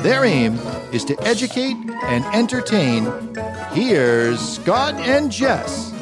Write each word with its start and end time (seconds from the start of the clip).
Their 0.00 0.24
aim 0.24 0.54
is 0.92 1.04
to 1.06 1.20
educate 1.26 1.76
and 2.04 2.24
entertain. 2.26 3.04
Here's 3.72 4.38
Scott 4.38 4.94
and 4.94 5.30
Jess. 5.30 5.92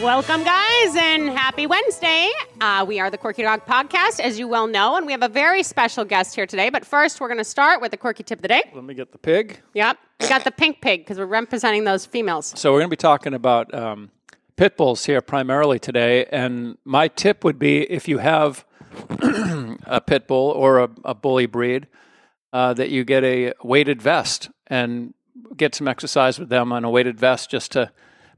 Welcome, 0.00 0.44
guys, 0.44 0.94
and 0.96 1.30
happy 1.30 1.66
Wednesday. 1.66 2.30
Uh, 2.60 2.84
we 2.86 3.00
are 3.00 3.10
the 3.10 3.18
Quirky 3.18 3.42
Dog 3.42 3.66
Podcast, 3.66 4.20
as 4.20 4.38
you 4.38 4.46
well 4.46 4.68
know, 4.68 4.96
and 4.96 5.04
we 5.04 5.10
have 5.10 5.24
a 5.24 5.28
very 5.28 5.64
special 5.64 6.04
guest 6.04 6.36
here 6.36 6.46
today. 6.46 6.70
But 6.70 6.86
first, 6.86 7.20
we're 7.20 7.26
going 7.26 7.38
to 7.38 7.44
start 7.44 7.80
with 7.80 7.90
the 7.90 7.96
quirky 7.96 8.22
tip 8.22 8.38
of 8.38 8.42
the 8.42 8.48
day. 8.48 8.62
Let 8.72 8.84
me 8.84 8.94
get 8.94 9.10
the 9.10 9.18
pig. 9.18 9.60
Yep, 9.74 9.98
we 10.20 10.28
got 10.28 10.44
the 10.44 10.52
pink 10.52 10.80
pig 10.80 11.00
because 11.00 11.18
we're 11.18 11.26
representing 11.26 11.82
those 11.82 12.06
females. 12.06 12.52
So 12.56 12.70
we're 12.72 12.78
going 12.78 12.90
to 12.90 12.96
be 12.96 13.00
talking 13.00 13.34
about 13.34 13.74
um, 13.74 14.12
pit 14.54 14.76
bulls 14.76 15.06
here 15.06 15.20
primarily 15.20 15.80
today. 15.80 16.26
And 16.26 16.78
my 16.84 17.08
tip 17.08 17.42
would 17.42 17.58
be 17.58 17.82
if 17.90 18.06
you 18.06 18.18
have 18.18 18.64
a 19.86 20.00
pit 20.00 20.28
bull 20.28 20.50
or 20.50 20.78
a, 20.78 20.90
a 21.04 21.14
bully 21.16 21.46
breed, 21.46 21.88
uh, 22.52 22.74
that 22.74 22.90
you 22.90 23.04
get 23.04 23.24
a 23.24 23.52
weighted 23.62 24.02
vest 24.02 24.50
and 24.66 25.14
get 25.56 25.74
some 25.74 25.88
exercise 25.88 26.38
with 26.38 26.48
them 26.48 26.72
on 26.72 26.84
a 26.84 26.90
weighted 26.90 27.18
vest 27.18 27.50
just 27.50 27.72
to 27.72 27.90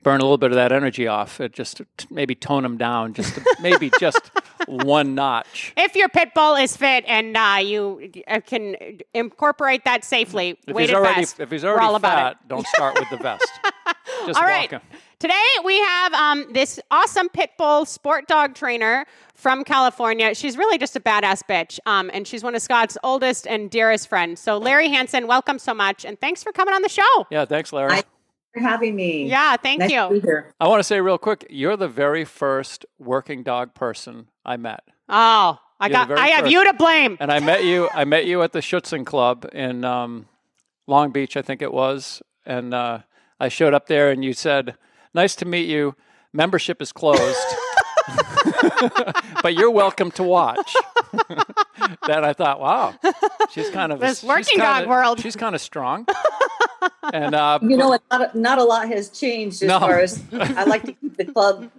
burn 0.03 0.21
a 0.21 0.25
little 0.25 0.39
bit 0.39 0.51
of 0.51 0.57
that 0.57 0.73
energy 0.73 1.07
off. 1.07 1.41
It 1.41 1.53
just 1.53 1.79
to 1.79 1.87
maybe 2.11 2.35
tone 2.35 2.63
them 2.63 2.77
down, 2.77 3.15
just 3.15 3.35
to, 3.35 3.45
maybe 3.61 3.91
just 4.01 4.31
one 4.67 5.15
notch. 5.15 5.73
If 5.77 5.95
your 5.95 6.09
pit 6.09 6.35
bull 6.35 6.55
is 6.57 6.77
fit 6.77 7.05
and 7.07 7.37
uh, 7.37 7.59
you 7.63 8.11
uh, 8.27 8.41
can 8.41 8.77
incorporate 9.15 9.85
that 9.85 10.05
safely, 10.05 10.59
If 10.67 10.75
weighted 10.75 10.91
he's 10.91 10.97
already 10.97 11.21
vest, 11.21 11.41
if 11.41 11.51
he's 11.51 11.65
already 11.65 11.99
fat, 12.01 12.49
don't 12.49 12.67
start 12.67 12.99
with 12.99 13.11
the 13.11 13.19
vest. 13.19 13.49
Just 14.27 14.39
All 14.39 14.43
walk 14.43 14.51
right. 14.51 14.71
him. 14.71 14.81
Today 15.23 15.35
we 15.65 15.79
have 15.79 16.13
um, 16.15 16.47
this 16.53 16.81
awesome 16.91 17.29
pit 17.29 17.51
bull 17.57 17.85
sport 17.85 18.27
dog 18.27 18.57
trainer 18.57 19.07
from 19.37 19.63
California. 19.63 20.35
She's 20.35 20.57
really 20.57 20.79
just 20.79 20.97
a 20.97 21.01
badass 21.01 21.43
bitch, 21.49 21.79
um, 21.87 22.11
and 22.13 22.27
she's 22.27 22.43
one 22.43 22.57
of 22.57 22.61
Scott's 22.61 22.99
oldest 23.05 23.47
and 23.47 23.71
dearest 23.71 24.09
friends. 24.09 24.41
So, 24.41 24.61
Leri 24.61 24.89
Hanson, 24.89 25.29
welcome 25.29 25.61
so 25.61 25.75
much, 25.75 26.05
and 26.05 26.21
thanks 26.21 26.43
for 26.43 26.51
coming 26.51 26.75
on 26.75 26.83
the 26.83 26.89
show. 26.89 27.29
Yeah, 27.31 27.45
thanks, 27.45 27.71
Leri. 27.71 27.93
Hi. 27.93 28.03
for 28.53 28.63
having 28.63 28.97
me. 28.97 29.29
Yeah, 29.29 29.57
thank 29.59 29.79
nice 29.79 29.93
you. 29.93 30.09
To 30.09 30.11
be 30.15 30.19
here. 30.19 30.53
I 30.59 30.67
want 30.67 30.81
to 30.81 30.85
say 30.85 31.01
real 31.01 31.19
quick, 31.19 31.47
you're 31.49 31.77
the 31.77 31.87
very 31.87 32.25
first 32.25 32.85
working 32.99 33.45
dog 33.45 33.75
person 33.75 34.27
I 34.45 34.57
met. 34.57 34.83
Oh, 35.09 35.57
I 35.79 35.87
You're 35.87 35.93
got. 35.93 36.09
the 36.09 36.15
very 36.17 36.21
I 36.27 36.29
have 36.31 36.41
first. 36.41 36.53
you 36.53 36.65
to 36.65 36.73
blame. 36.73 37.17
And 37.21 37.31
I 37.31 37.39
met 37.39 37.63
you. 37.63 37.89
I 37.95 38.05
met 38.05 38.27
you 38.27 38.43
at 38.43 38.51
the 38.51 38.59
Schutzhund 38.59 39.07
Club 39.07 39.49
in 39.53 39.85
um, 39.85 40.27
Long 40.89 41.13
Beach, 41.13 41.37
I 41.37 41.43
think 41.43 41.63
it 41.63 41.73
was. 41.73 42.23
And 42.45 42.75
uh, 42.75 43.03
I 43.39 43.47
showed 43.47 43.73
up 43.73 43.87
there, 43.87 44.11
and 44.11 44.25
you 44.25 44.33
said, 44.33 44.77
"Nice 45.15 45.35
to 45.37 45.45
meet 45.45 45.69
you. 45.69 45.95
Membership 46.33 46.81
is 46.81 46.93
closed, 46.93 47.47
but 49.43 49.55
you're 49.55 49.71
welcome 49.71 50.11
to 50.13 50.23
watch." 50.23 50.75
then 52.07 52.25
I 52.25 52.33
thought, 52.33 52.61
"Wow, 52.61 52.95
she's 53.51 53.71
kind 53.71 53.93
of 53.93 54.01
This 54.01 54.21
she's 54.21 54.29
working 54.29 54.59
dog 54.59 54.77
kinda- 54.81 54.89
world. 54.91 55.21
She's 55.21 55.37
kind 55.37 55.55
of 55.55 55.61
strong." 55.61 56.07
and 57.13 57.35
uh, 57.35 57.59
You 57.63 57.77
know 57.77 57.89
what? 57.89 58.03
Not 58.11 58.35
a, 58.35 58.39
not 58.39 58.59
a 58.59 58.65
lot 58.65 58.89
has 58.89 59.09
changed 59.11 59.63
as 59.63 59.69
No. 59.69 59.79
far 59.81 59.99
as 60.01 60.23
I 60.33 60.65
like 60.65 60.83
to 60.85 60.93
keep 60.93 61.17
the 61.17 61.25
club 61.27 61.71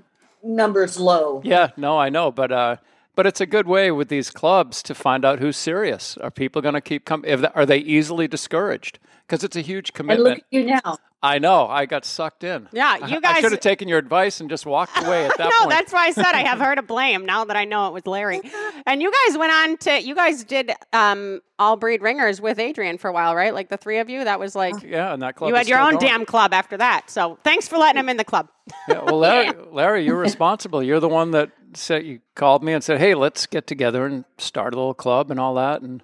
numbers 0.44 1.00
low. 1.00 1.42
Yeah, 1.44 1.70
no, 1.78 1.98
I 1.98 2.10
know, 2.10 2.32
but 2.32 2.52
uh, 2.52 2.76
but 3.16 3.26
it's 3.26 3.42
a 3.42 3.46
good 3.46 3.68
way 3.68 3.92
with 3.92 4.10
these 4.10 4.30
clubs 4.30 4.82
to 4.84 4.96
find 4.96 5.26
out 5.26 5.40
who's 5.40 5.58
serious. 5.58 6.18
Are 6.18 6.32
people 6.32 6.62
going 6.62 6.74
to 6.76 6.82
keep 6.82 7.06
coming? 7.06 7.46
Are 7.56 7.66
they 7.66 7.78
easily 7.80 8.28
discouraged? 8.28 9.00
Because 9.34 9.44
it's 9.46 9.56
a 9.56 9.62
huge 9.62 9.90
And 9.98 10.08
look 10.08 10.18
commitment. 10.18 10.38
at 10.40 10.44
you 10.52 10.66
now. 10.66 10.98
I 11.24 11.40
know. 11.40 11.68
I 11.68 11.86
got 11.88 12.06
sucked 12.06 12.44
in. 12.44 12.68
Yeah, 12.72 12.98
I- 13.02 13.08
you 13.08 13.18
I 13.18 13.20
guys- 13.20 13.42
should 13.42 13.52
have 13.54 13.62
taken 13.62 13.88
your 13.88 13.98
advice 13.98 14.40
and 14.42 14.48
just 14.50 14.66
walked 14.66 14.96
away 15.04 15.26
at 15.26 15.36
that 15.38 15.50
no, 15.50 15.58
point. 15.62 15.70
that's 15.72 15.92
why 15.92 16.08
I 16.08 16.12
said 16.12 16.26
I 16.34 16.42
have 16.44 16.60
her 16.66 16.76
to 16.76 16.82
blame. 16.84 17.26
Now 17.26 17.44
that 17.46 17.56
I 17.56 17.66
know 17.66 17.88
it 17.88 17.94
was 17.94 18.04
Leri, 18.04 18.42
and 18.86 19.02
you 19.02 19.12
guys 19.26 19.38
went 19.38 19.52
on 19.52 19.78
to. 19.78 20.02
You 20.04 20.14
guys 20.14 20.44
did 20.44 20.72
um, 20.92 21.40
all 21.58 21.78
breed 21.78 22.02
ringers 22.04 22.42
with 22.42 22.60
Adrian 22.60 22.98
for 23.00 23.08
a 23.08 23.14
while, 23.14 23.36
right? 23.36 23.54
Like 23.56 23.70
the 23.70 23.78
three 23.78 23.98
of 24.00 24.08
you. 24.10 24.24
That 24.24 24.40
was 24.40 24.54
like. 24.56 24.76
yeah, 24.84 25.14
and 25.14 25.22
that 25.24 25.36
club. 25.36 25.50
You 25.50 25.56
had 25.56 25.68
your 25.68 25.80
own 25.80 25.94
going. 25.94 26.06
damn 26.06 26.26
club 26.26 26.54
after 26.54 26.78
that. 26.78 27.10
So 27.10 27.40
thanks 27.44 27.68
for 27.68 27.78
letting 27.80 28.00
him 28.00 28.10
in 28.10 28.18
the 28.18 28.26
club. 28.26 28.50
Yeah, 28.88 29.02
well, 29.04 29.20
Leri, 29.20 29.54
Leri, 29.74 30.06
you're 30.06 30.16
responsible. 30.18 30.84
You're 30.84 31.00
the 31.00 31.10
one 31.10 31.32
that 31.32 31.50
said 31.74 32.06
you 32.06 32.20
called 32.36 32.64
me 32.64 32.74
and 32.74 32.84
said, 32.84 33.00
"Hey, 33.00 33.16
let's 33.16 33.48
get 33.48 33.66
together 33.66 34.06
and 34.06 34.26
start 34.38 34.74
a 34.74 34.78
little 34.78 34.94
club 34.94 35.32
and 35.32 35.40
all 35.40 35.56
that." 35.56 35.82
And 35.82 36.04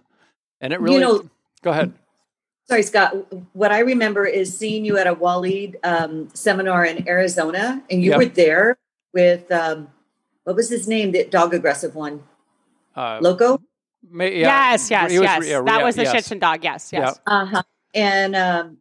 and 0.62 0.74
it 0.74 0.80
really. 0.80 1.00
know- 1.00 1.30
go 1.62 1.70
ahead. 1.72 1.94
Sorry, 2.70 2.84
Scott. 2.84 3.16
What 3.54 3.72
I 3.72 3.80
remember 3.80 4.26
is 4.28 4.56
seeing 4.56 4.86
you 4.86 4.96
at 5.00 5.08
a 5.08 5.16
Waleed 5.16 5.76
um, 5.84 6.30
seminar 6.36 6.86
in 6.86 7.08
Arizona, 7.10 7.82
and 7.90 8.04
you 8.04 8.12
Yep. 8.12 8.18
were 8.20 8.26
there 8.26 8.78
with 9.12 9.52
um, 9.52 9.88
what 10.44 10.56
was 10.56 10.70
his 10.70 10.88
name? 10.88 11.12
The 11.12 11.26
dog 11.26 11.56
aggressive 11.56 11.96
one, 11.96 12.22
Uh, 12.96 13.18
Loco. 13.24 13.60
ma- 14.08 14.24
yeah, 14.26 14.72
yes, 14.72 14.92
yes, 14.92 15.04
was- 15.12 15.14
yes. 15.14 15.48
yeah, 15.48 15.62
that 15.64 15.84
was 15.84 15.96
the 15.96 16.04
yes. 16.04 16.30
shits 16.30 16.40
dog. 16.40 16.64
Yes, 16.64 16.94
yes. 16.94 17.20
Uh 17.26 17.46
huh. 17.46 17.64
And 17.96 18.36
um, 18.36 18.78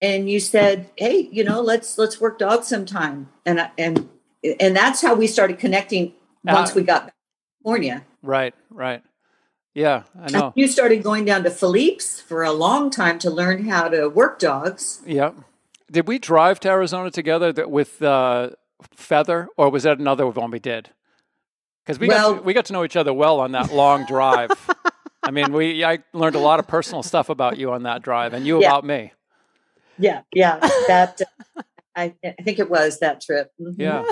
and 0.00 0.30
you 0.30 0.38
said, 0.38 0.88
"Hey, 0.94 1.28
you 1.32 1.42
know, 1.42 1.60
let's 1.62 1.98
let's 1.98 2.20
work 2.20 2.38
dogs 2.38 2.68
sometime." 2.68 3.28
And 3.44 3.68
and 3.76 4.08
and 4.60 4.76
that's 4.76 5.02
how 5.02 5.14
we 5.16 5.26
started 5.26 5.58
connecting 5.58 6.12
once 6.44 6.70
Uh, 6.70 6.74
we 6.76 6.82
got 6.82 7.06
back 7.06 7.14
to 7.14 7.58
California. 7.64 8.04
Right, 8.22 8.54
right. 8.70 9.02
Yeah, 9.74 10.04
I 10.20 10.30
know. 10.30 10.52
You 10.54 10.68
started 10.68 11.02
going 11.02 11.24
down 11.24 11.42
to 11.44 11.50
Philippe's 11.50 12.20
for 12.20 12.42
a 12.44 12.52
long 12.52 12.90
time 12.90 13.18
to 13.20 13.30
learn 13.30 13.64
how 13.68 13.88
to 13.88 14.08
work 14.08 14.38
dogs. 14.38 15.02
Yeah. 15.04 15.32
Did 15.90 16.06
we 16.06 16.18
drive 16.18 16.60
to 16.60 16.68
Arizona 16.70 17.10
together 17.10 17.52
that 17.52 17.70
with 17.70 18.00
uh, 18.00 18.50
Feather, 18.94 19.48
or 19.56 19.70
was 19.70 19.82
that 19.82 19.98
another 19.98 20.26
one 20.28 20.50
we 20.52 20.60
did? 20.60 20.90
Because 21.84 21.98
we 21.98 22.06
got 22.08 22.14
Well- 22.14 22.36
to, 22.36 22.42
we 22.42 22.54
got 22.54 22.66
to 22.66 22.72
know 22.72 22.84
each 22.84 22.96
other 22.96 23.12
well 23.12 23.40
on 23.40 23.52
that 23.52 23.72
long 23.72 24.06
drive. 24.06 24.50
I 25.22 25.30
mean, 25.30 25.52
we 25.52 25.84
I 25.84 25.98
learned 26.12 26.36
a 26.36 26.40
lot 26.40 26.60
of 26.60 26.66
personal 26.68 27.02
stuff 27.02 27.28
about 27.28 27.56
you 27.58 27.72
on 27.72 27.82
that 27.82 28.02
drive, 28.02 28.32
and 28.32 28.46
you 28.46 28.60
Yeah. 28.60 28.68
about 28.68 28.84
me. 28.84 29.12
Yeah, 29.98 30.22
yeah, 30.32 30.58
that 30.88 31.20
I, 31.96 32.14
I 32.24 32.42
think 32.42 32.58
it 32.58 32.68
was 32.70 32.98
that 33.00 33.20
trip. 33.20 33.50
Mhm. 33.60 33.74
Yeah. 33.78 34.04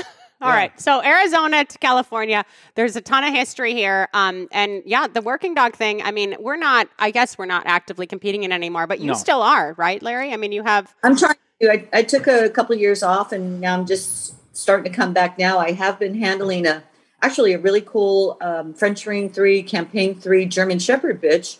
All 0.42 0.48
Yeah. 0.50 0.56
right. 0.56 0.80
So 0.80 1.02
Arizona 1.02 1.64
to 1.64 1.78
California, 1.78 2.44
there's 2.74 2.96
a 2.96 3.00
ton 3.00 3.24
of 3.24 3.32
history 3.32 3.74
here. 3.74 4.08
Um, 4.12 4.48
and 4.52 4.82
yeah, 4.84 5.06
the 5.06 5.22
working 5.22 5.54
dog 5.54 5.74
thing. 5.74 6.02
I 6.02 6.10
mean, 6.10 6.36
we're 6.40 6.56
not. 6.56 6.88
I 6.98 7.10
guess 7.10 7.38
we're 7.38 7.46
not 7.46 7.62
actively 7.66 8.06
competing 8.06 8.42
in 8.42 8.52
anymore, 8.52 8.86
but 8.86 9.00
you 9.00 9.08
No. 9.08 9.14
still 9.14 9.40
are, 9.42 9.74
right, 9.78 10.00
Leri? 10.02 10.32
I 10.32 10.36
mean, 10.36 10.52
you 10.52 10.62
have. 10.64 10.94
I'm 11.02 11.16
trying 11.16 11.36
to. 11.62 11.70
I, 11.72 11.88
I 11.92 12.02
took 12.02 12.26
a 12.26 12.50
couple 12.50 12.74
of 12.74 12.80
years 12.80 13.02
off, 13.02 13.30
and 13.32 13.60
now 13.60 13.74
I'm 13.78 13.86
just 13.86 14.34
starting 14.56 14.90
to 14.90 14.96
come 14.96 15.12
back. 15.12 15.38
Now 15.38 15.58
I 15.58 15.72
have 15.72 15.98
been 15.98 16.16
handling 16.16 16.66
a 16.66 16.82
actually 17.22 17.52
a 17.52 17.58
really 17.58 17.80
cool 17.80 18.36
um, 18.40 18.74
French 18.74 19.06
Ring 19.06 19.30
Three, 19.30 19.62
Campaign 19.62 20.14
Three 20.18 20.44
German 20.44 20.78
Shepherd 20.80 21.22
bitch. 21.22 21.58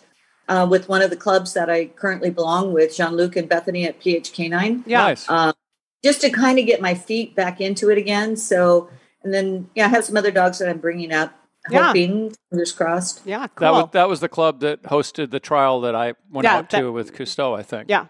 Uh, 0.49 0.67
with 0.69 0.89
one 0.89 1.01
of 1.01 1.09
the 1.09 1.15
clubs 1.15 1.53
that 1.53 1.69
I 1.69 1.85
currently 1.85 2.29
belong 2.29 2.73
with, 2.73 2.97
Jean 2.97 3.15
Luc 3.15 3.37
and 3.37 3.47
Bethany 3.47 3.85
at 3.85 4.01
PHK9. 4.01 4.83
Yeah. 4.85 4.97
Nice. 5.03 5.29
um, 5.29 5.53
just 6.03 6.21
to 6.21 6.29
kind 6.29 6.59
of 6.59 6.65
get 6.65 6.81
my 6.81 6.93
feet 6.93 7.35
back 7.35 7.61
into 7.61 7.89
it 7.89 7.97
again. 7.97 8.35
So, 8.35 8.89
and 9.23 9.33
then 9.33 9.69
yeah, 9.75 9.85
I 9.85 9.89
have 9.89 10.03
some 10.05 10.17
other 10.17 10.31
dogs 10.31 10.59
that 10.59 10.69
I'm 10.69 10.79
bringing 10.79 11.13
up, 11.13 11.33
Yeah. 11.69 11.87
hoping 11.87 12.35
fingers 12.49 12.71
crossed. 12.71 13.21
Yeah. 13.25 13.47
Cool. 13.47 13.65
That 13.65 13.71
was 13.71 13.89
that 13.91 14.09
was 14.09 14.19
the 14.19 14.29
club 14.29 14.59
that 14.61 14.83
hosted 14.83 15.31
the 15.31 15.39
trial 15.39 15.81
that 15.81 15.95
I 15.95 16.13
went 16.31 16.43
Yeah, 16.45 16.57
out 16.57 16.69
that- 16.69 16.79
to 16.81 16.91
with 16.91 17.13
Cousteau. 17.13 17.57
I 17.57 17.63
think. 17.63 17.89
yeah. 17.89 18.05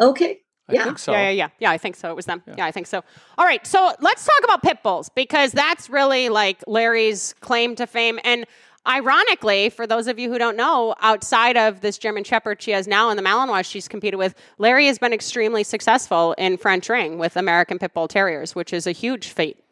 Okay, 0.00 0.40
I 0.68 0.74
yeah. 0.74 0.84
think 0.84 0.98
so. 0.98 1.12
Yeah, 1.12 1.22
yeah, 1.22 1.30
yeah. 1.30 1.48
Yeah, 1.58 1.70
I 1.70 1.78
think 1.78 1.96
so. 1.96 2.10
It 2.10 2.16
was 2.16 2.26
them. 2.26 2.42
Yeah. 2.56 2.66
I 2.66 2.70
think 2.70 2.86
so. 2.86 3.02
All 3.38 3.46
right. 3.46 3.66
So 3.66 3.94
let's 4.00 4.24
talk 4.26 4.44
about 4.44 4.62
pit 4.62 4.82
bulls 4.82 5.08
because 5.08 5.52
that's 5.52 5.88
really 5.88 6.28
like 6.28 6.62
Leri's 6.66 7.34
claim 7.40 7.74
to 7.76 7.86
fame. 7.86 8.18
And 8.22 8.44
ironically, 8.86 9.70
for 9.70 9.86
those 9.86 10.06
of 10.06 10.18
you 10.18 10.30
who 10.30 10.38
don't 10.38 10.56
know, 10.56 10.94
outside 11.00 11.56
of 11.56 11.80
this 11.80 11.98
German 11.98 12.24
Shepherd 12.24 12.60
she 12.62 12.70
has 12.72 12.86
now 12.86 13.10
and 13.10 13.18
the 13.18 13.22
Malinois 13.22 13.64
she's 13.64 13.88
competed 13.88 14.18
with, 14.18 14.34
Leri 14.58 14.86
has 14.86 14.98
been 14.98 15.12
extremely 15.12 15.64
successful 15.64 16.34
in 16.38 16.56
French 16.56 16.88
ring 16.88 17.18
with 17.18 17.36
American 17.36 17.78
Pit 17.78 17.94
Bull 17.94 18.08
Terriers, 18.08 18.54
which 18.54 18.72
is 18.72 18.86
a 18.86 18.92
huge 18.92 19.28
feat. 19.28 19.62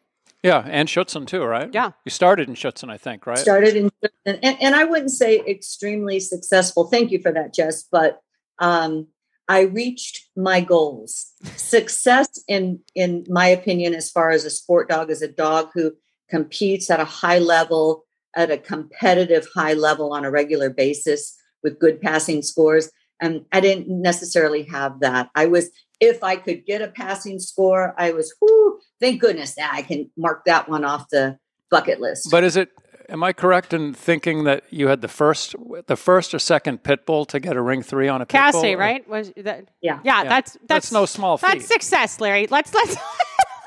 Yeah, 0.43 0.62
and 0.66 0.88
Schutzhund 0.88 1.26
too, 1.26 1.43
right? 1.43 1.70
Yeah. 1.72 1.93
You 2.05 2.11
started 2.11 2.49
in 2.49 2.55
Schutzhund, 2.55 2.90
I 2.90 2.99
think, 2.99 3.26
right? 3.26 3.38
started 3.38 3.76
in 3.76 3.90
and, 4.26 4.38
and 4.43 4.75
i 4.75 4.84
wouldn't 4.84 5.11
say 5.11 5.40
extremely 5.40 6.20
successful 6.20 6.84
thank 6.84 7.10
you 7.10 7.20
for 7.20 7.32
that 7.32 7.55
jess 7.55 7.84
but 7.90 8.20
um, 8.58 9.06
i 9.49 9.60
reached 9.60 10.28
my 10.37 10.60
goals 10.60 11.32
success 11.56 12.28
in 12.49 12.81
in 12.94 13.25
my 13.28 13.46
opinion 13.46 13.94
as 13.94 14.10
far 14.10 14.31
as 14.31 14.44
a 14.44 14.50
sport 14.50 14.88
dog 14.88 15.10
is 15.10 15.22
a 15.22 15.28
dog 15.28 15.70
who 15.75 15.93
competes 16.28 16.90
at 16.90 17.00
a 17.00 17.05
high 17.05 17.38
level 17.38 18.03
at 18.36 18.50
a 18.50 18.58
competitive 18.58 19.46
high 19.54 19.75
level 19.75 20.12
on 20.12 20.25
a 20.25 20.31
regular 20.31 20.70
basis 20.70 21.36
with 21.62 21.78
good 21.78 22.00
passing 22.00 22.42
scores 22.42 22.90
And 23.20 23.44
I 23.52 23.60
didn't 23.60 23.88
necessarily 23.88 24.64
have 24.64 25.00
that. 25.00 25.31
I 25.34 25.46
was, 25.46 25.70
if 26.00 26.22
I 26.22 26.36
could 26.36 26.66
get 26.66 26.82
a 26.82 26.88
passing 26.88 27.38
score, 27.38 27.94
I 27.96 28.10
was, 28.12 28.34
whoo, 28.40 28.78
thank 29.00 29.20
goodness 29.20 29.56
now 29.56 29.70
I 29.72 29.82
can 29.82 30.10
mark 30.16 30.44
that 30.46 30.69
one 30.69 30.84
off 30.84 31.08
the 31.10 31.38
bucket 31.70 32.00
list. 32.00 32.28
But 32.31 32.44
is 32.44 32.56
it, 32.56 32.70
am 33.08 33.22
I 33.22 33.32
correct 33.32 33.72
in 33.72 33.94
thinking 33.94 34.44
that 34.44 34.64
you 34.70 34.88
had 34.88 35.00
the 35.00 35.08
first, 35.08 35.54
the 35.86 35.96
first 35.96 36.34
or 36.34 36.38
second 36.38 36.82
pit 36.82 37.06
bull 37.06 37.25
to 37.26 37.38
get 37.38 37.56
a 37.56 37.62
ring 37.62 37.82
three 37.82 38.08
on 38.08 38.20
a 38.20 38.26
pit 38.26 38.32
bull? 38.52 38.62
Cassie, 38.62 38.75
right? 38.75 39.08
Was 39.08 39.32
that? 39.36 39.69
Yeah. 39.81 40.00
yeah, 40.04 40.22
Yeah. 40.25 40.28
That's, 40.28 40.52
that's 40.52 40.66
That's 40.66 40.92
no 40.92 41.06
small 41.06 41.38
feat. 41.38 41.46
That's 41.46 41.66
success, 41.66 42.19
Leri. 42.19 42.50
Let's 42.50 42.75
let's. 42.75 42.96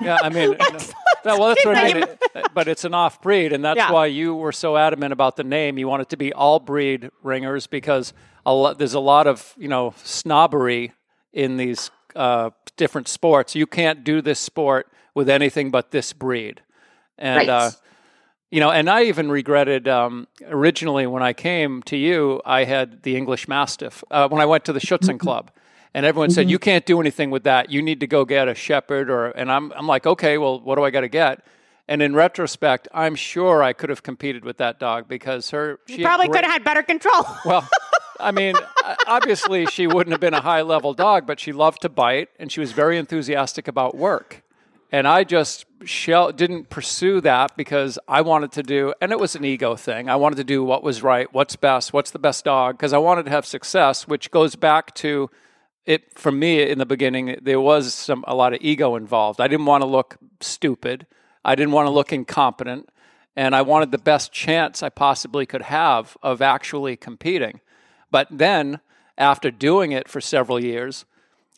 Yeah, 0.02 0.20
I 0.22 0.30
mean, 0.30 0.56
Let's- 0.60 0.94
no, 1.28 1.38
well, 1.38 1.50
that's 1.50 1.66
what 1.66 1.78
I 1.78 1.94
mean. 1.94 2.08
But 2.54 2.68
it's 2.68 2.84
an 2.86 2.94
off 2.94 3.22
breed, 3.22 3.54
and 3.54 3.64
that's 3.64 3.78
Yeah. 3.78 3.92
why 3.92 4.08
you 4.08 4.34
were 4.36 4.52
so 4.52 4.78
adamant 4.78 5.14
about 5.14 5.36
the 5.36 5.44
name. 5.44 5.78
You 5.78 5.88
want 5.88 6.02
it 6.02 6.10
to 6.10 6.18
be 6.18 6.34
all 6.34 6.60
breed 6.60 7.10
ringers 7.24 7.68
because 7.68 8.14
a 8.46 8.54
lot, 8.54 8.78
there's 8.80 8.94
a 8.94 9.00
lot 9.00 9.28
of 9.28 9.54
you 9.58 9.68
know 9.68 9.94
snobbery 10.04 10.94
in 11.34 11.58
these 11.58 11.92
uh, 12.16 12.50
different 12.78 13.08
sports. 13.08 13.56
You 13.56 13.68
can't 13.68 14.04
do 14.04 14.22
this 14.22 14.40
sport 14.40 14.88
with 15.14 15.30
anything 15.30 15.70
but 15.72 15.92
this 15.92 16.14
breed, 16.14 16.62
and 17.18 17.38
Right. 17.38 17.50
uh, 17.50 17.72
you 18.52 18.60
know. 18.60 18.72
And 18.72 18.90
I 18.90 19.04
even 19.04 19.30
regretted 19.30 19.88
um, 19.88 20.28
originally 20.48 21.06
when 21.08 21.22
I 21.24 21.34
came 21.34 21.82
to 21.84 21.98
you, 21.98 22.42
I 22.46 22.64
had 22.64 23.04
the 23.04 23.16
English 23.16 23.48
Mastiff 23.48 24.04
uh, 24.12 24.28
when 24.30 24.42
I 24.42 24.46
went 24.46 24.66
to 24.66 24.74
the 24.74 24.80
Schutzhund 24.80 25.20
Club. 25.26 25.52
And 25.98 26.06
everyone 26.06 26.30
said, 26.30 26.48
"You 26.48 26.60
can't 26.60 26.86
do 26.86 27.02
anything 27.02 27.32
with 27.32 27.46
that. 27.46 27.72
You 27.72 27.82
need 27.82 28.02
to 28.02 28.08
go 28.08 28.24
get 28.24 28.48
a 28.48 28.54
shepherd." 28.54 29.10
Or, 29.10 29.32
and 29.32 29.52
I'm, 29.52 29.72
I'm 29.72 29.88
like, 29.88 30.06
"Okay, 30.06 30.38
well, 30.38 30.60
what 30.60 30.76
do 30.76 30.84
I 30.84 30.92
got 30.92 31.02
to 31.02 31.08
get?" 31.08 31.44
And 31.88 32.04
in 32.04 32.14
retrospect, 32.14 32.88
I'm 32.94 33.16
sure 33.16 33.64
I 33.64 33.74
could 33.74 33.90
have 33.90 34.04
competed 34.04 34.46
with 34.46 34.58
that 34.58 34.80
dog 34.80 35.08
because 35.08 35.50
her 35.50 35.80
she 35.88 35.98
You 35.98 36.06
probably 36.06 36.28
had 36.28 36.34
could 36.34 36.44
have 36.44 36.54
had 36.54 36.64
better 36.64 36.84
control. 36.84 37.26
Well, 37.46 37.68
I 38.20 38.32
mean, 38.32 38.56
uh, 38.86 38.96
obviously 39.08 39.66
she 39.66 39.88
wouldn't 39.88 40.12
have 40.12 40.22
been 40.22 40.36
a 40.36 40.42
high 40.42 40.62
level 40.62 40.94
dog, 40.94 41.26
but 41.26 41.40
she 41.40 41.52
loved 41.52 41.82
to 41.82 41.90
bite 41.90 42.30
and 42.38 42.52
she 42.52 42.60
was 42.60 42.74
very 42.74 43.00
enthusiastic 43.00 43.68
about 43.68 43.98
work. 43.98 44.44
And 44.92 45.08
I 45.08 45.24
just 45.24 45.66
shell, 45.84 46.32
didn't 46.32 46.70
pursue 46.70 47.22
that 47.22 47.58
because 47.58 47.98
I 48.08 48.22
wanted 48.22 48.52
to 48.54 48.64
do, 48.64 48.94
and 49.02 49.12
it 49.12 49.20
was 49.20 49.36
an 49.36 49.44
ego 49.44 49.76
thing. 49.76 50.10
I 50.10 50.16
wanted 50.16 50.36
to 50.36 50.44
do 50.44 50.64
what 50.64 50.84
was 50.84 51.02
right, 51.02 51.28
what's 51.34 51.56
best, 51.56 51.92
what's 51.92 52.12
the 52.12 52.20
best 52.20 52.46
dog, 52.46 52.78
because 52.78 52.94
I 52.94 53.00
wanted 53.00 53.26
to 53.26 53.32
have 53.32 53.48
success, 53.48 54.08
which 54.08 54.30
goes 54.30 54.56
back 54.56 54.94
to 54.96 55.30
it 55.88 56.20
for 56.20 56.32
me 56.32 56.62
in 56.62 56.78
the 56.78 56.86
beginning. 56.86 57.40
There 57.42 57.62
was 57.62 57.94
some 57.94 58.24
a 58.28 58.36
lot 58.36 58.54
of 58.54 58.60
ego 58.62 58.96
involved. 58.96 59.42
I 59.42 59.48
didn't 59.48 59.66
want 59.66 59.82
to 59.82 59.88
look 59.88 60.18
stupid. 60.42 61.08
I 61.44 61.56
didn't 61.56 61.72
want 61.72 61.88
to 61.88 61.92
look 61.92 62.12
incompetent, 62.12 62.90
and 63.36 63.56
I 63.56 63.62
wanted 63.62 63.92
the 63.92 63.98
best 63.98 64.34
chance 64.34 64.84
I 64.84 64.90
possibly 64.90 65.46
could 65.46 65.64
have 65.64 66.18
of 66.22 66.42
actually 66.42 66.98
competing. 66.98 67.62
But 68.12 68.28
then, 68.30 68.82
after 69.18 69.50
doing 69.50 69.94
it 69.94 70.10
for 70.10 70.20
several 70.20 70.62
years, 70.62 71.06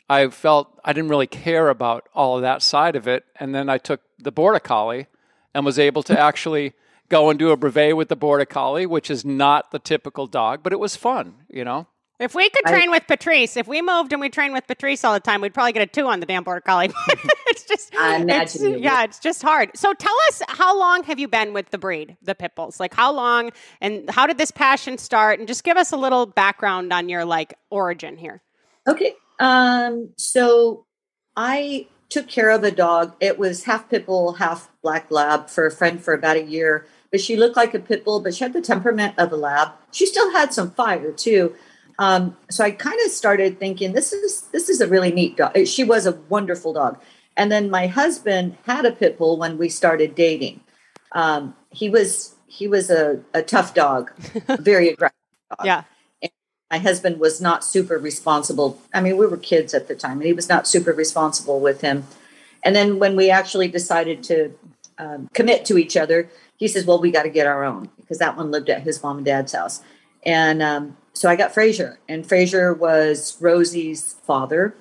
I 0.07 0.27
felt 0.29 0.79
I 0.85 0.93
didn't 0.93 1.09
really 1.09 1.27
care 1.27 1.69
about 1.69 2.07
all 2.13 2.35
of 2.35 2.43
that 2.43 2.61
side 2.61 2.95
of 2.95 3.07
it. 3.07 3.25
And 3.39 3.53
then 3.53 3.67
I 3.67 3.77
took 3.77 4.01
the 4.17 4.31
Border 4.31 4.59
Collie 4.59 5.07
and 5.53 5.65
was 5.65 5.79
able 5.79 6.03
to 6.03 6.19
actually 6.27 6.73
go 7.09 7.29
and 7.29 7.39
do 7.39 7.49
a 7.49 7.57
brevet 7.57 7.97
with 7.97 8.09
the 8.09 8.15
Border 8.15 8.45
Collie, 8.45 8.85
which 8.85 9.09
is 9.09 9.25
not 9.25 9.71
the 9.71 9.79
typical 9.79 10.27
dog, 10.27 10.61
but 10.61 10.71
it 10.71 10.79
was 10.79 10.95
fun, 10.95 11.35
you 11.49 11.65
know? 11.65 11.87
If 12.19 12.35
we 12.35 12.49
could 12.49 12.65
train 12.65 12.91
with 12.91 13.07
Patrice, 13.07 13.55
if 13.55 13.65
we 13.65 13.81
moved 13.81 14.11
and 14.11 14.19
we 14.19 14.29
trained 14.29 14.53
with 14.53 14.67
Patrice 14.67 15.05
all 15.05 15.13
the 15.13 15.21
time, 15.21 15.39
we'd 15.39 15.53
probably 15.53 15.71
get 15.71 15.83
a 15.83 15.87
two 15.87 16.05
on 16.07 16.19
the 16.19 16.25
damn 16.25 16.43
border 16.43 16.59
collie. 16.59 16.91
it's 17.47 17.63
just, 17.63 17.95
I 17.95 18.17
imagine 18.17 18.65
it's- 18.65 18.81
yeah, 18.81 19.03
it's 19.05 19.19
just 19.19 19.41
hard. 19.41 19.71
So 19.75 19.93
tell 19.93 20.15
us, 20.27 20.41
how 20.49 20.77
long 20.77 21.03
have 21.03 21.17
you 21.17 21.29
been 21.29 21.53
with 21.53 21.69
the 21.69 21.77
breed, 21.77 22.17
the 22.21 22.35
pit 22.35 22.55
bulls? 22.55 22.77
Like 22.77 22.93
how 22.93 23.13
long, 23.13 23.51
and 23.79 24.09
how 24.09 24.27
did 24.27 24.37
this 24.37 24.51
passion 24.51 24.97
start? 24.97 25.39
And 25.39 25.47
just 25.47 25.63
give 25.63 25.77
us 25.77 25.93
a 25.93 25.97
little 25.97 26.25
background 26.25 26.91
on 26.91 27.07
your 27.07 27.23
like 27.23 27.53
origin 27.69 28.17
here. 28.17 28.41
Okay. 28.85 29.13
Um, 29.39 30.09
so 30.17 30.85
I 31.37 31.87
took 32.09 32.27
care 32.27 32.49
of 32.49 32.65
a 32.65 32.71
dog. 32.71 33.15
It 33.21 33.39
was 33.39 33.63
half 33.63 33.89
pit 33.89 34.05
bull, 34.05 34.33
half 34.33 34.69
black 34.83 35.09
lab 35.09 35.49
for 35.49 35.65
a 35.65 35.71
friend 35.71 36.03
for 36.03 36.13
about 36.13 36.35
a 36.35 36.43
year. 36.43 36.85
But 37.11 37.21
she 37.21 37.37
looked 37.37 37.55
like 37.55 37.73
a 37.73 37.79
pit 37.79 38.03
bull, 38.03 38.19
but 38.19 38.35
she 38.35 38.43
had 38.43 38.51
the 38.53 38.61
temperament 38.61 39.15
of 39.17 39.31
a 39.31 39.35
lab. 39.37 39.69
She 39.91 40.05
still 40.05 40.31
had 40.31 40.53
some 40.53 40.71
fire 40.71 41.11
too. 41.11 41.55
Um, 41.99 42.37
so 42.49 42.63
I 42.63 42.71
kind 42.71 42.97
of 43.05 43.11
started 43.11 43.59
thinking 43.59 43.91
this 43.91 44.13
is 44.13 44.43
this 44.53 44.69
is 44.69 44.79
a 44.81 44.87
really 44.87 45.11
neat 45.11 45.35
dog. 45.37 45.67
She 45.67 45.83
was 45.83 46.07
a 46.07 46.13
wonderful 46.29 46.73
dog. 46.73 46.97
And 47.35 47.51
then 47.51 47.69
my 47.69 47.87
husband 47.87 48.57
had 48.65 48.85
a 48.85 48.91
pit 48.91 49.17
bull 49.17 49.37
when 49.37 49.57
we 49.57 49.69
started 49.69 50.15
dating. 50.15 50.61
Um, 51.11 51.55
he 51.71 51.89
was 51.89 52.35
he 52.47 52.67
was 52.67 52.89
a, 52.89 53.21
a 53.33 53.43
tough 53.43 53.73
dog, 53.73 54.11
very 54.59 54.89
aggressive. 54.89 55.15
Dog 55.57 55.65
Yeah. 55.65 55.83
my 56.71 56.79
husband 56.79 57.19
was 57.19 57.39
not 57.41 57.63
super 57.63 57.97
responsible. 57.97 58.81
I 58.93 59.01
mean, 59.01 59.17
we 59.17 59.27
were 59.27 59.37
kids 59.37 59.73
at 59.73 59.87
the 59.87 59.95
time, 59.95 60.17
and 60.19 60.23
he 60.23 60.33
was 60.33 60.49
not 60.49 60.67
super 60.67 60.93
responsible 60.93 61.59
with 61.59 61.81
him. 61.81 62.07
And 62.63 62.75
then 62.75 62.99
when 62.99 63.15
we 63.15 63.29
actually 63.29 63.67
decided 63.67 64.23
to 64.23 64.53
um, 64.97 65.29
commit 65.33 65.65
to 65.65 65.77
each 65.77 65.97
other, 65.97 66.29
he 66.57 66.67
says, 66.67 66.85
"Well, 66.85 66.99
we 66.99 67.11
got 67.11 67.23
to 67.23 67.29
get 67.29 67.45
our 67.45 67.63
own 67.63 67.89
because 67.97 68.19
that 68.19 68.37
one 68.37 68.51
lived 68.51 68.69
at 68.69 68.83
his 68.83 69.01
mom 69.03 69.17
and 69.17 69.25
dad's 69.25 69.53
house." 69.53 69.81
And 70.23 70.61
um, 70.61 70.97
so 71.19 71.27
I 71.27 71.35
got 71.35 71.53
Frazier, 71.53 71.99
and 72.07 72.25
Frazier 72.25 72.73
was 72.73 73.35
Rosie's 73.41 74.13
father. 74.25 74.73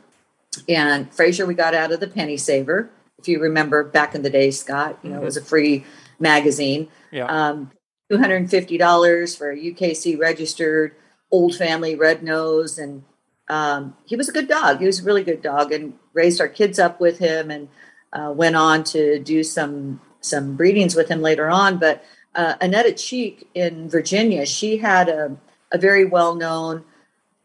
And 0.68 1.12
Frazier, 1.12 1.44
we 1.44 1.54
got 1.54 1.74
out 1.74 1.90
of 1.90 1.98
the 1.98 2.06
Penny 2.06 2.36
Saver, 2.36 2.90
if 3.18 3.26
you 3.26 3.40
remember 3.40 3.82
back 3.82 4.14
in 4.14 4.22
the 4.22 4.30
day, 4.30 4.52
Scott. 4.52 5.00
You 5.02 5.10
know, 5.10 5.20
it 5.20 5.24
was 5.24 5.36
a 5.36 5.42
free 5.42 5.84
magazine 6.20 6.86
Yeah. 7.10 7.24
um, 7.24 7.72
$250 8.12 9.36
for 9.36 9.50
a 9.50 9.56
UKC 9.56 10.16
registered 10.16 10.94
old 11.32 11.56
family 11.56 11.96
red 11.96 12.22
nose. 12.22 12.78
And 12.78 13.02
um, 13.48 13.96
he 14.06 14.14
was 14.14 14.28
a 14.28 14.32
good 14.32 14.46
dog. 14.46 14.78
He 14.78 14.86
was 14.86 15.00
a 15.00 15.04
really 15.04 15.24
good 15.24 15.42
dog 15.42 15.72
and 15.72 15.94
raised 16.12 16.40
our 16.40 16.48
kids 16.48 16.78
up 16.78 17.00
with 17.00 17.18
him 17.18 17.50
and 17.50 17.68
uh, 18.12 18.32
went 18.32 18.54
on 18.54 18.84
to 18.84 19.18
do 19.18 19.42
some 19.42 20.00
some 20.20 20.54
breedings 20.54 20.94
with 20.94 21.08
him 21.08 21.20
later 21.20 21.50
on. 21.50 21.78
But 21.78 22.04
uh, 22.36 22.54
Annetta 22.60 22.92
Cheek 22.92 23.48
in 23.54 23.90
Virginia, 23.90 24.46
she 24.46 24.76
had 24.76 25.08
a, 25.08 25.36
a 25.72 25.78
very 25.78 26.04
well 26.04 26.34
known 26.34 26.84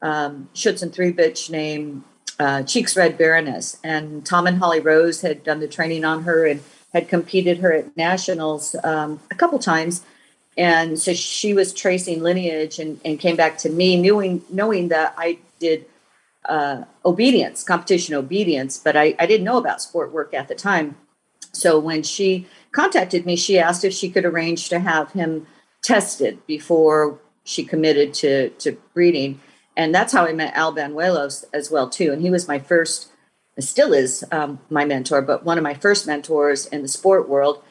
um, 0.01 0.49
Schutzhund 0.53 0.93
three 0.93 1.13
bitch 1.13 1.49
named 1.49 2.03
uh, 2.39 2.63
Cheeks 2.63 2.95
Red 2.95 3.17
Baroness. 3.17 3.79
And 3.83 4.25
Tom 4.25 4.47
and 4.47 4.57
Holly 4.57 4.79
Rose 4.79 5.21
had 5.21 5.43
done 5.43 5.59
the 5.59 5.67
training 5.67 6.03
on 6.03 6.23
her 6.23 6.45
and 6.45 6.61
had 6.93 7.07
competed 7.07 7.59
her 7.59 7.73
at 7.73 7.95
nationals 7.97 8.75
um, 8.83 9.19
a 9.31 9.35
couple 9.35 9.59
times. 9.59 10.03
And 10.57 10.99
so 10.99 11.13
she 11.13 11.53
was 11.53 11.73
tracing 11.73 12.21
lineage 12.21 12.77
and, 12.77 12.99
and 13.03 13.19
came 13.19 13.35
back 13.35 13.57
to 13.59 13.69
me, 13.69 13.99
knowing 13.99 14.43
knowing 14.49 14.89
that 14.89 15.15
I 15.17 15.39
did 15.59 15.85
uh, 16.45 16.83
obedience, 17.05 17.63
competition 17.63 18.13
obedience, 18.13 18.77
but 18.77 18.95
I, 18.95 19.15
I 19.17 19.25
didn't 19.25 19.45
know 19.45 19.57
about 19.57 19.81
sport 19.81 20.11
work 20.11 20.33
at 20.33 20.47
the 20.47 20.55
time. 20.55 20.95
So 21.53 21.79
when 21.79 22.03
she 22.03 22.47
contacted 22.71 23.25
me, 23.25 23.35
she 23.35 23.57
asked 23.57 23.83
if 23.83 23.93
she 23.93 24.09
could 24.09 24.25
arrange 24.25 24.69
to 24.69 24.79
have 24.79 25.13
him 25.13 25.47
tested 25.81 26.45
before 26.45 27.19
she 27.43 27.63
committed 27.63 28.13
to, 28.15 28.49
to 28.49 28.77
breeding. 28.93 29.41
And 29.75 29.93
that's 29.93 30.13
how 30.13 30.25
I 30.25 30.33
met 30.33 30.53
Al 30.55 30.73
Banuelos 30.73 31.45
as 31.53 31.71
well, 31.71 31.89
too. 31.89 32.11
And 32.11 32.21
he 32.21 32.29
was 32.29 32.47
my 32.47 32.59
first, 32.59 33.11
still 33.59 33.93
is 33.93 34.23
um, 34.31 34.59
my 34.69 34.85
mentor, 34.85 35.21
but 35.21 35.43
one 35.43 35.57
of 35.57 35.63
my 35.63 35.73
first 35.73 36.07
mentors 36.07 36.65
in 36.67 36.81
the 36.81 36.87
sport 36.87 37.27
world. 37.27 37.63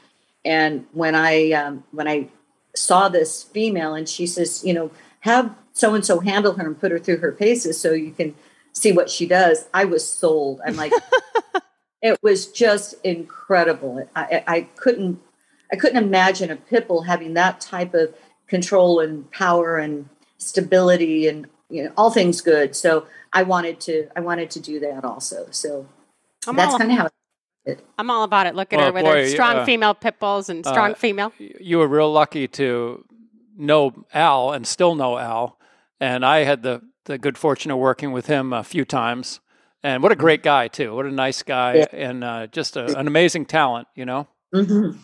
And 0.45 0.87
when 0.93 1.15
I 1.15 1.53
um, 1.53 1.85
when 1.93 2.09
I 2.09 2.29
saw 2.75 3.09
this 3.09 3.43
female 3.45 3.95
and 3.95 4.09
she 4.09 4.27
says, 4.27 4.65
you 4.65 4.75
know, 4.75 4.91
have 5.21 5.55
so 5.73 5.95
and 5.95 6.05
so 6.05 6.21
handle 6.21 6.55
her 6.55 6.67
and 6.67 6.79
put 6.79 6.91
her 6.91 6.99
through 6.99 7.19
her 7.19 7.33
paces 7.33 7.81
so 7.81 7.93
you 7.93 8.13
can 8.13 8.35
see 8.73 8.93
what 8.93 9.11
she 9.11 9.27
does. 9.27 9.69
I 9.73 9.85
was 9.85 10.09
sold. 10.09 10.61
I'm 10.67 10.77
like, 10.77 10.93
it 12.03 12.19
was 12.23 12.47
just 12.47 12.95
incredible. 13.05 14.09
I, 14.17 14.43
I 14.47 14.61
couldn't, 14.77 15.21
I 15.73 15.77
couldn't 15.77 16.03
imagine 16.03 16.51
a 16.51 16.57
pit 16.57 16.89
bull 16.89 17.03
having 17.03 17.35
that 17.35 17.61
type 17.61 17.95
of 17.95 18.15
control 18.53 19.01
and 19.01 19.31
power 19.31 19.79
and 19.79 20.09
stability 20.39 21.27
and 21.27 21.47
you 21.71 21.85
know 21.85 21.93
all 21.97 22.11
things 22.11 22.41
good. 22.43 22.77
So 22.77 23.07
I 23.33 23.43
wanted 23.43 23.81
to, 23.87 24.09
I 24.15 24.21
wanted 24.21 24.51
to 24.51 24.61
do 24.61 24.79
that 24.81 25.05
also. 25.05 25.47
So 25.51 25.87
I'm 26.47 26.57
that's 26.57 26.73
all, 26.75 26.79
kind 26.79 26.93
of 26.93 26.99
how. 26.99 27.09
I'm 27.97 28.11
all 28.11 28.25
about 28.25 28.47
it. 28.47 28.55
Look 28.55 28.73
at 28.73 28.77
Well, 28.77 28.87
her 28.89 28.93
with 28.93 29.05
boy, 29.05 29.23
her 29.23 29.29
strong 29.29 29.57
uh, 29.59 29.65
female 29.65 29.95
pit 29.95 30.19
bulls 30.19 30.49
and 30.49 30.67
strong 30.67 30.93
uh, 30.93 30.95
female. 30.95 31.33
you 31.39 31.79
were 31.79 31.89
real 31.89 32.13
lucky 32.13 32.47
to 32.49 33.05
know 33.57 33.95
Al 34.13 34.53
and 34.53 34.67
still 34.67 34.95
know 34.95 35.17
Al. 35.17 35.57
And 36.01 36.27
I 36.27 36.43
had 36.45 36.63
the, 36.63 36.83
the 37.05 37.17
good 37.19 37.39
fortune 37.39 37.71
of 37.71 37.79
working 37.79 38.11
with 38.13 38.27
him 38.27 38.53
a 38.53 38.65
few 38.65 38.85
times. 38.85 39.41
And 39.85 40.03
what 40.03 40.11
a 40.13 40.17
great 40.17 40.43
guy, 40.43 40.69
too. 40.69 40.95
What 40.95 41.07
a 41.07 41.11
nice 41.13 41.43
guy. 41.45 41.77
Yeah. 41.77 41.87
And 41.93 42.25
uh, 42.25 42.47
just 42.49 42.77
a, 42.77 42.99
an 42.99 43.07
amazing 43.07 43.47
talent, 43.47 43.87
you 43.95 44.05
know? 44.05 44.27
Mhm. 44.53 44.99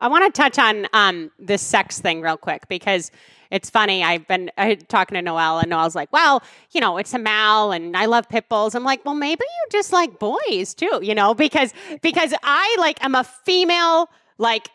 I 0.00 0.08
want 0.08 0.32
to 0.32 0.40
touch 0.42 0.58
on 0.58 0.86
um, 0.92 1.30
this 1.38 1.62
sex 1.62 2.00
thing 2.00 2.20
real 2.20 2.36
quick 2.36 2.68
because 2.68 3.10
it's 3.50 3.70
funny. 3.70 4.02
I've 4.02 4.26
been 4.26 4.50
I, 4.58 4.74
talking 4.74 5.14
to 5.14 5.22
Noel, 5.22 5.58
and 5.58 5.70
Noel's 5.70 5.94
like, 5.94 6.12
"Well, 6.12 6.42
you 6.72 6.80
know, 6.80 6.98
it's 6.98 7.14
a 7.14 7.18
Mal, 7.18 7.72
and 7.72 7.96
I 7.96 8.06
love 8.06 8.28
pit 8.28 8.48
bulls." 8.48 8.74
I'm 8.74 8.84
like, 8.84 9.04
"Well, 9.04 9.14
maybe 9.14 9.44
you 9.44 9.66
just 9.70 9.92
like 9.92 10.18
boys 10.18 10.74
too, 10.74 11.00
you 11.02 11.14
know?" 11.14 11.34
Because 11.34 11.72
because 12.02 12.34
I 12.42 12.76
like 12.78 12.98
I'm 13.00 13.14
a 13.14 13.24
female 13.24 14.10
like 14.38 14.68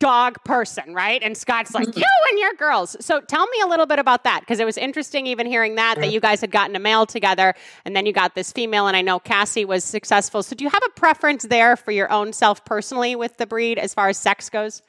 dog 0.00 0.42
person, 0.44 0.92
right? 0.94 1.22
And 1.22 1.36
Scott's 1.36 1.74
like, 1.74 1.86
you 1.86 2.04
and 2.30 2.38
your 2.38 2.54
girls. 2.54 2.96
So 3.00 3.20
tell 3.20 3.46
me 3.46 3.60
a 3.62 3.66
little 3.66 3.86
bit 3.86 3.98
about 3.98 4.24
that 4.24 4.40
because 4.40 4.58
it 4.58 4.64
was 4.64 4.76
interesting 4.76 5.26
even 5.26 5.46
hearing 5.46 5.76
that, 5.76 5.96
that 5.98 6.10
you 6.10 6.20
guys 6.20 6.40
had 6.40 6.50
gotten 6.50 6.74
a 6.74 6.80
male 6.80 7.06
together 7.06 7.54
and 7.84 7.94
then 7.94 8.06
you 8.06 8.12
got 8.12 8.34
this 8.34 8.50
female. 8.50 8.88
And 8.88 8.96
I 8.96 9.02
know 9.02 9.20
Cassie 9.20 9.64
was 9.64 9.84
successful. 9.84 10.42
So 10.42 10.56
do 10.56 10.64
you 10.64 10.70
have 10.70 10.82
a 10.84 10.90
preference 10.98 11.44
there 11.44 11.76
for 11.76 11.92
your 11.92 12.10
own 12.10 12.32
self 12.32 12.64
personally 12.64 13.14
with 13.14 13.36
the 13.36 13.46
breed 13.46 13.78
as 13.78 13.94
far 13.94 14.08
as 14.08 14.18
sex 14.18 14.48
goes? 14.48 14.82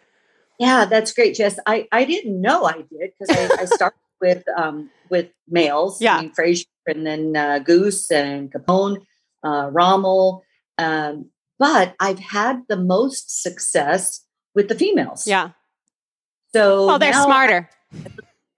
Yeah, 0.60 0.86
that's 0.86 1.14
great, 1.14 1.36
Jess. 1.36 1.60
I, 1.66 1.88
I 1.92 2.06
didn't 2.06 2.40
know 2.40 2.66
I 2.66 2.84
did 2.84 3.12
because 3.20 3.30
I, 3.30 3.64
I 3.64 3.66
started 3.66 3.98
with 4.22 4.44
um, 4.56 4.90
with 5.10 5.30
males, 5.50 6.02
Yeah. 6.02 6.18
I 6.18 6.22
mean, 6.22 6.32
Frazier 6.32 6.66
and 6.88 7.06
then 7.06 7.36
uh, 7.36 7.60
Goose 7.60 8.10
and 8.12 8.52
Capone, 8.52 8.98
uh, 9.44 9.70
Rommel. 9.72 10.44
Um, 10.78 11.32
but 11.60 11.96
I've 12.00 12.20
had 12.20 12.62
the 12.70 12.78
most 12.78 13.42
success 13.44 14.26
with 14.56 14.68
the 14.68 14.76
females. 14.76 15.28
Yeah. 15.28 15.52
So 16.54 16.90
Oh, 16.92 16.98
they're 16.98 17.14
smarter. 17.14 17.70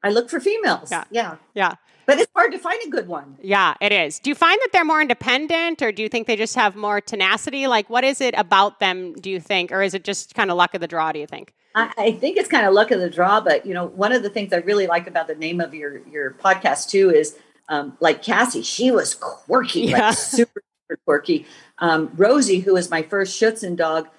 I 0.04 0.10
look 0.10 0.30
for 0.30 0.40
females. 0.40 0.92
Yeah. 0.92 1.04
yeah. 1.12 1.36
Yeah. 1.54 1.76
But 2.06 2.20
it's 2.20 2.32
hard 2.36 2.52
to 2.52 2.60
find 2.60 2.78
a 2.86 2.90
good 2.90 3.08
one. 3.08 3.38
Yeah, 3.42 3.76
it 3.80 3.94
is. 3.94 4.20
Do 4.20 4.30
you 4.30 4.36
find 4.36 4.60
that 4.62 4.70
they're 4.74 4.84
more 4.84 5.02
independent 5.02 5.82
or 5.82 5.94
do 5.94 6.04
you 6.04 6.10
think 6.10 6.28
they 6.28 6.36
just 6.36 6.56
have 6.56 6.76
more 6.76 7.00
tenacity? 7.00 7.66
Like, 7.68 7.90
what 7.90 8.04
is 8.04 8.20
it 8.20 8.34
about 8.38 8.82
them, 8.82 9.14
do 9.14 9.30
you 9.30 9.40
think? 9.40 9.72
Or 9.72 9.82
is 9.82 9.94
it 9.94 10.04
just 10.04 10.36
kind 10.36 10.52
of 10.52 10.58
luck 10.58 10.74
of 10.74 10.82
the 10.82 10.88
draw, 10.88 11.14
do 11.14 11.20
you 11.20 11.28
think? 11.28 11.54
I, 11.76 11.94
I 11.98 12.12
think 12.12 12.36
it's 12.36 12.50
kind 12.50 12.66
of 12.68 12.74
luck 12.74 12.92
of 12.92 13.00
the 13.00 13.10
draw, 13.10 13.40
but 13.40 13.66
you 13.66 13.74
know, 13.74 13.86
one 13.86 14.12
of 14.12 14.22
the 14.22 14.30
things 14.30 14.52
I 14.52 14.58
really 14.58 14.86
like 14.86 15.08
about 15.08 15.28
the 15.28 15.36
name 15.36 15.62
of 15.62 15.74
your 15.74 16.06
your 16.08 16.32
podcast 16.32 16.90
too 16.90 17.10
is 17.10 17.38
um, 17.70 17.98
like 18.02 18.22
Cassie, 18.22 18.64
she 18.64 18.92
was 18.92 19.16
quirky, 19.16 19.82
Yeah. 19.84 20.10
like 20.10 20.18
super, 20.18 20.62
super 20.90 21.00
quirky. 21.06 21.46
Um, 21.80 22.12
Rosie, 22.18 22.60
who 22.60 22.74
was 22.74 22.92
my 22.92 23.02
first 23.02 23.42
Schutzhund 23.42 23.78
dog, 23.78 24.10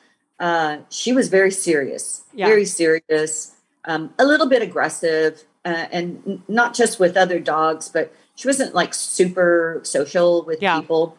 uh, 0.40 0.78
she 0.90 1.12
was 1.12 1.28
very 1.28 1.50
serious, 1.50 2.22
Yeah. 2.32 2.46
very 2.46 2.64
serious, 2.64 3.52
um, 3.84 4.12
a 4.18 4.24
little 4.24 4.48
bit 4.48 4.62
aggressive, 4.62 5.44
uh, 5.64 5.86
and 5.92 6.22
n- 6.26 6.42
not 6.48 6.74
just 6.74 6.98
with 7.00 7.16
other 7.16 7.38
dogs, 7.38 7.88
but 7.88 8.12
she 8.34 8.48
wasn't 8.48 8.74
like 8.74 8.94
super 8.94 9.80
social 9.84 10.44
with 10.44 10.60
Yeah. 10.60 10.80
people. 10.80 11.16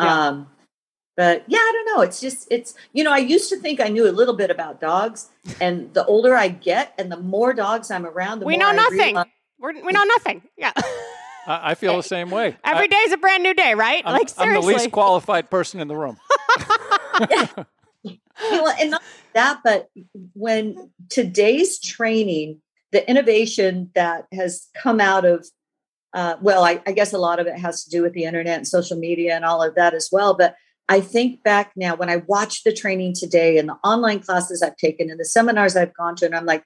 Yeah. 0.00 0.26
Um, 0.28 0.48
but 1.16 1.42
yeah, 1.48 1.58
I 1.58 1.72
don't 1.74 1.96
know. 1.96 2.02
It's 2.02 2.20
just 2.20 2.46
it's 2.50 2.74
you 2.92 3.02
know 3.02 3.12
I 3.12 3.18
used 3.18 3.48
to 3.50 3.56
think 3.56 3.80
I 3.80 3.88
knew 3.88 4.08
a 4.08 4.12
little 4.12 4.34
bit 4.36 4.50
about 4.50 4.80
dogs, 4.80 5.28
and 5.60 5.92
the 5.94 6.04
older 6.04 6.36
I 6.36 6.48
get, 6.48 6.94
and 6.98 7.10
the 7.10 7.16
more 7.16 7.52
dogs 7.52 7.90
I'm 7.90 8.06
around, 8.06 8.38
the 8.40 8.46
we 8.46 8.52
more 8.56 8.60
know 8.60 8.68
I 8.68 8.76
nothing. 8.76 8.98
realize- 8.98 9.26
We're, 9.58 9.72
we 9.84 9.92
know 9.92 10.04
nothing. 10.04 10.42
Yeah. 10.56 10.72
I, 11.48 11.70
I 11.70 11.74
feel 11.74 11.96
the 11.96 12.02
same 12.04 12.30
way. 12.30 12.56
Every 12.62 12.84
I, 12.84 12.86
day's 12.86 13.10
a 13.12 13.16
brand 13.16 13.42
new 13.42 13.54
day, 13.54 13.74
right? 13.74 14.02
I'm, 14.06 14.12
like, 14.12 14.28
I'm 14.38 14.52
the 14.54 14.60
least 14.60 14.92
qualified 14.92 15.50
person 15.50 15.80
in 15.80 15.88
the 15.88 15.96
room. 15.96 16.18
You 17.18 17.77
know, 18.04 18.72
and 18.80 18.90
not 18.90 19.02
that, 19.34 19.60
but 19.64 19.88
when 20.34 20.90
today's 21.08 21.78
training, 21.80 22.60
the 22.92 23.08
innovation 23.08 23.90
that 23.94 24.26
has 24.32 24.66
come 24.76 25.00
out 25.00 25.24
of, 25.24 25.46
uh, 26.14 26.36
well, 26.40 26.64
I, 26.64 26.80
I 26.86 26.92
guess 26.92 27.12
a 27.12 27.18
lot 27.18 27.38
of 27.38 27.46
it 27.46 27.58
has 27.58 27.84
to 27.84 27.90
do 27.90 28.02
with 28.02 28.14
the 28.14 28.24
internet 28.24 28.56
and 28.56 28.66
social 28.66 28.96
media 28.98 29.34
and 29.34 29.44
all 29.44 29.62
of 29.62 29.74
that 29.74 29.94
as 29.94 30.08
well. 30.10 30.34
But 30.34 30.54
I 30.88 31.00
think 31.00 31.42
back 31.42 31.72
now 31.76 31.96
when 31.96 32.08
I 32.08 32.22
watch 32.26 32.64
the 32.64 32.72
training 32.72 33.14
today 33.14 33.58
and 33.58 33.68
the 33.68 33.76
online 33.84 34.20
classes 34.20 34.62
I've 34.62 34.76
taken 34.76 35.10
and 35.10 35.20
the 35.20 35.24
seminars 35.24 35.76
I've 35.76 35.94
gone 35.94 36.16
to, 36.16 36.26
and 36.26 36.34
I'm 36.34 36.46
like, 36.46 36.64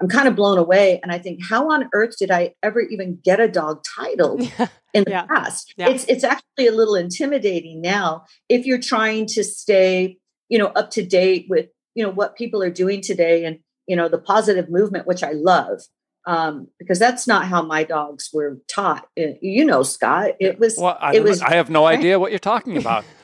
I'm 0.00 0.08
kind 0.08 0.28
of 0.28 0.36
blown 0.36 0.58
away. 0.58 1.00
And 1.02 1.10
I 1.12 1.18
think, 1.18 1.40
how 1.44 1.70
on 1.70 1.88
earth 1.92 2.16
did 2.18 2.30
I 2.30 2.54
ever 2.62 2.80
even 2.80 3.18
get 3.24 3.40
a 3.40 3.48
dog 3.48 3.82
titled 3.96 4.42
in 4.94 5.04
the 5.04 5.10
Yeah. 5.10 5.26
past? 5.26 5.72
Yeah. 5.76 5.88
It's 5.88 6.04
it's 6.04 6.24
actually 6.24 6.66
a 6.66 6.72
little 6.72 6.94
intimidating 6.94 7.80
now 7.80 8.24
if 8.48 8.66
you're 8.66 8.80
trying 8.80 9.26
to 9.26 9.42
stay, 9.44 10.18
you 10.48 10.58
know, 10.58 10.66
up 10.66 10.90
to 10.92 11.04
date 11.04 11.46
with 11.48 11.68
you 11.94 12.04
know 12.04 12.10
what 12.10 12.36
people 12.36 12.62
are 12.62 12.70
doing 12.70 13.00
today 13.00 13.44
and 13.44 13.58
you 13.86 13.96
know 13.96 14.08
the 14.08 14.18
positive 14.18 14.68
movement, 14.70 15.06
which 15.06 15.22
I 15.22 15.32
love. 15.32 15.82
Um, 16.26 16.68
because 16.78 16.98
that's 16.98 17.26
not 17.26 17.48
how 17.48 17.60
my 17.62 17.84
dogs 17.84 18.30
were 18.32 18.58
taught. 18.66 19.06
Uh, 19.18 19.34
You 19.42 19.64
know, 19.64 19.82
Scott. 19.82 20.32
It 20.40 20.58
was 20.58 20.78
Well, 20.78 20.96
I, 20.98 21.14
it 21.14 21.22
was 21.22 21.42
I 21.42 21.54
have 21.54 21.68
no 21.68 21.86
idea 21.86 22.18
what 22.18 22.32
you're 22.32 22.38
talking 22.38 22.78
about. 22.78 23.04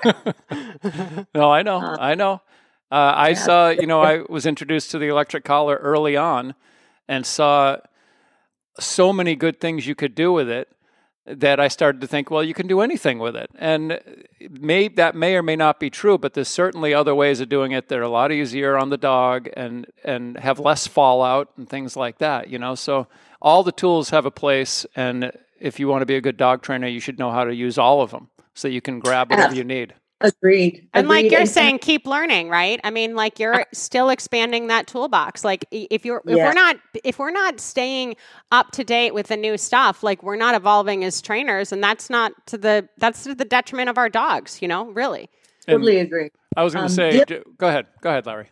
no, 1.34 1.50
I 1.52 1.62
know. 1.62 1.80
I 1.80 2.14
know. 2.14 2.40
Uh, 2.90 3.12
I 3.14 3.34
saw, 3.34 3.68
you 3.68 3.86
know, 3.86 4.00
I 4.00 4.22
was 4.28 4.46
introduced 4.46 4.90
to 4.92 4.98
the 4.98 5.08
electric 5.08 5.44
collar 5.44 5.76
early 5.76 6.16
on 6.16 6.54
and 7.06 7.26
saw 7.26 7.76
so 8.78 9.12
many 9.12 9.34
good 9.36 9.60
things 9.60 9.86
you 9.86 9.94
could 9.94 10.14
do 10.14 10.32
with 10.32 10.48
it 10.48 10.68
that 11.28 11.60
I 11.60 11.68
started 11.68 12.00
to 12.00 12.06
think, 12.06 12.30
well, 12.30 12.42
you 12.42 12.54
can 12.54 12.66
do 12.66 12.80
anything 12.80 13.18
with 13.18 13.36
it. 13.36 13.50
And 13.56 14.00
may, 14.50 14.88
that 14.88 15.14
may 15.14 15.36
or 15.36 15.42
may 15.42 15.56
not 15.56 15.78
be 15.78 15.90
true, 15.90 16.18
but 16.18 16.34
there's 16.34 16.48
certainly 16.48 16.94
other 16.94 17.14
ways 17.14 17.40
of 17.40 17.48
doing 17.48 17.72
it 17.72 17.88
that 17.88 17.98
are 17.98 18.02
a 18.02 18.08
lot 18.08 18.32
easier 18.32 18.76
on 18.76 18.90
the 18.90 18.96
dog 18.96 19.48
and, 19.56 19.86
and 20.04 20.38
have 20.38 20.58
less 20.58 20.86
fallout 20.86 21.50
and 21.56 21.68
things 21.68 21.96
like 21.96 22.18
that, 22.18 22.48
you 22.48 22.58
know? 22.58 22.74
So 22.74 23.06
all 23.42 23.62
the 23.62 23.72
tools 23.72 24.10
have 24.10 24.26
a 24.26 24.30
place. 24.30 24.86
And 24.96 25.32
if 25.60 25.78
you 25.78 25.88
want 25.88 26.02
to 26.02 26.06
be 26.06 26.16
a 26.16 26.20
good 26.20 26.36
dog 26.36 26.62
trainer, 26.62 26.86
you 26.86 27.00
should 27.00 27.18
know 27.18 27.30
how 27.30 27.44
to 27.44 27.54
use 27.54 27.78
all 27.78 28.00
of 28.00 28.10
them 28.10 28.28
so 28.54 28.68
you 28.68 28.80
can 28.80 28.98
grab 29.00 29.30
whatever 29.30 29.54
you 29.54 29.64
need. 29.64 29.94
Agreed. 30.20 30.88
And 30.94 31.06
like 31.08 31.30
you're 31.30 31.40
And- 31.42 31.48
saying, 31.48 31.78
keep 31.78 32.04
learning, 32.06 32.48
right? 32.48 32.80
I 32.82 32.90
mean, 32.90 33.14
like 33.14 33.38
you're 33.38 33.64
still 33.72 34.10
expanding 34.10 34.66
that 34.66 34.88
toolbox. 34.88 35.44
Like 35.44 35.64
if 35.70 36.04
you're 36.04 36.22
if 36.26 36.36
Yeah. 36.36 36.46
we're 36.48 36.54
not 36.54 36.76
if 37.04 37.18
we're 37.20 37.30
not 37.30 37.60
staying 37.60 38.16
up 38.50 38.72
to 38.72 38.82
date 38.84 39.14
with 39.14 39.28
the 39.28 39.36
new 39.36 39.56
stuff, 39.56 40.02
like 40.02 40.22
we're 40.24 40.36
not 40.36 40.56
evolving 40.56 41.04
as 41.04 41.22
trainers, 41.22 41.70
and 41.70 41.82
that's 41.82 42.10
not 42.10 42.32
to 42.48 42.58
the 42.58 42.88
that's 42.98 43.22
to 43.24 43.34
the 43.34 43.44
detriment 43.44 43.88
of 43.90 43.96
our 43.96 44.08
dogs. 44.08 44.60
You 44.60 44.66
know, 44.68 44.86
really. 44.86 45.28
totally 45.66 45.98
agree. 45.98 46.30
I 46.56 46.64
was 46.64 46.72
going 46.74 46.84
Um, 46.84 46.88
to 46.88 46.94
say, 46.94 47.18
the- 47.18 47.24
d- 47.26 47.40
go 47.56 47.68
ahead. 47.68 47.86
Go 48.00 48.10
ahead, 48.10 48.24
Leri. 48.24 48.46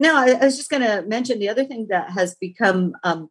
No, 0.00 0.16
I, 0.16 0.30
I 0.32 0.44
was 0.44 0.56
just 0.56 0.70
going 0.70 0.82
to 0.82 1.02
mention 1.06 1.38
the 1.38 1.48
other 1.48 1.64
thing 1.64 1.86
that 1.90 2.10
has 2.10 2.34
become 2.34 2.94
um, 3.04 3.30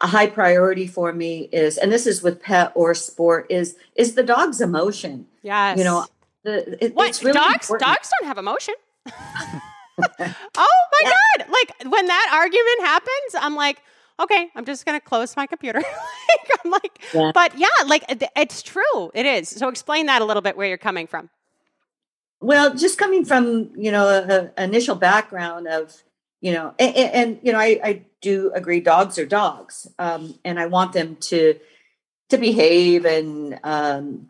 a 0.00 0.06
high 0.08 0.26
priority 0.26 0.86
for 0.86 1.12
me 1.12 1.48
is, 1.52 1.78
and 1.78 1.92
this 1.92 2.06
is 2.06 2.22
with 2.22 2.42
pet 2.42 2.72
or 2.74 2.94
sport, 2.94 3.46
is 3.48 3.76
is 3.94 4.14
the 4.14 4.22
dog's 4.24 4.60
emotion. 4.60 5.26
Yes. 5.42 5.78
You 5.78 5.84
know, 5.84 6.06
the, 6.44 6.84
it, 6.84 6.94
what 6.94 7.08
it's 7.08 7.22
really 7.22 7.34
dogs? 7.34 7.70
important. 7.70 7.80
Dogs 7.88 8.10
don't 8.20 8.28
have 8.28 8.38
emotion. 8.38 8.74
oh 9.08 9.62
my 10.58 11.02
god! 11.04 11.48
Like 11.48 11.92
when 11.92 12.06
that 12.06 12.30
argument 12.32 12.88
happens, 12.88 13.34
I'm 13.34 13.54
like, 13.54 13.82
okay, 14.20 14.50
I'm 14.54 14.64
just 14.64 14.86
gonna 14.86 15.00
close 15.00 15.36
my 15.36 15.46
computer. 15.46 15.78
like, 16.28 16.60
I'm 16.64 16.70
like, 16.70 17.02
Yeah. 17.12 17.32
but 17.34 17.58
yeah, 17.58 17.66
like 17.86 18.04
it's 18.36 18.62
true. 18.62 19.10
It 19.14 19.26
is. 19.26 19.48
So 19.48 19.68
explain 19.68 20.06
that 20.06 20.22
a 20.22 20.24
little 20.24 20.42
bit 20.42 20.56
where 20.56 20.68
you're 20.68 20.78
coming 20.78 21.06
from. 21.06 21.30
Well, 22.40 22.74
just 22.74 22.98
coming 22.98 23.24
from 23.24 23.70
you 23.76 23.92
know 23.92 24.08
a, 24.08 24.50
a 24.56 24.64
initial 24.64 24.96
background 24.96 25.68
of 25.68 26.02
you 26.42 26.52
know, 26.52 26.74
and, 26.78 26.96
and, 26.96 27.14
and, 27.14 27.38
you 27.44 27.52
know, 27.52 27.58
I, 27.60 27.80
I 27.82 28.02
do 28.20 28.50
agree, 28.52 28.80
dogs 28.80 29.16
are 29.16 29.24
dogs, 29.24 29.86
um, 30.00 30.34
and 30.44 30.58
I 30.58 30.66
want 30.66 30.92
them 30.92 31.16
to 31.20 31.58
to 32.30 32.38
behave, 32.38 33.04
and 33.04 33.60
um, 33.62 34.28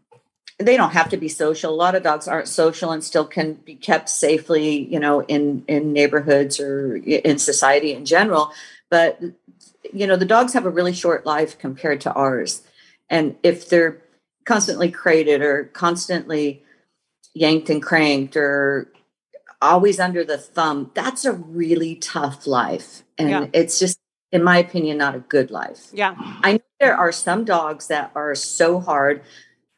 they 0.62 0.76
don't 0.76 0.92
have 0.92 1.09
to 1.11 1.16
be 1.16 1.28
social. 1.28 1.73
A 1.73 1.76
lot 1.76 1.95
of 1.95 2.02
dogs 2.02 2.28
aren't 2.28 2.49
social 2.49 2.90
and 2.92 3.02
still 3.02 3.25
can 3.26 3.54
be 3.54 3.75
kept 3.75 4.09
safely, 4.09 4.85
you 4.85 5.00
know, 5.00 5.21
in 5.23 5.64
in 5.69 5.92
neighborhoods 5.92 6.61
or 6.61 6.97
in 6.97 7.38
society 7.38 7.92
in 7.92 8.04
general. 8.04 8.52
But 8.90 9.21
you 9.92 10.07
know, 10.07 10.16
the 10.16 10.25
dogs 10.25 10.52
have 10.52 10.66
a 10.66 10.71
really 10.71 10.92
short 10.92 11.26
life 11.26 11.59
compared 11.59 12.00
to 12.02 12.12
ours, 12.12 12.62
and 13.11 13.37
if 13.42 13.69
they're 13.69 13.99
constantly 14.45 14.90
crated 14.90 15.40
or 15.42 15.64
constantly 15.73 16.62
yanked 17.35 17.71
and 17.71 17.83
cranked 17.83 18.37
or 18.37 18.88
always 19.61 20.00
under 20.00 20.25
the 20.25 20.37
thumb, 20.38 20.90
that's 20.95 21.25
a 21.25 21.33
really 21.33 21.95
tough 21.95 22.47
life. 22.47 23.04
And 23.16 23.31
Yeah. 23.31 23.47
it's 23.52 23.78
just, 23.78 23.99
in 24.33 24.42
my 24.42 24.59
opinion, 24.59 24.99
not 24.99 25.14
a 25.14 25.21
good 25.21 25.50
life. 25.50 25.88
Yeah. 25.92 26.14
I 26.42 26.54
know 26.54 26.61
there 26.81 26.97
are 26.97 27.12
some 27.12 27.45
dogs 27.45 27.87
that 27.87 28.11
are 28.14 28.35
so 28.35 28.81
hard. 28.81 29.23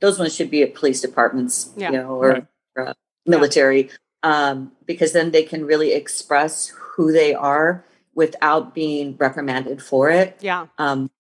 Those 0.05 0.19
ones 0.19 0.35
should 0.37 0.51
be 0.51 0.63
at 0.63 0.75
police 0.75 1.01
departments, 1.01 1.71
Yeah. 1.77 1.91
you 1.91 1.97
know, 1.97 2.09
or 2.23 2.29
Right. 2.77 2.89
uh, 2.89 2.93
military, 3.25 3.89
um, 4.23 4.73
because 4.85 5.13
then 5.13 5.31
they 5.31 5.43
can 5.45 5.65
really 5.65 5.93
express 5.95 6.69
who 6.97 7.11
they 7.11 7.33
are 7.33 7.83
without 8.15 8.75
being 8.75 9.17
reprimanded 9.19 9.83
for 9.83 10.11
it. 10.11 10.37
Yeah. 10.41 10.67
Um, 10.79 11.11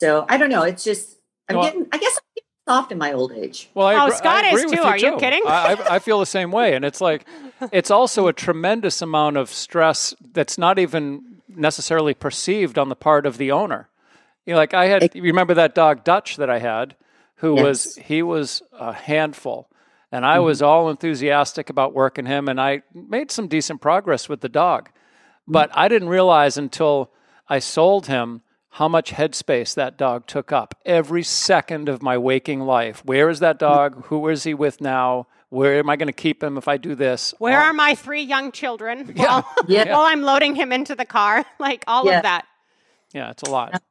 so 0.00 0.26
I 0.28 0.36
don't 0.36 0.50
know. 0.50 0.62
It's 0.62 0.82
just 0.82 1.16
I'm 1.48 1.56
Well- 1.56 1.64
getting. 1.66 1.86
I 1.92 1.98
guess 1.98 2.16
I'm 2.18 2.24
getting 2.34 2.48
soft 2.68 2.92
in 2.92 2.98
my 2.98 3.12
old 3.12 3.32
age. 3.32 3.70
Well, 3.74 3.86
I 3.86 3.94
Oh, 3.94 4.06
agree, 4.06 4.16
Scott 4.16 4.44
I 4.44 4.48
is 4.50 4.62
agree 4.62 4.70
with 4.72 4.80
too. 4.80 4.84
Are 4.84 4.98
you 4.98 5.16
kidding? 5.16 5.42
I, 5.46 5.74
I, 5.74 5.94
I 5.94 5.98
feel 6.00 6.18
the 6.18 6.26
same 6.26 6.50
way, 6.50 6.74
and 6.74 6.84
it's 6.84 7.00
like 7.00 7.24
it's 7.72 7.90
also 7.90 8.26
a 8.26 8.32
tremendous 8.32 9.00
amount 9.00 9.36
of 9.36 9.48
stress 9.50 10.12
that's 10.32 10.58
not 10.58 10.78
even 10.80 11.22
necessarily 11.48 12.14
perceived 12.14 12.78
on 12.78 12.88
the 12.88 12.96
part 12.96 13.26
of 13.26 13.38
the 13.38 13.52
owner. 13.52 13.88
You 14.44 14.54
know, 14.54 14.58
like 14.58 14.74
I 14.74 14.86
had, 14.86 15.14
you 15.14 15.22
remember 15.22 15.54
that 15.54 15.74
dog 15.74 16.04
Dutch 16.04 16.36
that 16.36 16.50
I 16.50 16.58
had, 16.58 16.96
who 17.38 17.54
was 17.54 17.96
he 17.96 18.22
was 18.22 18.62
a 18.72 18.92
handful, 18.92 19.68
and 20.12 20.24
Mm-hmm. 20.24 20.34
I 20.36 20.38
was 20.38 20.62
all 20.62 20.88
enthusiastic 20.90 21.68
about 21.70 21.92
working 21.94 22.26
him, 22.26 22.48
and 22.48 22.60
I 22.60 22.82
made 22.94 23.30
some 23.30 23.48
decent 23.48 23.80
progress 23.80 24.28
with 24.28 24.40
the 24.40 24.48
dog, 24.48 24.88
but 25.46 25.70
I 25.74 25.88
didn't 25.88 26.08
realize 26.08 26.56
until 26.56 27.10
I 27.48 27.58
sold 27.58 28.06
him 28.06 28.42
how 28.70 28.88
much 28.88 29.12
headspace 29.12 29.74
that 29.74 29.96
dog 29.96 30.26
took 30.26 30.52
up 30.52 30.74
every 30.86 31.22
second 31.22 31.88
of 31.88 32.02
my 32.02 32.16
waking 32.18 32.60
life. 32.60 33.02
Where 33.04 33.28
is 33.28 33.40
that 33.40 33.58
dog? 33.58 34.04
Who 34.06 34.28
is 34.28 34.44
he 34.44 34.54
with 34.54 34.80
now? 34.80 35.26
Where 35.50 35.78
am 35.78 35.88
I 35.88 35.96
going 35.96 36.08
to 36.08 36.12
keep 36.12 36.44
him 36.44 36.58
if 36.58 36.68
I 36.68 36.76
do 36.76 36.94
this? 36.94 37.32
Where 37.38 37.58
All- 37.58 37.68
are 37.68 37.72
my 37.72 37.94
three 37.94 38.22
young 38.22 38.52
children 38.52 39.12
Yeah. 39.16 39.24
while, 39.24 39.54
Yeah. 39.66 39.92
while 39.96 40.02
I'm 40.04 40.20
loading 40.22 40.54
him 40.54 40.72
into 40.72 40.94
the 40.94 41.06
car? 41.06 41.44
Like 41.58 41.84
all 41.86 42.04
Yeah. 42.06 42.18
of 42.18 42.22
that. 42.24 42.44
yeah, 43.14 43.30
it's 43.30 43.42
a 43.42 43.50
lot. 43.50 43.82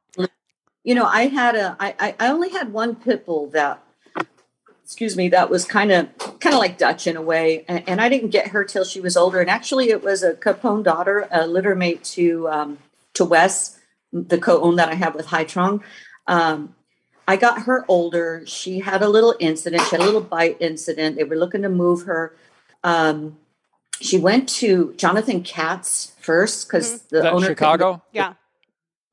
You 0.84 0.94
know, 0.94 1.04
I 1.04 1.26
had 1.26 1.54
a, 1.56 1.76
I, 1.80 2.14
I 2.18 2.28
only 2.28 2.50
had 2.50 2.72
one 2.72 2.94
pit 2.94 3.26
bull 3.26 3.48
that, 3.50 3.82
excuse 4.84 5.16
me, 5.16 5.28
that 5.30 5.50
was 5.50 5.64
kind 5.64 5.90
of, 5.92 6.08
kind 6.40 6.54
of 6.54 6.60
like 6.60 6.78
Dutch 6.78 7.06
in 7.06 7.16
a 7.16 7.22
way, 7.22 7.64
and, 7.68 7.86
and 7.88 8.00
I 8.00 8.08
didn't 8.08 8.30
get 8.30 8.48
her 8.48 8.64
till 8.64 8.84
she 8.84 9.00
was 9.00 9.16
older. 9.16 9.40
And 9.40 9.50
actually, 9.50 9.90
it 9.90 10.02
was 10.02 10.22
a 10.22 10.34
Capone 10.34 10.82
daughter, 10.82 11.28
a 11.30 11.46
litter 11.46 11.74
mate 11.74 12.04
to, 12.04 12.48
um, 12.48 12.78
to 13.14 13.24
Wes, 13.24 13.78
the 14.12 14.38
co-own 14.38 14.76
that 14.76 14.88
I 14.88 14.94
have 14.94 15.14
with 15.14 15.26
High 15.26 15.44
Trong. 15.44 15.82
Um, 16.26 16.74
I 17.26 17.36
got 17.36 17.62
her 17.62 17.84
older. 17.88 18.42
She 18.46 18.78
had 18.80 19.02
a 19.02 19.08
little 19.08 19.34
incident. 19.38 19.82
She 19.82 19.90
had 19.90 20.00
a 20.00 20.04
little 20.04 20.22
bite 20.22 20.56
incident. 20.60 21.16
They 21.16 21.24
were 21.24 21.36
looking 21.36 21.60
to 21.62 21.68
move 21.68 22.04
her. 22.04 22.34
Um, 22.82 23.36
she 24.00 24.16
went 24.18 24.48
to 24.50 24.94
Jonathan 24.96 25.42
Katz 25.42 26.12
first 26.20 26.66
because 26.68 27.02
the 27.02 27.16
Is 27.18 27.22
that 27.24 27.28
in 27.28 27.34
owner 27.34 27.40
couldn't- 27.48 27.56
Chicago? 27.58 28.02
Yeah. 28.12 28.34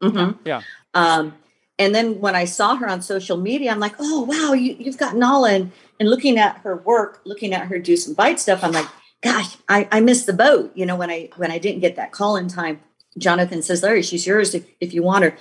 Mhm. 0.02 0.38
Yeah. 0.46 0.62
Um, 0.94 1.34
and 1.78 1.94
then 1.94 2.20
when 2.20 2.36
I 2.36 2.46
saw 2.46 2.76
her 2.76 2.88
on 2.88 3.02
social 3.02 3.38
media, 3.38 3.72
I'm 3.72 3.80
like, 3.80 3.96
oh 4.00 4.22
wow, 4.22 4.54
you, 4.54 4.76
you've 4.80 4.98
got 4.98 5.16
Nala, 5.16 5.52
and, 5.52 5.72
and 6.00 6.10
looking 6.10 6.38
at 6.38 6.58
her 6.60 6.78
work, 6.78 7.22
looking 7.26 7.54
at 7.54 7.68
her 7.68 7.80
do 7.80 7.98
some 7.98 8.14
bite 8.14 8.40
stuff, 8.40 8.64
I'm 8.64 8.72
like, 8.72 8.88
gosh, 9.22 9.58
I, 9.68 9.88
I 9.92 10.00
missed 10.00 10.26
the 10.26 10.34
boat. 10.34 10.72
You 10.76 10.86
know, 10.86 10.96
when 10.96 11.10
I 11.10 11.30
when 11.36 11.52
I 11.52 11.58
didn't 11.58 11.82
get 11.82 11.98
that 11.98 12.12
call 12.12 12.38
in 12.38 12.48
time, 12.48 12.80
Jonathan 13.18 13.62
says, 13.62 13.82
Leri, 13.82 14.08
she's 14.08 14.26
yours 14.26 14.56
if, 14.56 14.66
if 14.80 14.94
you 14.94 15.04
want 15.04 15.26
her. 15.26 15.38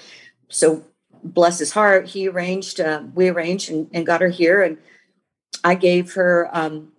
So 0.48 0.84
bless 1.22 1.58
his 1.58 1.72
heart, 1.72 2.08
he 2.08 2.28
arranged, 2.28 2.80
uh, 2.80 3.02
we 3.14 3.28
arranged 3.28 3.70
and, 3.70 3.88
and 3.92 4.06
got 4.06 4.20
her 4.20 4.28
here, 4.28 4.62
and 4.62 4.78
I 5.62 5.74
gave 5.76 6.14
her, 6.14 6.50
um, 6.52 6.92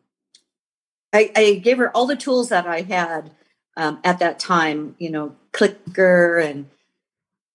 I, 1.13 1.31
I 1.35 1.53
gave 1.55 1.77
her 1.77 1.95
all 1.95 2.07
the 2.07 2.15
tools 2.15 2.49
that 2.49 2.65
I 2.65 2.81
had 2.81 3.31
um, 3.77 3.99
at 4.03 4.19
that 4.19 4.39
time. 4.39 4.95
You 4.97 5.09
know, 5.11 5.35
clicker 5.51 6.37
and 6.39 6.69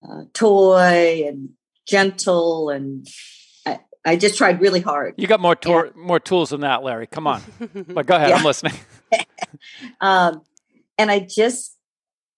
uh, 0.09 0.25
toy 0.33 1.25
and 1.27 1.51
gentle 1.91 2.71
and 2.71 3.07
I, 3.67 3.81
I 4.05 4.17
just 4.17 4.39
tried 4.39 4.61
really 4.61 4.81
hard 4.81 5.15
You 5.17 5.27
got 5.27 5.41
more 5.41 5.57
tor- 5.57 5.93
more 5.97 6.21
tools 6.21 6.51
than 6.51 6.61
that, 6.61 6.81
Leri. 6.81 7.11
Come 7.11 7.27
on. 7.27 7.43
But 7.89 8.07
go 8.07 8.15
ahead. 8.17 8.33
I'm 8.33 8.45
listening. 8.45 8.75
um, 10.01 10.43
and 10.99 11.11
i 11.11 11.19
just 11.19 11.77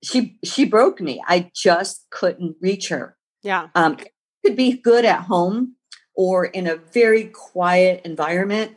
she 0.02 0.38
she 0.42 0.64
broke 0.64 1.00
me 1.00 1.22
i 1.28 1.50
just 1.54 2.06
couldn't 2.10 2.56
reach 2.60 2.88
her 2.88 3.16
Yeah. 3.42 3.68
um, 3.74 3.96
could 4.44 4.56
be 4.56 4.72
good 4.72 5.04
at 5.04 5.22
home 5.22 5.76
or 6.16 6.44
in 6.46 6.66
a 6.66 6.76
very 6.76 7.24
quiet 7.26 8.00
environment 8.04 8.72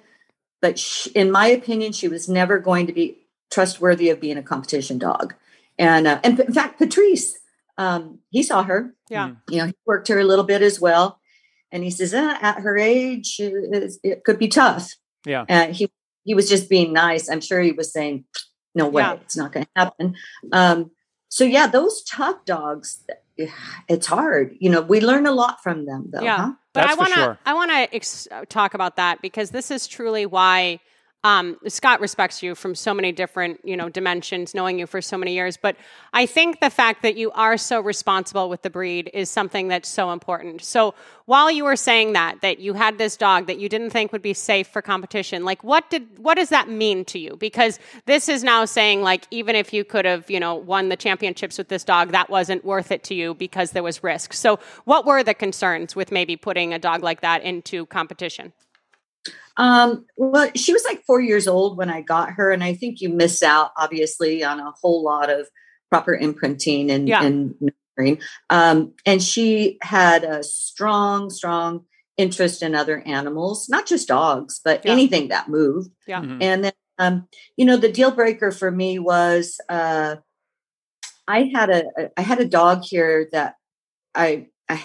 but 0.61 0.77
sh 0.77 1.07
in 1.15 1.31
my 1.31 1.47
opinion 1.47 1.91
she 1.93 2.07
was 2.07 2.27
never 2.27 2.59
going 2.59 2.87
to 2.87 2.93
be 2.93 3.05
trustworthy 3.51 4.09
of 4.09 4.19
being 4.19 4.37
a 4.37 4.43
competition 4.43 4.97
dog 4.97 5.33
and 5.79 6.05
uh, 6.07 6.19
and 6.23 6.39
in 6.39 6.53
fact 6.53 6.77
patrice 6.79 7.37
um, 7.77 8.19
he 8.29 8.43
saw 8.43 8.63
her 8.63 8.95
Yeah. 9.09 9.31
you 9.49 9.57
know, 9.57 9.65
he 9.67 9.73
worked 9.85 10.07
her 10.07 10.19
a 10.19 10.23
little 10.23 10.45
bit 10.45 10.61
as 10.61 10.79
well. 10.79 11.19
And 11.71 11.83
he 11.83 11.89
says, 11.91 12.13
eh, 12.13 12.37
at 12.41 12.59
her 12.61 12.77
age, 12.77 13.35
it, 13.39 13.93
it 14.03 14.23
could 14.23 14.39
be 14.39 14.47
tough. 14.47 14.93
Yeah. 15.25 15.45
And 15.49 15.75
he, 15.75 15.91
he 16.23 16.33
was 16.33 16.47
just 16.47 16.69
being 16.69 16.93
nice. 16.93 17.29
I'm 17.29 17.41
sure 17.41 17.59
he 17.61 17.71
was 17.73 17.91
saying, 17.91 18.25
no 18.73 18.87
way, 18.87 19.01
Yeah. 19.03 19.13
it's 19.13 19.35
not 19.35 19.51
going 19.51 19.65
to 19.65 19.71
happen. 19.75 20.15
Um, 20.51 20.91
so 21.29 21.43
yeah, 21.43 21.67
those 21.67 22.03
tough 22.03 22.45
dogs, 22.45 23.03
it's 23.89 24.07
hard. 24.07 24.55
You 24.59 24.69
know, 24.69 24.81
we 24.81 25.01
learn 25.01 25.25
a 25.25 25.31
lot 25.31 25.61
from 25.61 25.85
them 25.85 26.09
though. 26.11 26.21
Yeah. 26.21 26.37
huh? 26.37 26.51
But 26.73 26.81
That's 26.81 26.93
I 26.93 26.95
want 26.99 27.13
to 27.13 27.19
sure. 27.19 27.39
I 27.45 27.53
want 27.53 27.71
to 27.71 27.95
ex- 27.95 28.27
talk 28.49 28.73
about 28.73 28.95
that 28.97 29.21
because 29.21 29.51
this 29.51 29.71
is 29.71 29.87
truly 29.87 30.25
why 30.25 30.79
um, 31.25 31.57
Scott 31.67 32.01
respects 32.01 32.43
you 32.43 32.53
from 32.53 32.75
so 32.75 32.93
many 32.93 33.11
different 33.11 33.59
you 33.63 33.75
know 33.75 33.89
dimensions, 33.89 34.53
knowing 34.53 34.77
you 34.77 34.85
for 34.85 35.01
so 35.01 35.17
many 35.17 35.33
years. 35.33 35.57
But 35.57 35.75
I 36.13 36.27
think 36.27 36.59
the 36.59 36.69
fact 36.69 37.01
that 37.01 37.17
you 37.17 37.31
are 37.31 37.57
so 37.57 37.81
responsible 37.81 38.47
with 38.47 38.61
the 38.61 38.69
breed 38.69 39.09
is 39.11 39.27
something 39.27 39.67
that's 39.67 39.89
so 39.89 40.11
important. 40.11 40.63
So 40.63 40.93
while 41.25 41.49
you 41.49 41.63
were 41.63 41.75
saying 41.75 42.13
that 42.13 42.41
that 42.41 42.59
you 42.59 42.75
had 42.75 42.99
this 42.99 43.17
dog 43.17 43.47
that 43.47 43.57
you 43.57 43.67
didn't 43.67 43.89
think 43.89 44.11
would 44.11 44.21
be 44.21 44.35
safe 44.35 44.67
for 44.67 44.83
competition, 44.83 45.43
like 45.43 45.63
what 45.63 45.89
did 45.89 46.19
what 46.19 46.35
does 46.35 46.49
that 46.49 46.69
mean 46.69 47.03
to 47.05 47.17
you? 47.17 47.35
Because 47.37 47.79
this 48.05 48.29
is 48.29 48.43
now 48.43 48.63
saying 48.65 49.01
like 49.01 49.25
even 49.31 49.55
if 49.55 49.73
you 49.73 49.83
could 49.83 50.05
have 50.05 50.29
you 50.29 50.39
know 50.39 50.53
won 50.53 50.89
the 50.89 50.95
championships 50.95 51.57
with 51.57 51.69
this 51.69 51.83
dog, 51.83 52.11
that 52.11 52.29
wasn't 52.29 52.63
worth 52.63 52.91
it 52.91 53.03
to 53.05 53.15
you 53.15 53.33
because 53.33 53.71
there 53.71 53.81
was 53.81 54.03
risk. 54.03 54.31
So 54.33 54.59
what 54.83 55.07
were 55.07 55.23
the 55.23 55.33
concerns 55.33 55.95
with 55.95 56.11
maybe 56.11 56.35
putting 56.35 56.71
a 56.71 56.77
dog 56.77 57.01
like 57.01 57.21
that 57.21 57.41
into 57.41 57.87
competition? 57.87 58.53
Um, 59.57 60.05
well, 60.17 60.49
she 60.55 60.73
was 60.73 60.83
like 60.83 61.03
four 61.05 61.21
years 61.21 61.47
old 61.47 61.77
when 61.77 61.89
I 61.89 62.01
got 62.01 62.31
her, 62.31 62.51
and 62.51 62.63
I 62.63 62.73
think 62.73 62.99
you 63.01 63.09
miss 63.09 63.41
out 63.41 63.71
obviously 63.77 64.43
on 64.43 64.59
a 64.59 64.71
whole 64.81 65.03
lot 65.03 65.29
of 65.29 65.47
proper 65.89 66.13
imprinting 66.15 66.91
and, 66.91 67.07
Yeah. 67.07 67.23
and 67.23 67.55
nurturing. 67.97 68.19
Um, 68.49 68.93
and 69.05 69.21
she 69.23 69.77
had 69.81 70.23
a 70.23 70.43
strong, 70.43 71.29
strong 71.29 71.85
interest 72.17 72.63
in 72.63 72.75
other 72.75 72.99
animals, 73.05 73.69
not 73.69 73.85
just 73.85 74.07
dogs, 74.07 74.59
but 74.63 74.83
Yeah. 74.85 74.91
anything 74.91 75.29
that 75.29 75.47
moved. 75.49 75.91
Yeah. 76.07 76.21
Mhm. 76.21 76.37
And 76.41 76.63
then, 76.65 76.73
um, 76.97 77.27
you 77.57 77.65
know, 77.65 77.77
the 77.77 77.91
deal 77.91 78.11
breaker 78.11 78.51
for 78.51 78.71
me 78.71 78.99
was 78.99 79.57
uh, 79.69 80.17
I 81.27 81.49
had 81.53 81.69
a 81.69 81.83
I 82.17 82.21
had 82.21 82.39
a 82.39 82.45
dog 82.45 82.83
here 82.83 83.29
that 83.31 83.55
I 84.13 84.47
I 84.69 84.83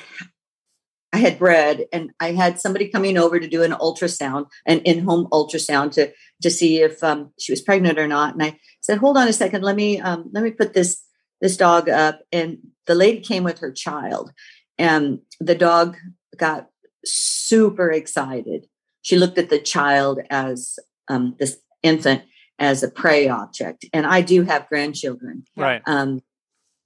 I 1.12 1.18
had 1.18 1.38
bred, 1.38 1.86
and 1.92 2.12
I 2.20 2.32
had 2.32 2.60
somebody 2.60 2.88
coming 2.88 3.18
over 3.18 3.40
to 3.40 3.48
do 3.48 3.62
an 3.64 3.72
ultrasound, 3.72 4.46
an 4.66 4.78
in-home 4.80 5.26
ultrasound 5.32 5.92
to 5.92 6.12
to 6.42 6.50
see 6.50 6.80
if 6.82 7.02
um, 7.02 7.32
she 7.38 7.52
was 7.52 7.60
pregnant 7.60 7.98
or 7.98 8.06
not. 8.06 8.34
And 8.34 8.42
I 8.42 8.58
said, 8.80 8.98
"Hold 8.98 9.16
on 9.16 9.28
a 9.28 9.32
second, 9.32 9.62
let 9.64 9.76
me 9.76 10.00
um, 10.00 10.30
let 10.32 10.44
me 10.44 10.50
put 10.52 10.72
this 10.72 11.02
this 11.40 11.56
dog 11.56 11.88
up." 11.88 12.20
And 12.30 12.58
the 12.86 12.94
lady 12.94 13.20
came 13.20 13.42
with 13.42 13.58
her 13.58 13.72
child, 13.72 14.30
and 14.78 15.18
the 15.40 15.56
dog 15.56 15.96
got 16.36 16.68
super 17.04 17.90
excited. 17.90 18.66
She 19.02 19.16
looked 19.18 19.38
at 19.38 19.50
the 19.50 19.58
child 19.58 20.20
as 20.30 20.78
um, 21.08 21.34
this 21.38 21.58
infant 21.82 22.22
as 22.58 22.82
a 22.82 22.90
prey 22.90 23.26
object, 23.28 23.84
and 23.92 24.06
I 24.06 24.20
do 24.20 24.42
have 24.42 24.68
grandchildren, 24.68 25.44
Right. 25.56 25.82
um, 25.86 26.20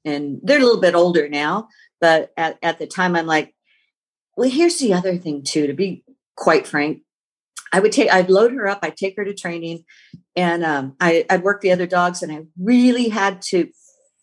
and 0.04 0.40
they're 0.42 0.60
a 0.60 0.64
little 0.64 0.80
bit 0.80 0.94
older 0.94 1.28
now. 1.28 1.68
But 2.00 2.32
at, 2.36 2.58
at 2.62 2.78
the 2.78 2.86
time, 2.86 3.16
I'm 3.16 3.26
like, 3.26 3.54
well, 4.36 4.50
here's 4.50 4.78
the 4.78 4.92
other 4.92 5.16
thing 5.16 5.42
too. 5.42 5.66
To 5.66 5.74
be 5.74 6.04
quite 6.36 6.66
frank, 6.66 7.02
I 7.72 7.80
would 7.80 7.92
take, 7.92 8.12
I'd 8.12 8.30
load 8.30 8.52
her 8.52 8.68
up, 8.68 8.80
I'd 8.82 8.96
take 8.96 9.16
her 9.16 9.24
to 9.24 9.34
training, 9.34 9.84
and 10.36 10.64
um, 10.64 10.96
I, 11.00 11.24
I'd 11.30 11.42
work 11.42 11.60
the 11.60 11.72
other 11.72 11.86
dogs, 11.86 12.22
and 12.22 12.32
I 12.32 12.42
really 12.60 13.08
had 13.08 13.42
to 13.42 13.68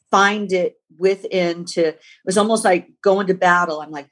find 0.10 0.52
it 0.52 0.76
within. 0.98 1.66
To 1.66 1.88
it 1.90 2.02
was 2.26 2.38
almost 2.38 2.66
like 2.66 2.90
going 3.02 3.28
to 3.28 3.34
battle. 3.34 3.82
I'm 3.82 3.92
like, 3.92 4.10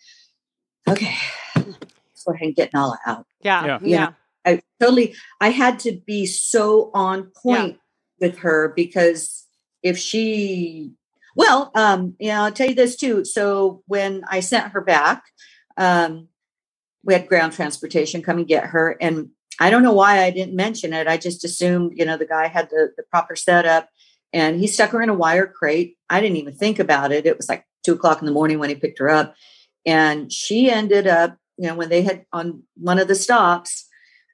okay, 0.87 1.15
let's 1.55 2.23
go 2.25 2.33
ahead 2.33 2.47
and 2.47 2.55
get 2.55 2.73
Nala 2.73 2.97
out. 3.05 3.25
Yeah. 3.41 3.65
Yeah. 3.65 3.79
Yeah. 3.81 3.97
Yeah. 3.97 4.11
I 4.45 4.61
totally 4.79 5.15
I 5.41 5.49
had 5.49 5.79
to 5.79 5.99
be 6.05 6.25
so 6.25 6.91
on 6.93 7.31
point 7.43 7.77
with 8.19 8.39
her 8.39 8.73
because 8.75 9.45
if 9.83 9.97
she 9.97 10.93
well, 11.35 11.71
um, 11.75 12.15
yeah, 12.19 12.43
I'll 12.43 12.51
tell 12.51 12.67
you 12.67 12.75
this 12.75 12.95
too. 12.95 13.23
So 13.23 13.83
when 13.85 14.23
I 14.27 14.39
sent 14.41 14.73
her 14.73 14.81
back, 14.81 15.23
um, 15.79 16.27
we 17.03 17.13
had 17.13 17.27
ground 17.27 17.53
transportation 17.53 18.21
come 18.21 18.37
and 18.37 18.47
get 18.47 18.65
her. 18.65 18.95
And 19.01 19.29
I 19.59 19.71
don't 19.71 19.81
know 19.81 19.93
why 19.93 20.23
I 20.23 20.29
didn't 20.29 20.55
mention 20.55 20.93
it. 20.93 21.07
I 21.07 21.17
just 21.17 21.43
assumed, 21.43 21.93
you 21.95 22.05
know, 22.05 22.17
the 22.17 22.25
guy 22.25 22.47
had 22.47 22.69
the, 22.69 22.91
the 22.95 23.03
proper 23.03 23.35
setup 23.35 23.89
and 24.31 24.59
he 24.59 24.67
stuck 24.67 24.91
her 24.91 25.01
in 25.01 25.09
a 25.09 25.13
wire 25.13 25.47
crate. 25.47 25.97
I 26.09 26.21
didn't 26.21 26.37
even 26.37 26.53
think 26.53 26.77
about 26.77 27.11
it. 27.11 27.25
It 27.25 27.37
was 27.37 27.49
like 27.49 27.65
two 27.83 27.93
o'clock 27.93 28.19
in 28.19 28.25
the 28.25 28.31
morning 28.31 28.59
when 28.59 28.69
he 28.69 28.75
picked 28.75 28.99
her 28.99 29.09
up. 29.09 29.35
And 29.85 30.31
she 30.31 30.69
ended 30.69 31.07
up, 31.07 31.37
you 31.57 31.67
know, 31.67 31.75
when 31.75 31.89
they 31.89 32.03
had 32.03 32.25
on 32.31 32.63
one 32.75 32.99
of 32.99 33.07
the 33.07 33.15
stops, 33.15 33.85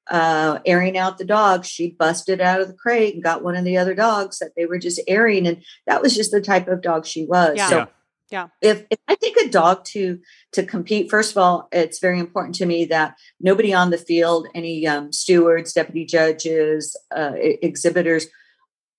uh, 0.10 0.60
airing 0.66 0.98
out 0.98 1.18
the 1.18 1.26
dogs, 1.26 1.68
she 1.68 1.92
busted 1.92 2.42
out 2.42 2.62
of 2.62 2.68
the 2.68 2.74
crate 2.74 3.14
and 3.14 3.24
got 3.24 3.44
one 3.44 3.56
of 3.56 3.64
the 3.64 3.78
other 3.78 3.96
dogs 3.96 4.40
that 4.40 4.52
they 4.56 4.66
were 4.66 4.78
just 4.78 5.02
airing. 5.08 5.48
And 5.48 5.64
that 5.88 6.02
was 6.02 6.16
just 6.16 6.32
the 6.32 6.42
type 6.42 6.68
of 6.68 6.82
dog 6.82 7.06
she 7.06 7.26
was. 7.26 7.58
Yeah. 7.58 7.70
So 7.70 7.88
Yeah. 8.32 8.48
If, 8.62 8.86
if 8.90 9.00
I 9.08 9.16
take 9.16 9.38
a 9.38 9.50
dog 9.50 9.84
to 9.86 10.20
to 10.54 10.64
compete, 10.64 11.12
first 11.12 11.32
of 11.32 11.38
all, 11.38 11.68
it's 11.72 12.00
very 12.00 12.20
important 12.20 12.56
to 12.56 12.66
me 12.66 12.86
that 12.86 13.16
nobody 13.40 13.74
on 13.74 13.92
the 13.92 13.98
field, 13.98 14.48
any 14.56 14.88
um, 14.88 15.12
stewards, 15.14 15.74
deputy 15.74 16.06
judges, 16.06 16.98
uh, 17.16 17.34
exhibitors, 17.36 18.28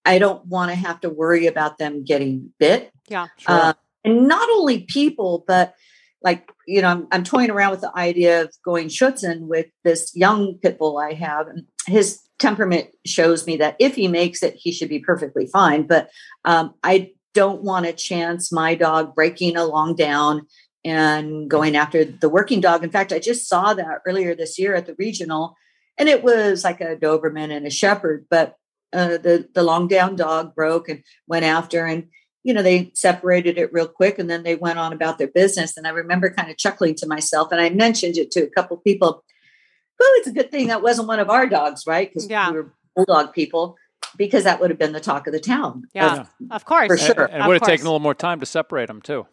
I 0.05 0.19
don't 0.19 0.47
want 0.47 0.71
to 0.71 0.77
have 0.77 1.01
to 1.01 1.11
worry 1.11 1.47
about 1.47 1.79
them 1.79 2.05
getting 2.05 2.53
bit. 2.59 2.93
Yeah. 3.09 3.27
Sure. 3.39 3.55
Uh, 3.55 3.73
and 4.05 4.29
not 4.29 4.49
only 4.51 4.85
people, 4.85 5.45
but 5.47 5.75
like, 6.23 6.49
you 6.67 6.81
know, 6.81 6.89
I'm, 6.89 7.09
I'm 7.11 7.25
toying 7.25 7.51
around 7.51 7.73
with 7.73 7.81
the 7.81 7.97
idea 7.97 8.43
of 8.43 8.55
going 8.65 8.89
Schutzhund 8.89 9.41
with 9.49 9.67
this 9.85 10.15
young 10.15 10.59
pit 10.63 10.79
bull 10.79 10.99
I 10.99 11.13
have. 11.15 11.49
And 11.49 11.65
his 11.87 12.21
temperament 12.39 12.89
shows 13.05 13.47
me 13.47 13.57
that 13.57 13.77
if 13.79 13.97
he 13.97 14.09
makes 14.09 14.43
it, 14.43 14.55
he 14.55 14.73
should 14.73 14.89
be 14.89 15.01
perfectly 15.01 15.47
fine. 15.47 15.87
But 15.87 16.11
um, 16.45 16.75
I 16.83 17.13
don't 17.41 17.63
want 17.71 17.85
to 17.87 17.93
chance 17.93 18.43
my 18.63 18.71
dog 18.75 19.15
breaking 19.15 19.57
along 19.57 19.97
down 19.97 20.47
and 20.85 21.51
going 21.57 21.75
after 21.77 22.05
the 22.05 22.29
working 22.29 22.61
dog. 22.61 22.83
In 22.85 22.91
fact, 22.97 23.13
I 23.13 23.19
just 23.19 23.49
saw 23.49 23.75
that 23.75 24.01
earlier 24.07 24.35
this 24.35 24.59
year 24.59 24.75
at 24.75 24.87
the 24.87 24.95
regional. 25.07 25.45
and 25.99 26.09
it 26.09 26.23
was 26.23 26.63
like 26.69 26.81
a 26.81 26.97
Doberman 27.05 27.51
and 27.57 27.67
a 27.67 27.71
Shepherd, 27.71 28.27
but 28.31 28.49
uh, 28.93 29.17
the 29.27 29.37
the 29.57 29.63
long 29.71 29.89
down 29.89 30.15
dog 30.17 30.55
broke 30.55 30.89
and 30.93 31.03
went 31.33 31.45
after 31.45 31.81
and 31.93 32.01
you 32.45 32.55
know 32.55 32.63
they 32.63 32.79
separated 32.95 33.59
it 33.59 33.73
real 33.77 33.89
quick 34.01 34.19
and 34.19 34.29
then 34.31 34.43
they 34.45 34.55
went 34.67 34.79
on 34.79 34.93
about 34.93 35.19
their 35.19 35.33
business 35.41 35.77
and 35.77 35.85
i 35.89 35.91
remember 36.03 36.31
kind 36.39 36.49
of 36.53 36.57
chuckling 36.65 36.95
to 36.95 37.07
myself 37.15 37.51
and 37.51 37.61
i 37.61 37.69
mentioned 37.69 38.17
it 38.17 38.31
to 38.31 38.41
a 38.47 38.51
couple 38.57 38.77
people 38.89 39.11
well 39.99 40.13
it's 40.19 40.29
a 40.33 40.37
good 40.39 40.51
thing 40.53 40.69
that 40.69 40.83
wasn't 40.89 41.09
one 41.13 41.19
of 41.25 41.29
our 41.37 41.47
dogs 41.59 41.81
right 41.95 42.09
because 42.09 42.29
Yeah. 42.31 42.49
we 42.51 42.57
were 42.59 42.69
bulldog 42.95 43.33
people 43.41 43.65
because 44.17 44.45
that 44.45 44.61
would 44.61 44.71
have 44.71 44.79
been 44.79 44.93
the 44.93 45.01
talk 45.01 45.27
of 45.27 45.33
the 45.33 45.41
town 45.41 45.85
Yeah, 45.95 46.27
of 46.51 46.65
course. 46.65 46.89
For 46.89 46.97
sure. 46.97 47.25
And 47.25 47.43
it 47.43 47.47
would 47.47 47.55
have 47.55 47.61
course. 47.61 47.69
taken 47.69 47.87
a 47.87 47.89
little 47.89 48.01
more 48.01 48.15
time 48.15 48.41
to 48.41 48.47
separate 48.47 48.87
them 48.87 49.03
too. 49.03 49.27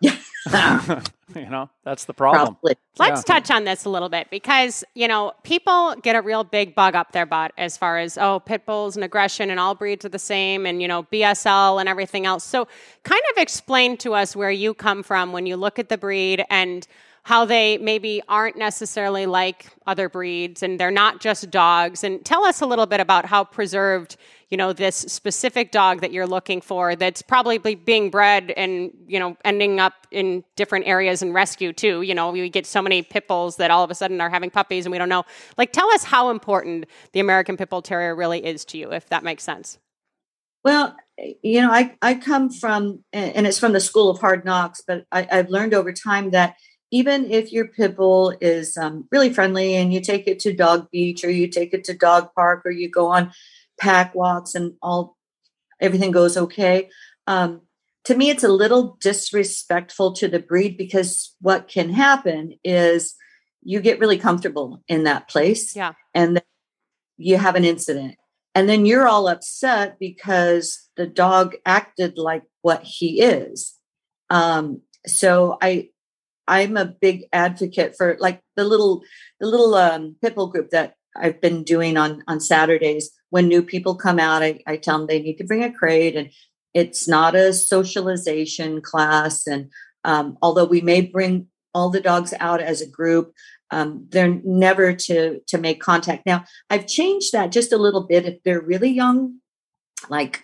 Yeah. 0.00 0.16
you 1.34 1.50
know, 1.50 1.70
that's 1.84 2.04
the 2.04 2.14
problem. 2.14 2.54
probably 2.54 2.76
Let's 2.98 3.24
Yeah. 3.26 3.34
touch 3.34 3.50
on 3.50 3.64
this 3.64 3.84
a 3.84 3.90
little 3.90 4.08
bit 4.08 4.28
because, 4.30 4.84
you 4.94 5.08
know, 5.08 5.32
people 5.42 5.96
get 6.02 6.14
a 6.14 6.22
real 6.22 6.44
big 6.44 6.74
bug 6.74 6.94
up 6.94 7.12
their 7.12 7.26
butt 7.26 7.52
as 7.58 7.76
far 7.76 7.98
as, 7.98 8.16
oh, 8.16 8.40
pit 8.40 8.64
bulls 8.64 8.96
and 8.96 9.04
aggression 9.04 9.50
and 9.50 9.58
all 9.58 9.74
breeds 9.74 10.04
are 10.04 10.10
the 10.10 10.18
same 10.18 10.66
and, 10.66 10.80
you 10.80 10.88
know, 10.88 11.02
BSL 11.04 11.80
and 11.80 11.88
everything 11.88 12.26
else. 12.26 12.44
So, 12.44 12.68
kind 13.02 13.22
of 13.32 13.42
explain 13.42 13.96
to 13.98 14.14
us 14.14 14.36
where 14.36 14.50
you 14.50 14.72
come 14.72 15.02
from 15.02 15.32
when 15.32 15.46
you 15.46 15.56
look 15.56 15.78
at 15.78 15.88
the 15.88 15.98
breed 15.98 16.44
and 16.48 16.86
how 17.26 17.44
they 17.44 17.76
maybe 17.78 18.22
aren't 18.28 18.56
necessarily 18.56 19.26
like 19.26 19.66
other 19.84 20.08
breeds 20.08 20.62
and 20.62 20.78
they're 20.78 20.92
not 20.92 21.20
just 21.20 21.50
dogs. 21.50 22.04
And 22.04 22.24
tell 22.24 22.44
us 22.44 22.60
a 22.60 22.66
little 22.66 22.86
bit 22.86 23.00
about 23.00 23.26
how 23.26 23.42
preserved, 23.42 24.16
you 24.48 24.56
know, 24.56 24.72
this 24.72 24.94
specific 24.94 25.72
dog 25.72 26.02
that 26.02 26.12
you're 26.12 26.28
looking 26.28 26.60
for 26.60 26.94
that's 26.94 27.22
probably 27.22 27.58
being 27.74 28.10
bred 28.10 28.52
and, 28.56 28.92
you 29.08 29.18
know, 29.18 29.36
ending 29.44 29.80
up 29.80 30.06
in 30.12 30.44
different 30.54 30.86
areas 30.86 31.20
and 31.20 31.34
rescue 31.34 31.72
too. 31.72 32.02
You 32.02 32.14
know, 32.14 32.30
we 32.30 32.48
get 32.48 32.64
so 32.64 32.80
many 32.80 33.02
pit 33.02 33.26
bulls 33.26 33.56
that 33.56 33.72
all 33.72 33.82
of 33.82 33.90
a 33.90 33.96
sudden 33.96 34.20
are 34.20 34.30
having 34.30 34.48
puppies 34.48 34.86
and 34.86 34.92
we 34.92 34.98
don't 34.98 35.08
know. 35.08 35.24
Like, 35.58 35.72
tell 35.72 35.90
us 35.90 36.04
how 36.04 36.30
important 36.30 36.86
the 37.10 37.18
American 37.18 37.56
Pit 37.56 37.70
Bull 37.70 37.82
Terrier 37.82 38.14
really 38.14 38.46
is 38.46 38.64
to 38.66 38.78
you, 38.78 38.92
if 38.92 39.08
that 39.08 39.24
makes 39.24 39.42
sense. 39.42 39.80
Well, 40.62 40.94
you 41.42 41.60
know, 41.60 41.72
I, 41.72 41.96
I 42.02 42.14
come 42.14 42.50
from, 42.50 43.02
and 43.12 43.48
it's 43.48 43.58
from 43.58 43.72
the 43.72 43.80
school 43.80 44.10
of 44.10 44.20
hard 44.20 44.44
knocks, 44.44 44.80
but 44.86 45.06
I, 45.10 45.26
I've 45.28 45.50
learned 45.50 45.74
over 45.74 45.92
time 45.92 46.30
that 46.30 46.54
even 46.96 47.30
if 47.30 47.52
your 47.52 47.66
pit 47.68 47.94
bull 47.96 48.34
is 48.40 48.76
um, 48.78 49.06
really 49.12 49.30
friendly 49.32 49.74
and 49.74 49.92
you 49.92 50.00
take 50.00 50.26
it 50.26 50.38
to 50.40 50.52
dog 50.52 50.90
beach 50.90 51.24
or 51.24 51.30
you 51.30 51.46
take 51.46 51.74
it 51.74 51.84
to 51.84 51.94
dog 52.08 52.28
park 52.34 52.62
or 52.64 52.70
you 52.70 52.88
go 52.90 53.06
on 53.08 53.32
pack 53.78 54.14
walks 54.14 54.54
and 54.54 54.72
all, 54.80 55.16
everything 55.78 56.10
goes 56.10 56.36
okay. 56.36 56.88
Um, 57.26 57.60
to 58.04 58.14
me, 58.16 58.30
it's 58.30 58.44
a 58.44 58.48
little 58.62 58.96
disrespectful 59.00 60.12
to 60.14 60.26
the 60.28 60.38
breed 60.38 60.78
because 60.78 61.34
what 61.40 61.68
can 61.68 61.90
happen 61.90 62.54
is 62.64 63.14
you 63.62 63.80
get 63.80 64.00
really 64.00 64.16
comfortable 64.18 64.82
in 64.88 65.04
that 65.04 65.28
place 65.28 65.76
Yeah. 65.76 65.92
and 66.14 66.36
then 66.36 66.44
you 67.18 67.36
have 67.36 67.56
an 67.56 67.64
incident 67.64 68.14
and 68.54 68.68
then 68.70 68.86
you're 68.86 69.08
all 69.08 69.28
upset 69.28 69.98
because 69.98 70.88
the 70.96 71.06
dog 71.06 71.56
acted 71.66 72.16
like 72.16 72.44
what 72.62 72.82
he 72.84 73.20
is 73.20 73.74
um 74.30 74.80
so 75.06 75.58
i 75.60 75.88
i'm 76.48 76.76
a 76.76 76.84
big 76.84 77.24
advocate 77.32 77.94
for 77.96 78.16
like 78.20 78.40
the 78.56 78.64
little 78.64 79.02
the 79.40 79.46
little 79.46 79.74
um 79.74 80.16
group 80.20 80.70
that 80.70 80.94
i've 81.16 81.40
been 81.40 81.62
doing 81.64 81.96
on 81.96 82.22
on 82.28 82.40
saturdays. 82.40 83.10
When 83.30 83.48
new 83.48 83.62
people 83.62 83.96
come 83.96 84.18
out 84.18 84.42
i, 84.42 84.60
I 84.66 84.76
tell 84.76 84.98
them 84.98 85.06
they 85.06 85.20
need 85.20 85.38
to 85.38 85.44
bring 85.44 85.64
a 85.64 85.72
crate 85.72 86.16
and 86.16 86.30
it's 86.74 87.08
not 87.08 87.34
a 87.34 87.52
socialization 87.52 88.80
class 88.82 89.46
and 89.46 89.70
um, 90.04 90.38
although 90.40 90.64
we 90.64 90.80
may 90.80 91.00
bring 91.00 91.48
all 91.74 91.90
the 91.90 92.00
dogs 92.00 92.32
out 92.38 92.60
as 92.60 92.80
a 92.80 92.88
group 92.88 93.32
um, 93.70 94.06
they're 94.10 94.40
never 94.44 94.92
to 94.92 95.40
to 95.48 95.58
make 95.58 95.80
contact. 95.80 96.24
Now 96.26 96.44
i've 96.70 96.86
changed 96.86 97.32
that 97.32 97.52
just 97.52 97.72
a 97.72 97.78
little 97.78 98.06
bit. 98.06 98.24
If 98.24 98.42
they're 98.44 98.60
really 98.60 98.90
young 98.90 99.40
like 100.08 100.42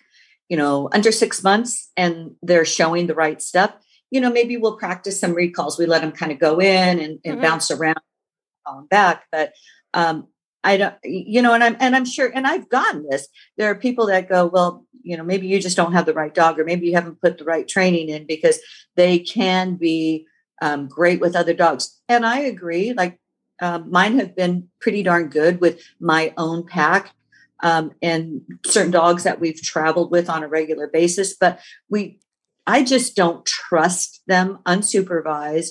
you 0.48 0.56
know 0.56 0.88
under 0.92 1.12
six 1.12 1.42
months 1.42 1.90
and 1.96 2.32
they're 2.42 2.64
showing 2.64 3.06
the 3.06 3.14
right 3.14 3.40
stuff 3.40 3.72
you 4.12 4.20
know 4.20 4.30
maybe 4.30 4.56
we'll 4.56 4.76
practice 4.76 5.18
some 5.18 5.32
recalls. 5.34 5.78
We 5.78 5.86
let 5.86 6.02
them 6.02 6.12
kind 6.12 6.30
of 6.32 6.38
go 6.38 6.60
in 6.60 6.94
and, 7.04 7.18
and 7.24 7.38
Mhm. 7.38 7.42
bounce 7.42 7.70
around 7.72 8.00
call 8.66 8.78
'em 8.80 8.86
back 8.86 9.24
but 9.32 9.52
um 9.94 10.16
i 10.62 10.76
don't 10.80 10.94
you 11.04 11.42
know 11.42 11.52
and 11.54 11.64
i'm 11.64 11.76
and 11.80 11.96
i'm 11.96 12.04
sure 12.04 12.30
and 12.36 12.46
i've 12.46 12.68
gotten 12.68 13.00
this. 13.10 13.26
There 13.56 13.68
are 13.70 13.74
people 13.86 14.06
that 14.06 14.28
go 14.28 14.46
well 14.46 14.86
you 15.02 15.16
know 15.16 15.24
maybe 15.24 15.46
you 15.48 15.58
just 15.60 15.76
don't 15.76 15.94
have 15.94 16.06
the 16.06 16.14
right 16.22 16.34
dog 16.42 16.60
or 16.60 16.64
maybe 16.64 16.86
you 16.86 16.94
haven't 16.94 17.20
put 17.20 17.38
the 17.38 17.44
right 17.54 17.66
training 17.66 18.08
in 18.08 18.26
because 18.34 18.58
they 19.00 19.18
can 19.18 19.74
be 19.76 20.26
um, 20.66 20.86
great 20.86 21.20
with 21.20 21.34
other 21.34 21.54
dogs. 21.54 22.00
And 22.08 22.24
i 22.26 22.38
agree 22.54 22.92
like 23.02 23.18
um, 23.66 23.90
mine 23.90 24.18
have 24.20 24.34
been 24.36 24.68
pretty 24.80 25.02
darn 25.02 25.28
good 25.28 25.60
with 25.60 25.80
my 26.00 26.32
own 26.36 26.64
pack 26.66 27.04
um, 27.68 27.92
and 28.02 28.42
certain 28.66 28.90
dogs 28.92 29.22
that 29.24 29.40
we've 29.40 29.60
traveled 29.62 30.10
with 30.10 30.28
on 30.30 30.42
a 30.44 30.48
regular 30.58 30.86
basis 31.00 31.34
but 31.44 31.58
we 31.94 32.20
i 32.66 32.82
just 32.82 33.16
don't 33.16 33.44
trust 33.46 34.22
them 34.26 34.58
unsupervised 34.66 35.70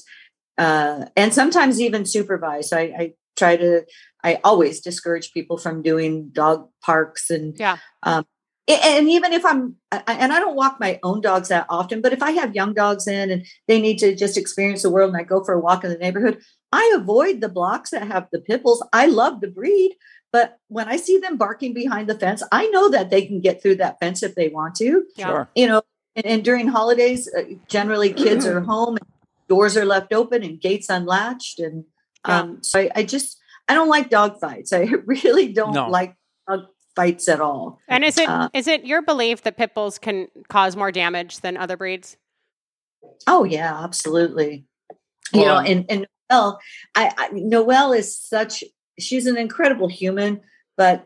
uh, 0.58 1.06
and 1.16 1.34
sometimes 1.34 1.80
even 1.82 2.06
supervised 2.06 2.74
I, 2.74 2.82
I 2.82 3.14
try 3.38 3.58
to 3.58 3.84
i 4.24 4.40
always 4.44 4.82
discourage 4.82 5.32
people 5.34 5.58
from 5.58 5.82
doing 5.82 6.30
dog 6.32 6.68
parks 6.84 7.30
and 7.30 7.56
Yeah. 7.58 7.78
um, 8.04 8.26
and 8.68 9.10
even 9.10 9.34
if 9.34 9.44
i'm 9.46 9.76
and 9.92 10.32
i 10.32 10.40
don't 10.40 10.56
walk 10.56 10.78
my 10.80 11.00
own 11.04 11.22
dogs 11.22 11.50
that 11.50 11.66
often 11.70 12.02
but 12.02 12.14
if 12.14 12.22
i 12.22 12.32
have 12.32 12.56
young 12.56 12.74
dogs 12.74 13.08
in 13.08 13.32
and 13.32 13.46
they 13.68 13.82
need 13.82 13.98
to 14.00 14.16
just 14.16 14.38
experience 14.38 14.84
the 14.84 14.90
world 14.92 15.10
and 15.10 15.18
i 15.18 15.24
go 15.24 15.44
for 15.44 15.54
a 15.54 15.60
walk 15.60 15.84
in 15.84 15.90
the 15.90 15.98
neighborhood 15.98 16.40
i 16.72 16.94
avoid 16.96 17.42
the 17.42 17.50
blocks 17.50 17.90
that 17.90 18.08
have 18.08 18.28
the 18.32 18.40
pit 18.40 18.62
bulls 18.64 18.86
i 18.94 19.06
love 19.08 19.42
the 19.42 19.48
breed 19.48 19.96
but 20.32 20.58
when 20.68 20.88
i 20.88 20.96
see 20.96 21.18
them 21.18 21.38
barking 21.38 21.74
behind 21.74 22.08
the 22.08 22.18
fence 22.20 22.44
i 22.52 22.68
know 22.68 22.90
that 22.90 23.10
they 23.10 23.26
can 23.26 23.42
get 23.42 23.62
through 23.62 23.76
that 23.76 23.98
fence 24.00 24.22
if 24.24 24.36
they 24.36 24.50
want 24.50 24.76
to 24.76 25.04
Yeah. 25.18 25.28
Sure. 25.28 25.50
you 25.56 25.68
know 25.68 25.82
and, 26.16 26.26
and 26.26 26.44
during 26.44 26.68
holidays 26.68 27.30
uh, 27.38 27.44
generally 27.68 28.14
kids 28.26 28.46
are 28.46 28.62
home 28.62 28.98
and 28.98 29.08
doors 29.48 29.76
are 29.78 29.86
left 29.86 30.14
open 30.14 30.44
and 30.44 30.60
gates 30.62 30.90
unlatched 30.90 31.60
and 31.60 31.86
um, 32.26 32.62
so 32.62 32.80
I, 32.80 32.92
I 32.98 33.04
just 33.04 33.40
i 33.68 33.74
don't 33.74 33.90
like 33.90 34.10
dog 34.10 34.40
fights 34.40 34.72
i 34.82 34.82
really 35.06 35.52
don't 35.54 35.74
No. 35.74 35.90
like 35.90 36.16
dog 36.48 36.66
fights 36.96 37.28
at 37.30 37.40
all 37.42 37.80
And 37.88 38.04
is 38.04 38.18
it 38.18 38.30
is 38.54 38.68
Uh, 38.68 38.72
it 38.72 38.86
your 38.86 39.02
belief 39.02 39.42
that 39.44 39.58
pit 39.58 39.74
bulls 39.74 39.98
can 40.00 40.28
cause 40.50 40.76
more 40.76 40.92
damage 40.92 41.40
than 41.40 41.58
other 41.58 41.78
breeds? 41.78 42.18
Oh 43.28 43.44
yeah, 43.46 43.84
absolutely. 43.84 44.66
You 45.34 45.46
know, 45.46 45.58
and 45.60 45.86
and 45.90 46.06
Noelle, 46.30 46.60
I, 46.96 47.12
I 47.18 47.30
Noelle 47.34 47.94
is 47.94 48.16
such 48.18 48.64
she's 49.00 49.26
an 49.26 49.38
incredible 49.38 49.88
human, 49.88 50.42
but 50.78 51.06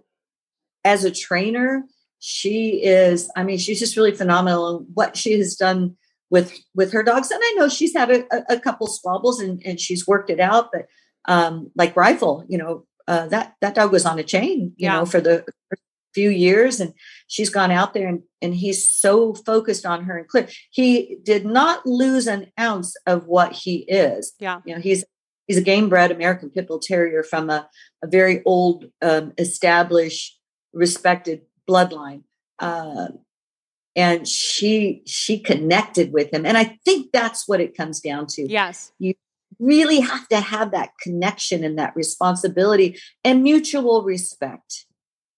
as 0.84 1.04
a 1.06 1.12
trainer, 1.12 1.84
she 2.28 2.82
is. 2.84 3.30
I 3.36 3.44
mean, 3.44 3.60
she's 3.60 3.80
just 3.80 3.96
really 3.96 4.12
phenomenal. 4.12 4.84
What 4.96 5.16
she 5.16 5.34
has 5.38 5.56
done 5.56 5.96
with 6.32 6.58
with 6.74 6.92
her 6.92 7.04
dogs, 7.04 7.30
and 7.30 7.40
I 7.44 7.54
know 7.56 7.70
she's 7.70 7.94
had 7.94 8.10
a, 8.10 8.24
a, 8.36 8.56
a 8.56 8.60
couple 8.60 8.88
squabbles 8.88 9.40
and 9.40 9.62
and 9.64 9.80
she's 9.80 10.08
worked 10.08 10.32
it 10.32 10.40
out. 10.40 10.70
But 10.74 10.88
um, 11.28 11.70
like 11.76 11.96
Rifle, 11.96 12.44
you 12.50 12.58
know, 12.58 12.88
uh, 13.08 13.28
that 13.28 13.54
that 13.62 13.76
dog 13.76 13.92
was 13.92 14.08
on 14.08 14.18
a 14.18 14.24
chain, 14.24 14.74
you 14.76 14.88
Yeah. 14.88 14.94
know, 14.96 15.06
for 15.06 15.22
the 15.22 15.46
few 16.16 16.30
years 16.32 16.80
and 16.80 16.94
she's 17.28 17.50
gone 17.50 17.70
out 17.72 17.94
there 17.94 18.08
and, 18.08 18.24
and 18.42 18.56
he's 18.56 18.90
so 18.90 19.34
focused 19.36 19.86
on 19.86 20.06
her 20.06 20.18
and 20.18 20.30
clear 20.30 20.48
he 20.72 21.18
did 21.24 21.46
not 21.46 21.86
lose 21.86 22.26
an 22.26 22.50
ounce 22.58 22.96
of 23.06 23.28
what 23.28 23.52
he 23.52 23.80
is 23.90 24.32
Yeah. 24.40 24.62
you 24.66 24.74
know 24.74 24.80
he's 24.80 25.04
he's 25.46 25.58
a 25.58 25.62
game 25.62 25.90
bred 25.90 26.12
american 26.12 26.50
pit 26.50 26.70
bull 26.70 26.80
terrier 26.80 27.22
from 27.22 27.50
a, 27.50 27.68
a 28.02 28.08
very 28.08 28.42
old 28.46 28.86
um, 29.02 29.34
established 29.38 30.40
respected 30.72 31.42
bloodline 31.70 32.24
uh, 32.60 33.08
and 33.96 34.28
she 34.28 35.02
she 35.06 35.40
connected 35.40 36.12
with 36.12 36.34
him 36.34 36.46
and 36.46 36.58
i 36.58 36.78
think 36.86 37.12
that's 37.12 37.48
what 37.48 37.62
it 37.62 37.76
comes 37.76 38.00
down 38.00 38.28
to 38.28 38.48
Yes. 38.48 38.92
You 39.00 39.14
really 39.60 40.02
have 40.02 40.28
to 40.30 40.40
have 40.42 40.72
that 40.72 40.90
connection 41.02 41.64
and 41.64 41.78
that 41.80 41.96
responsibility 41.96 43.00
and 43.24 43.42
mutual 43.44 44.04
respect 44.04 44.86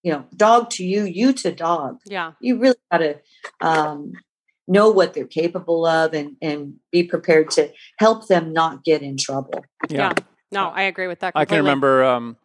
you 0.02 0.12
know 0.12 0.24
dog 0.36 0.70
to 0.70 0.84
you 0.84 1.04
you 1.04 1.32
to 1.32 1.52
dog 1.52 1.98
Yeah. 2.04 2.32
you 2.40 2.58
really 2.58 2.76
got 2.90 2.98
to 2.98 3.20
um, 3.60 4.12
know 4.66 4.90
what 4.90 5.14
they're 5.14 5.26
capable 5.26 5.86
of 5.86 6.12
and 6.14 6.36
and 6.42 6.74
be 6.90 7.04
prepared 7.04 7.50
to 7.52 7.72
help 7.98 8.26
them 8.26 8.52
not 8.52 8.84
get 8.84 9.02
in 9.02 9.16
trouble 9.16 9.64
Yeah. 9.88 10.14
No, 10.50 10.68
I 10.68 10.82
agree 10.82 11.08
with 11.08 11.20
that. 11.20 11.32
I 11.34 11.44
can 11.44 11.58
remember, 11.58 12.02
um, 12.04 12.36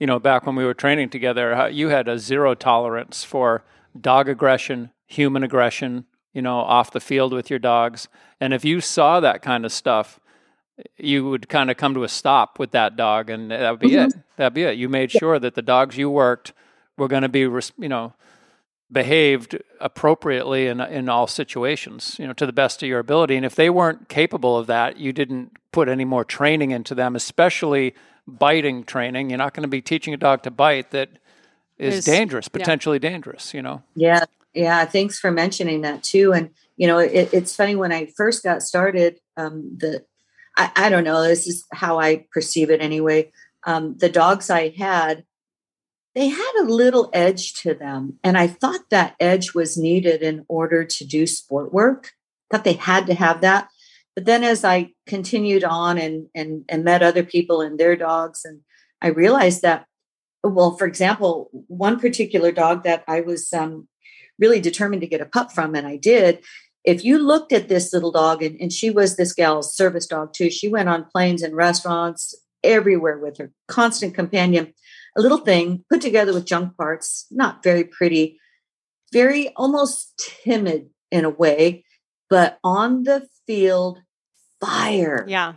you 0.00 0.06
know, 0.06 0.18
back 0.18 0.46
when 0.46 0.56
we 0.56 0.64
were 0.64 0.74
training 0.74 1.10
together, 1.10 1.68
you 1.70 1.90
had 1.90 2.08
a 2.08 2.18
zero 2.18 2.54
tolerance 2.54 3.22
for 3.22 3.62
dog 3.98 4.28
aggression, 4.28 4.90
human 5.06 5.42
aggression, 5.42 6.06
you 6.32 6.40
know, 6.42 6.58
off 6.58 6.90
the 6.90 7.00
field 7.00 7.32
with 7.32 7.50
your 7.50 7.58
dogs. 7.58 8.08
And 8.40 8.54
if 8.54 8.64
you 8.64 8.80
saw 8.80 9.20
that 9.20 9.42
kind 9.42 9.66
of 9.66 9.72
stuff, 9.72 10.18
you 10.96 11.28
would 11.28 11.50
kind 11.50 11.70
of 11.70 11.76
come 11.76 11.92
to 11.92 12.04
a 12.04 12.08
stop 12.08 12.58
with 12.58 12.70
that 12.70 12.96
dog, 12.96 13.28
and 13.28 13.50
that 13.50 13.70
would 13.70 13.80
be 13.80 13.90
mm-hmm. 13.90 14.18
it. 14.18 14.24
That'd 14.36 14.54
be 14.54 14.62
it. 14.62 14.78
You 14.78 14.88
made 14.88 15.10
sure 15.10 15.38
that 15.38 15.54
the 15.54 15.62
dogs 15.62 15.98
you 15.98 16.08
worked 16.08 16.54
were 16.96 17.08
going 17.08 17.22
to 17.22 17.28
be, 17.28 17.40
you 17.40 17.70
know, 17.78 18.14
behaved 18.90 19.58
appropriately 19.80 20.66
in 20.66 20.80
in 20.80 21.10
all 21.10 21.26
situations, 21.26 22.16
you 22.18 22.26
know, 22.26 22.32
to 22.32 22.46
the 22.46 22.52
best 22.52 22.82
of 22.82 22.88
your 22.88 22.98
ability. 22.98 23.36
And 23.36 23.44
if 23.44 23.54
they 23.54 23.68
weren't 23.68 24.08
capable 24.08 24.56
of 24.56 24.66
that, 24.68 24.96
you 24.96 25.12
didn't 25.12 25.52
put 25.70 25.88
any 25.88 26.06
more 26.06 26.24
training 26.24 26.70
into 26.70 26.94
them, 26.94 27.14
especially 27.14 27.94
biting 28.30 28.84
training. 28.84 29.30
You're 29.30 29.38
not 29.38 29.54
going 29.54 29.62
to 29.62 29.68
be 29.68 29.82
teaching 29.82 30.14
a 30.14 30.16
dog 30.16 30.42
to 30.44 30.50
bite 30.50 30.90
that 30.92 31.10
is, 31.78 31.96
Is- 31.96 32.04
dangerous, 32.04 32.48
yeah. 32.52 32.58
potentially 32.58 32.98
dangerous. 32.98 33.54
You 33.54 33.62
know. 33.62 33.82
Yeah, 33.94 34.24
yeah. 34.54 34.84
Thanks 34.84 35.18
for 35.18 35.30
mentioning 35.30 35.82
that 35.82 36.02
too. 36.02 36.32
And 36.32 36.50
you 36.76 36.86
know, 36.86 36.98
it, 36.98 37.32
it's 37.32 37.54
funny 37.54 37.76
when 37.76 37.92
I 37.92 38.06
first 38.16 38.42
got 38.42 38.62
started. 38.62 39.20
Um, 39.36 39.76
the 39.76 40.04
I, 40.56 40.70
I 40.76 40.88
don't 40.88 41.04
know. 41.04 41.22
This 41.22 41.46
is 41.46 41.64
how 41.72 41.98
I 41.98 42.26
perceive 42.32 42.70
it 42.70 42.80
anyway. 42.80 43.32
Um, 43.64 43.96
the 43.98 44.08
dogs 44.08 44.50
I 44.50 44.70
had, 44.70 45.24
they 46.14 46.28
had 46.28 46.52
a 46.60 46.64
little 46.64 47.10
edge 47.12 47.54
to 47.62 47.74
them, 47.74 48.18
and 48.24 48.36
I 48.36 48.46
thought 48.46 48.90
that 48.90 49.14
edge 49.20 49.54
was 49.54 49.76
needed 49.76 50.22
in 50.22 50.44
order 50.48 50.84
to 50.84 51.04
do 51.04 51.26
sport 51.26 51.72
work. 51.72 52.12
Thought 52.50 52.64
they 52.64 52.74
had 52.74 53.06
to 53.06 53.14
have 53.14 53.42
that. 53.42 53.68
But 54.20 54.26
then, 54.26 54.44
as 54.44 54.66
I 54.66 54.90
continued 55.06 55.64
on 55.64 55.96
and 55.96 56.26
and 56.34 56.66
and 56.68 56.84
met 56.84 57.02
other 57.02 57.22
people 57.22 57.62
and 57.62 57.80
their 57.80 57.96
dogs, 57.96 58.42
and 58.44 58.60
I 59.00 59.06
realized 59.06 59.62
that 59.62 59.86
well, 60.44 60.76
for 60.76 60.86
example, 60.86 61.48
one 61.68 61.98
particular 61.98 62.52
dog 62.52 62.84
that 62.84 63.02
I 63.08 63.22
was 63.22 63.50
um, 63.54 63.88
really 64.38 64.60
determined 64.60 65.00
to 65.00 65.08
get 65.08 65.22
a 65.22 65.24
pup 65.24 65.52
from, 65.52 65.74
and 65.74 65.86
I 65.86 65.96
did. 65.96 66.44
If 66.84 67.02
you 67.02 67.16
looked 67.16 67.50
at 67.50 67.68
this 67.68 67.94
little 67.94 68.12
dog, 68.12 68.42
and, 68.42 68.60
and 68.60 68.70
she 68.70 68.90
was 68.90 69.16
this 69.16 69.32
gal's 69.32 69.74
service 69.74 70.06
dog 70.06 70.34
too, 70.34 70.50
she 70.50 70.68
went 70.68 70.90
on 70.90 71.06
planes 71.06 71.40
and 71.40 71.56
restaurants 71.56 72.34
everywhere 72.62 73.16
with 73.18 73.38
her, 73.38 73.50
constant 73.68 74.14
companion, 74.14 74.74
a 75.16 75.22
little 75.22 75.38
thing 75.38 75.82
put 75.88 76.02
together 76.02 76.34
with 76.34 76.44
junk 76.44 76.76
parts, 76.76 77.26
not 77.30 77.62
very 77.62 77.84
pretty, 77.84 78.38
very 79.14 79.48
almost 79.56 80.30
timid 80.44 80.90
in 81.10 81.24
a 81.24 81.30
way, 81.30 81.86
but 82.28 82.58
on 82.62 83.04
the 83.04 83.26
field, 83.46 84.00
fire, 84.60 85.24
Yeah. 85.28 85.54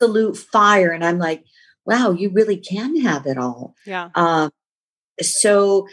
absolute 0.00 0.36
fire. 0.36 0.90
And 0.90 1.04
I'm 1.04 1.18
like, 1.18 1.44
wow, 1.86 2.10
you 2.12 2.30
really 2.30 2.56
can 2.56 3.00
have 3.00 3.26
it 3.26 3.36
all. 3.38 3.74
Yeah. 3.86 4.10
Um, 4.14 4.50
so, 5.20 5.86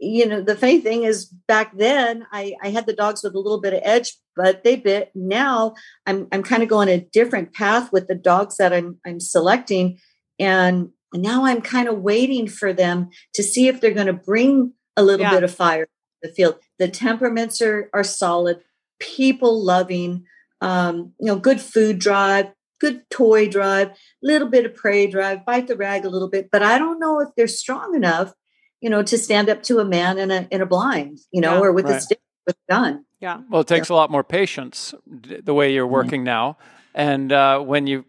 you 0.00 0.26
know, 0.26 0.42
the 0.42 0.56
funny 0.56 0.80
thing 0.80 1.04
is 1.04 1.26
back 1.26 1.76
then 1.76 2.26
I, 2.32 2.54
I 2.62 2.70
had 2.70 2.86
the 2.86 2.92
dogs 2.92 3.22
with 3.22 3.34
a 3.34 3.38
little 3.38 3.60
bit 3.60 3.72
of 3.74 3.80
edge, 3.84 4.14
but 4.36 4.64
they 4.64 4.76
bit. 4.76 5.10
Now 5.14 5.74
I'm 6.06 6.26
I'm 6.32 6.42
kind 6.42 6.62
of 6.62 6.68
going 6.68 6.88
a 6.88 7.00
different 7.00 7.54
path 7.54 7.92
with 7.92 8.08
the 8.08 8.14
dogs 8.14 8.56
that 8.56 8.72
I'm 8.72 8.98
I'm 9.06 9.20
selecting. 9.20 9.98
And 10.38 10.88
now 11.14 11.44
I'm 11.44 11.62
kind 11.62 11.88
of 11.88 11.98
waiting 12.00 12.48
for 12.48 12.72
them 12.72 13.08
to 13.34 13.42
see 13.42 13.68
if 13.68 13.80
they're 13.80 13.92
going 13.94 14.08
to 14.08 14.12
bring 14.12 14.72
a 14.96 15.02
little 15.04 15.24
Yeah. 15.24 15.30
bit 15.34 15.44
of 15.44 15.54
fire 15.54 15.84
to 15.84 15.90
the 16.28 16.34
field. 16.34 16.56
The 16.78 16.88
temperaments 16.88 17.62
are 17.62 17.88
are 17.94 18.04
solid, 18.04 18.60
people 18.98 19.64
loving, 19.64 20.24
um, 20.64 21.12
you 21.20 21.26
know, 21.26 21.36
good 21.36 21.60
food 21.60 21.98
drive, 21.98 22.46
good 22.80 23.02
toy 23.10 23.48
drive, 23.48 23.90
little 24.22 24.48
bit 24.48 24.64
of 24.64 24.74
prey 24.74 25.06
drive, 25.06 25.44
bite 25.44 25.66
the 25.66 25.76
rag 25.76 26.04
a 26.04 26.08
little 26.08 26.30
bit, 26.30 26.48
but 26.50 26.62
I 26.62 26.78
don't 26.78 26.98
know 26.98 27.20
if 27.20 27.28
they're 27.36 27.46
strong 27.46 27.94
enough, 27.94 28.32
you 28.80 28.88
know, 28.88 29.02
to 29.02 29.18
stand 29.18 29.48
up 29.50 29.62
to 29.64 29.78
a 29.78 29.84
man 29.84 30.18
in 30.18 30.30
a 30.30 30.48
in 30.50 30.60
a 30.62 30.66
blind, 30.66 31.18
you 31.32 31.40
know, 31.40 31.54
Yeah. 31.54 31.60
or 31.60 31.72
with 31.72 31.86
a 31.86 32.00
stick 32.00 32.20
with 32.46 32.56
a 32.68 32.72
gun. 32.72 33.04
Yeah. 33.20 33.40
Well, 33.50 33.60
it 33.62 33.66
takes 33.68 33.88
a 33.90 33.94
lot 33.94 34.10
more 34.10 34.24
patience 34.24 34.94
the 35.06 35.54
way 35.54 35.72
you're 35.72 35.86
working 35.86 36.24
now. 36.24 36.56
And 36.94 37.32
uh, 37.32 37.60
when 37.60 37.86
you, 37.86 38.04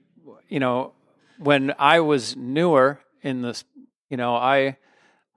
you 0.49 0.59
know, 0.59 0.93
when 1.39 1.73
I 1.79 1.99
was 2.01 2.35
newer 2.35 2.99
in 3.21 3.41
this, 3.41 3.63
you 4.09 4.17
know, 4.17 4.35
I, 4.35 4.77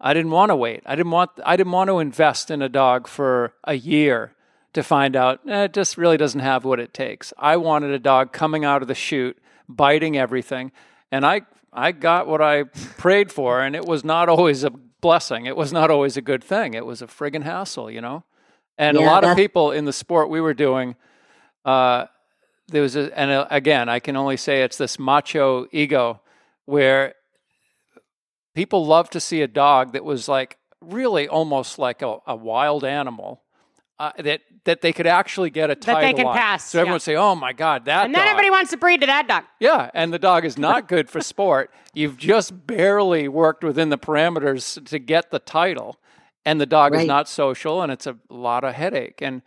I 0.01 0.15
didn't 0.15 0.31
want 0.33 0.51
to 0.51 0.57
wait. 0.57 0.83
I 0.85 0.95
didn't 0.97 1.13
want. 1.13 1.31
I 1.45 1.57
didn't 1.57 1.73
want 1.73 1.89
to 1.89 1.99
invest 1.99 2.51
in 2.51 2.63
a 2.63 2.69
dog 2.69 3.09
for 3.09 3.55
a 3.65 3.75
year 3.75 4.35
to 4.75 4.83
find 4.83 5.17
out 5.17 5.41
eh, 5.49 5.65
it 5.65 5.73
just 5.73 5.97
really 5.97 6.17
doesn't 6.17 6.41
have 6.41 6.65
what 6.65 6.81
it 6.81 6.93
takes. 6.95 7.33
I 7.39 7.57
wanted 7.57 7.91
a 7.91 7.99
dog 7.99 8.33
coming 8.33 8.65
out 8.65 8.83
of 8.83 8.89
the 8.89 8.95
chute, 8.95 9.39
biting 9.69 10.17
everything, 10.17 10.73
and 11.11 11.25
I, 11.27 11.43
I 11.73 11.93
got 11.93 12.27
what 12.27 12.41
I 12.41 12.65
prayed 12.65 13.33
for, 13.33 13.61
and 13.61 13.75
it 13.77 13.85
was 13.87 14.05
not 14.05 14.29
always 14.29 14.65
a 14.65 14.71
blessing. 14.71 15.47
It 15.47 15.57
was 15.57 15.73
not 15.73 15.91
always 15.91 16.17
a 16.17 16.23
good 16.23 16.43
thing. 16.45 16.75
It 16.75 16.85
was 16.87 17.03
a 17.03 17.07
friggin' 17.07 17.43
hassle, 17.45 17.91
you 17.91 18.01
know. 18.01 18.25
And 18.77 18.97
a 18.97 19.01
Yeah, 19.01 19.03
lot 19.03 19.25
of 19.25 19.33
people 19.33 19.73
in 19.73 19.85
the 19.85 19.93
sport 19.93 20.31
we 20.31 20.41
were 20.41 20.55
doing, 20.55 20.97
uh, 21.65 22.07
there 22.69 22.83
was, 22.83 22.97
a, 22.97 23.17
and 23.19 23.31
uh, 23.31 23.47
again, 23.51 23.89
I 23.89 23.99
can 24.01 24.17
only 24.17 24.37
say 24.37 24.63
it's 24.63 24.77
this 24.77 24.99
macho 24.99 25.67
ego 25.73 26.21
where 26.67 27.15
people 28.55 28.85
love 28.87 29.11
to 29.11 29.21
see 29.21 29.43
a 29.43 29.49
dog 29.49 29.93
that 29.93 30.05
was 30.05 30.29
like 30.29 30.59
really 30.81 31.29
almost 31.29 31.79
like 31.79 32.03
a, 32.03 32.19
a 32.27 32.37
wild 32.37 32.85
animal 32.85 33.43
uh, 33.99 34.13
that 34.19 34.41
that 34.65 34.81
they 34.81 34.93
could 34.93 35.07
actually 35.07 35.51
get 35.51 35.71
a 35.71 35.75
they 35.75 35.81
title 35.81 36.15
can 36.15 36.27
on. 36.27 36.37
pass, 36.37 36.65
So 36.65 36.79
everyone 36.79 36.91
yeah. 36.91 36.95
would 36.95 37.03
say, 37.03 37.17
"Oh 37.17 37.35
my 37.35 37.53
God, 37.53 37.85
that!" 37.87 38.05
And 38.05 38.15
then 38.15 38.21
dog. 38.23 38.29
everybody 38.31 38.51
wants 38.51 38.71
to 38.73 38.77
breed 38.77 39.01
to 39.01 39.07
that 39.07 39.27
dog. 39.29 39.45
Yeah, 39.61 39.91
and 39.95 40.13
the 40.13 40.19
dog 40.19 40.45
is 40.45 40.59
not 40.69 40.89
good 40.89 41.09
for 41.11 41.21
sport. 41.21 41.71
You've 41.95 42.17
just 42.17 42.67
barely 42.67 43.29
worked 43.29 43.65
within 43.65 43.89
the 43.89 43.99
parameters 43.99 44.85
to 44.87 44.99
get 44.99 45.31
the 45.31 45.39
title, 45.39 45.99
and 46.45 46.61
the 46.61 46.67
dog 46.67 46.95
is 46.95 47.07
not 47.07 47.29
social, 47.29 47.83
and 47.83 47.91
it's 47.91 48.07
a 48.07 48.17
lot 48.29 48.63
of 48.65 48.75
headache. 48.75 49.21
And 49.23 49.43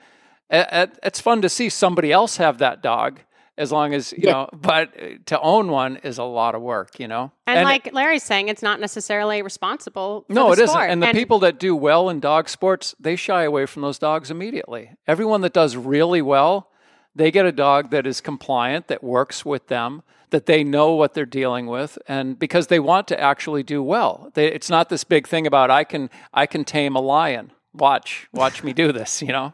uh, 0.52 0.66
uh, 0.72 0.88
it's 1.04 1.22
fun 1.22 1.42
to 1.44 1.50
see 1.50 1.70
somebody 1.70 2.12
else 2.12 2.38
have 2.38 2.58
that 2.58 2.82
dog, 2.82 3.20
as 3.62 3.72
long 3.72 3.94
as 3.94 4.12
you 4.14 4.24
Yeah. 4.24 4.32
know. 4.32 4.50
But 4.54 4.90
uh, 5.00 5.06
to 5.28 5.40
own 5.40 5.70
one 5.70 5.98
is 5.98 6.18
a 6.18 6.24
lot 6.24 6.56
of 6.56 6.62
work, 6.62 7.00
you 7.00 7.08
know. 7.08 7.32
And, 7.48 7.64
like 7.64 7.94
Leri's 7.94 8.24
saying, 8.24 8.50
it's 8.50 8.64
not 8.64 8.80
necessarily 8.80 9.42
responsible. 9.42 10.26
For 10.28 10.34
no, 10.34 10.48
the 10.48 10.54
it 10.54 10.64
isn't. 10.64 10.68
sport. 10.70 10.90
And 10.90 11.04
the 11.04 11.12
people 11.12 11.40
that 11.40 11.60
do 11.60 11.76
well 11.76 12.10
in 12.10 12.20
dog 12.20 12.50
sports, 12.50 12.96
they 13.00 13.16
shy 13.16 13.44
away 13.44 13.66
from 13.66 13.82
those 13.82 14.00
dogs 14.00 14.32
immediately. 14.32 14.92
Everyone 15.08 15.42
that 15.42 15.54
does 15.54 15.76
really 15.76 16.22
well, 16.22 16.70
they 17.16 17.30
get 17.32 17.46
a 17.46 17.52
dog 17.52 17.92
that 17.92 18.08
is 18.08 18.22
compliant, 18.22 18.88
that 18.88 19.04
works 19.04 19.46
with 19.46 19.68
them, 19.68 20.02
that 20.32 20.46
they 20.46 20.64
know 20.64 20.94
what 20.94 21.14
they're 21.14 21.26
dealing 21.26 21.68
with, 21.68 21.98
and 22.08 22.40
because 22.40 22.68
they 22.68 22.80
want 22.80 23.08
to 23.10 23.20
actually 23.20 23.64
do 23.64 23.84
well. 23.84 24.32
They, 24.34 24.48
it's 24.48 24.70
not 24.70 24.88
this 24.90 25.04
big 25.04 25.28
thing 25.28 25.46
about 25.46 25.70
I 25.70 25.84
can 25.84 26.10
I 26.34 26.46
can 26.46 26.64
tame 26.64 26.96
a 26.96 27.02
lion. 27.02 27.52
Watch, 27.74 28.28
watch 28.34 28.64
me 28.64 28.72
do 28.74 28.92
this. 28.94 29.22
You 29.22 29.34
know. 29.34 29.54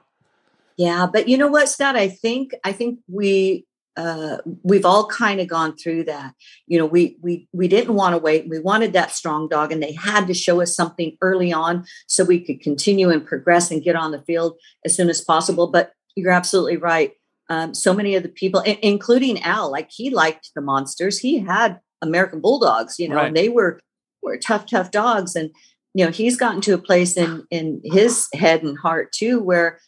Yeah, 0.78 1.08
but 1.12 1.28
you 1.28 1.38
know 1.40 1.48
what, 1.48 1.68
Scott? 1.70 1.96
I 1.96 2.08
think 2.08 2.52
I 2.64 2.72
think 2.74 3.00
we 3.08 3.66
uh, 3.98 4.38
we've 4.64 4.86
all 4.86 5.08
kind 5.08 5.42
of 5.42 5.48
gone 5.48 5.76
through 5.76 6.04
that. 6.06 6.34
You 6.68 6.78
know, 6.78 6.86
we 6.86 7.18
we 7.22 7.48
we 7.52 7.68
didn't 7.68 7.96
want 7.96 8.14
to 8.14 8.20
wait. 8.20 8.48
We 8.48 8.60
wanted 8.60 8.94
that 8.94 9.12
strong 9.12 9.50
dog, 9.50 9.72
and 9.72 9.82
they 9.84 9.92
had 9.94 10.28
to 10.28 10.34
show 10.34 10.62
us 10.62 10.76
something 10.76 11.18
early 11.22 11.52
on 11.52 11.86
so 12.08 12.24
we 12.24 12.40
could 12.40 12.62
continue 12.62 13.10
and 13.10 13.26
progress 13.26 13.72
and 13.72 13.84
get 13.84 13.96
on 13.96 14.12
the 14.12 14.22
field 14.22 14.58
as 14.86 14.96
soon 14.96 15.10
as 15.10 15.22
possible. 15.22 15.68
But 15.68 15.92
you're 16.16 16.32
absolutely 16.32 16.78
right. 16.78 17.14
Um, 17.50 17.74
so 17.74 17.94
many 17.94 18.16
of 18.16 18.24
the 18.24 18.30
people, 18.30 18.62
including 18.82 19.42
Al, 19.42 19.72
like 19.72 19.90
he 19.92 20.10
liked 20.10 20.52
the 20.56 20.62
monsters. 20.62 21.20
He 21.20 21.40
had 21.40 21.80
American 22.02 22.40
bulldogs, 22.42 23.00
you 23.00 23.10
know, 23.10 23.16
Right. 23.16 23.28
and 23.28 23.36
they 23.36 23.50
were 23.50 23.80
were 24.22 24.38
tough, 24.38 24.66
tough 24.68 24.92
dogs. 24.92 25.36
And 25.36 25.50
you 25.94 26.06
know, 26.06 26.12
he's 26.12 26.38
gotten 26.38 26.62
to 26.62 26.74
a 26.74 26.78
place 26.78 27.18
in 27.18 27.46
in 27.50 27.82
his 27.84 28.28
head 28.34 28.62
and 28.64 28.78
heart 28.78 29.12
too, 29.12 29.40
where 29.40 29.80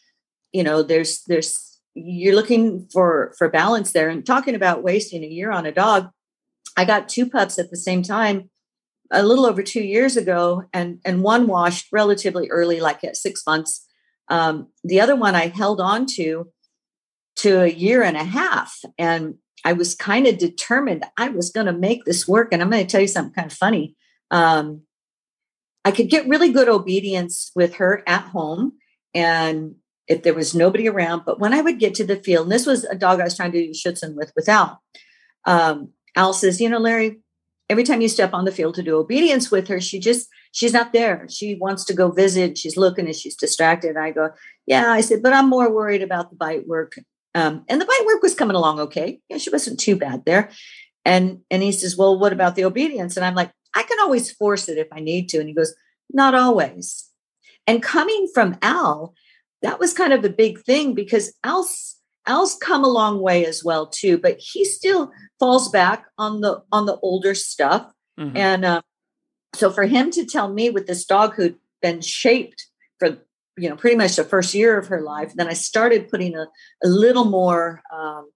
you 0.52 0.64
know 0.64 0.82
there's 0.82 1.22
there's 1.28 1.69
you're 1.94 2.34
looking 2.34 2.88
for 2.92 3.34
for 3.36 3.48
balance 3.48 3.92
there 3.92 4.08
and 4.08 4.24
talking 4.24 4.54
about 4.54 4.82
wasting 4.82 5.24
a 5.24 5.28
year 5.28 5.50
on 5.50 5.66
a 5.66 5.72
dog 5.72 6.10
i 6.76 6.84
got 6.84 7.08
two 7.08 7.28
pups 7.28 7.58
at 7.58 7.70
the 7.70 7.76
same 7.76 8.02
time 8.02 8.48
a 9.10 9.22
little 9.22 9.46
over 9.46 9.62
two 9.62 9.82
years 9.82 10.16
ago 10.16 10.64
and 10.72 11.00
and 11.04 11.22
one 11.22 11.46
washed 11.46 11.88
relatively 11.92 12.48
early 12.50 12.80
like 12.80 13.02
at 13.04 13.16
six 13.16 13.42
months. 13.46 13.86
Um, 14.28 14.68
the 14.84 15.00
other 15.00 15.16
one 15.16 15.34
i 15.34 15.48
held 15.48 15.80
on 15.80 16.06
to 16.14 16.48
to 17.36 17.62
a 17.62 17.68
year 17.68 18.02
and 18.02 18.16
a 18.16 18.24
half 18.24 18.78
and 18.96 19.34
i 19.64 19.72
was 19.72 19.94
kind 19.94 20.26
of 20.26 20.38
determined 20.38 21.04
i 21.16 21.28
was 21.28 21.50
going 21.50 21.66
to 21.66 21.72
make 21.72 22.04
this 22.04 22.28
work 22.28 22.48
and 22.52 22.62
i'm 22.62 22.70
going 22.70 22.86
to 22.86 22.90
tell 22.90 23.00
you 23.00 23.08
something 23.08 23.34
kind 23.34 23.50
of 23.50 23.56
funny. 23.56 23.96
Um, 24.30 24.82
i 25.84 25.90
could 25.90 26.08
get 26.08 26.28
really 26.28 26.52
good 26.52 26.68
obedience 26.68 27.50
with 27.56 27.74
her 27.74 28.04
at 28.06 28.22
home 28.22 28.74
and 29.14 29.74
if 30.10 30.24
there 30.24 30.34
was 30.34 30.54
nobody 30.54 30.88
around. 30.88 31.22
But 31.24 31.38
when 31.38 31.54
I 31.54 31.62
would 31.62 31.78
get 31.78 31.94
to 31.94 32.04
the 32.04 32.16
field, 32.16 32.46
and 32.46 32.52
this 32.52 32.66
was 32.66 32.84
a 32.84 32.96
dog 32.96 33.20
I 33.20 33.24
was 33.24 33.36
trying 33.36 33.52
to 33.52 33.66
do 33.66 33.72
Schutzhund 33.72 34.16
with 34.16 34.32
with 34.36 34.48
Al, 34.48 34.82
um, 35.46 35.92
Al 36.16 36.34
says, 36.34 36.60
you 36.60 36.68
know, 36.68 36.80
Leri, 36.80 37.20
every 37.70 37.84
time 37.84 38.00
you 38.00 38.08
step 38.08 38.34
on 38.34 38.44
the 38.44 38.52
field 38.52 38.74
to 38.74 38.82
do 38.82 38.98
obedience 38.98 39.50
with 39.50 39.68
her, 39.68 39.80
she 39.80 40.00
just 40.00 40.28
she's 40.52 40.72
not 40.72 40.92
there. 40.92 41.26
She 41.30 41.54
wants 41.54 41.84
to 41.84 41.94
go 41.94 42.10
visit. 42.10 42.58
She's 42.58 42.76
looking 42.76 43.06
and 43.06 43.14
she's 43.14 43.36
distracted. 43.36 43.96
I 43.96 44.10
go, 44.10 44.30
yeah. 44.66 44.90
I 44.90 45.00
said, 45.00 45.22
but 45.22 45.32
I'm 45.32 45.48
more 45.48 45.72
worried 45.72 46.02
about 46.02 46.30
the 46.30 46.36
bite 46.36 46.66
work. 46.66 46.94
Um, 47.36 47.64
and 47.68 47.80
the 47.80 47.86
bite 47.86 48.06
work 48.06 48.22
was 48.22 48.34
coming 48.34 48.56
along 48.56 48.80
okay. 48.80 49.20
Yeah, 49.28 49.38
she 49.38 49.50
wasn't 49.50 49.78
too 49.78 49.94
bad 49.94 50.24
there. 50.26 50.50
And 51.04 51.40
and 51.50 51.62
he 51.62 51.70
says, 51.70 51.96
well, 51.96 52.18
what 52.18 52.32
about 52.32 52.56
the 52.56 52.64
obedience? 52.64 53.16
And 53.16 53.24
I'm 53.24 53.36
like, 53.36 53.52
I 53.76 53.84
can 53.84 54.00
always 54.00 54.32
force 54.32 54.68
it 54.68 54.76
if 54.76 54.88
I 54.92 54.98
need 54.98 55.28
to. 55.28 55.38
And 55.38 55.48
he 55.48 55.54
goes, 55.54 55.72
not 56.12 56.34
always. 56.34 57.08
And 57.68 57.80
coming 57.80 58.26
from 58.34 58.58
Al, 58.62 59.14
that 59.62 59.78
was 59.78 59.92
kind 59.92 60.12
of 60.12 60.24
a 60.24 60.30
big 60.30 60.60
thing 60.60 60.94
because 60.94 61.32
Al's 61.44 61.96
Al's 62.26 62.56
come 62.56 62.84
a 62.84 62.88
long 62.88 63.20
way 63.20 63.44
as 63.46 63.64
well 63.64 63.86
too, 63.86 64.18
but 64.18 64.38
he 64.38 64.64
still 64.64 65.10
falls 65.38 65.68
back 65.70 66.04
on 66.18 66.40
the 66.40 66.62
on 66.70 66.86
the 66.86 66.98
older 67.02 67.34
stuff. 67.34 67.90
Mhm. 68.18 68.36
And 68.36 68.64
uh, 68.64 68.82
so 69.54 69.70
for 69.70 69.84
him 69.84 70.10
to 70.12 70.24
tell 70.24 70.52
me 70.52 70.70
with 70.70 70.86
this 70.86 71.04
dog 71.04 71.34
who'd 71.34 71.56
been 71.82 72.00
shaped 72.00 72.66
for 72.98 73.18
you 73.56 73.68
know 73.68 73.76
pretty 73.76 73.96
much 73.96 74.16
the 74.16 74.24
first 74.24 74.54
year 74.54 74.78
of 74.78 74.88
her 74.88 75.00
life, 75.00 75.32
then 75.34 75.48
I 75.48 75.54
started 75.54 76.08
putting 76.08 76.36
a, 76.36 76.46
a 76.84 76.88
little 76.88 77.24
more 77.24 77.82
um, 77.92 78.30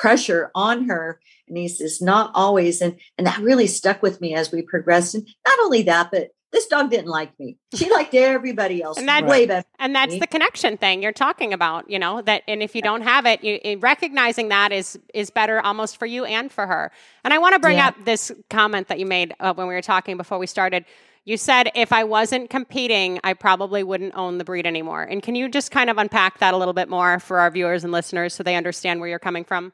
pressure 0.00 0.50
on 0.54 0.88
her. 0.88 1.20
And 1.46 1.58
he 1.58 1.68
says, 1.68 2.00
not 2.00 2.30
always. 2.34 2.80
And, 2.80 2.98
and 3.18 3.26
that 3.26 3.38
really 3.38 3.66
stuck 3.66 4.02
with 4.02 4.20
me 4.20 4.34
as 4.34 4.50
we 4.50 4.62
progressed. 4.62 5.14
And 5.14 5.28
not 5.46 5.58
only 5.62 5.82
that, 5.82 6.10
but 6.10 6.28
this 6.52 6.66
dog 6.66 6.90
didn't 6.90 7.06
like 7.08 7.38
me. 7.38 7.56
She 7.74 7.90
liked 7.90 8.12
everybody 8.14 8.82
else 8.82 8.98
And 8.98 9.08
that- 9.08 9.24
way 9.26 9.46
better. 9.46 9.66
And 9.78 9.94
that's 9.94 10.14
me. 10.14 10.18
the 10.18 10.26
connection 10.26 10.76
thing 10.76 11.02
you're 11.02 11.12
talking 11.12 11.52
about, 11.52 11.88
you 11.88 11.98
know, 11.98 12.22
that 12.22 12.42
and 12.48 12.62
if 12.62 12.74
you 12.74 12.82
don't 12.82 13.02
have 13.02 13.24
it, 13.26 13.44
you 13.44 13.78
recognizing 13.78 14.48
that 14.48 14.72
is 14.72 14.98
is 15.14 15.30
better 15.30 15.60
almost 15.60 15.96
for 15.98 16.06
you 16.06 16.24
and 16.24 16.50
for 16.50 16.66
her. 16.66 16.90
And 17.24 17.32
I 17.32 17.38
want 17.38 17.54
to 17.54 17.60
bring 17.60 17.76
Yeah. 17.76 17.88
up 17.88 18.04
this 18.04 18.32
comment 18.50 18.88
that 18.88 18.98
you 18.98 19.06
made 19.06 19.34
uh, 19.40 19.54
when 19.54 19.66
we 19.68 19.74
were 19.74 19.82
talking 19.82 20.16
before 20.16 20.38
we 20.38 20.46
started. 20.46 20.84
You 21.26 21.36
said 21.36 21.70
if 21.74 21.92
I 21.92 22.02
wasn't 22.04 22.48
competing, 22.50 23.20
I 23.22 23.34
probably 23.34 23.82
wouldn't 23.82 24.14
own 24.16 24.38
the 24.38 24.44
breed 24.44 24.66
anymore. 24.66 25.02
And 25.02 25.22
can 25.22 25.34
you 25.34 25.48
just 25.48 25.70
kind 25.70 25.90
of 25.90 25.98
unpack 25.98 26.38
that 26.38 26.54
a 26.54 26.56
little 26.56 26.74
bit 26.74 26.88
more 26.88 27.20
for 27.20 27.38
our 27.40 27.50
viewers 27.50 27.84
and 27.84 27.92
listeners 27.92 28.34
so 28.34 28.42
they 28.42 28.56
understand 28.56 29.00
where 29.00 29.08
you're 29.08 29.18
coming 29.18 29.44
from? 29.44 29.72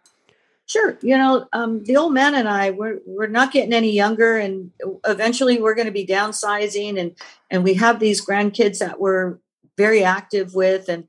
Sure. 0.67 0.99
You 1.01 1.17
know, 1.17 1.47
um, 1.53 1.85
the 1.85 1.97
old 1.97 2.13
man 2.13 2.35
and 2.35 2.49
I, 2.49 2.71
we're, 2.71 2.99
we're 3.07 3.29
not 3.29 3.53
getting 3.53 3.73
any 3.73 3.93
younger 3.93 4.37
and 4.37 4.73
eventually 5.07 5.61
we're 5.61 5.77
going 5.77 5.87
to 5.87 5.93
be 5.93 6.05
downsizing 6.07 6.99
and, 6.99 7.17
and 7.51 7.63
we 7.63 7.75
have 7.75 8.01
these 8.01 8.25
grandkids 8.25 8.79
that 8.79 8.99
we're 8.99 9.39
very 9.77 10.03
active 10.03 10.55
with. 10.55 10.89
And 10.89 11.05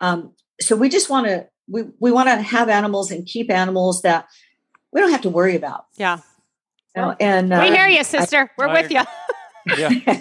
um, 0.00 0.32
so 0.60 0.74
we 0.74 0.88
just 0.88 1.08
want 1.08 1.28
to, 1.28 1.46
we, 1.68 1.84
we 2.00 2.10
want 2.10 2.28
to 2.28 2.36
have 2.36 2.68
animals 2.68 3.12
and 3.12 3.24
keep 3.24 3.48
animals 3.48 4.02
that 4.02 4.26
we 4.92 5.00
don't 5.00 5.12
have 5.12 5.22
to 5.22 5.30
worry 5.30 5.54
about. 5.54 5.86
Yeah. 5.96 6.18
You 6.96 7.02
know? 7.02 7.16
And 7.20 7.50
we 7.50 7.56
uh, 7.56 7.72
hear 7.72 7.86
you, 7.86 8.02
sister. 8.02 8.50
We're 8.58 8.68
I- 8.68 8.82
with 8.82 8.90
you. 8.90 9.02
Yeah. 9.76 10.20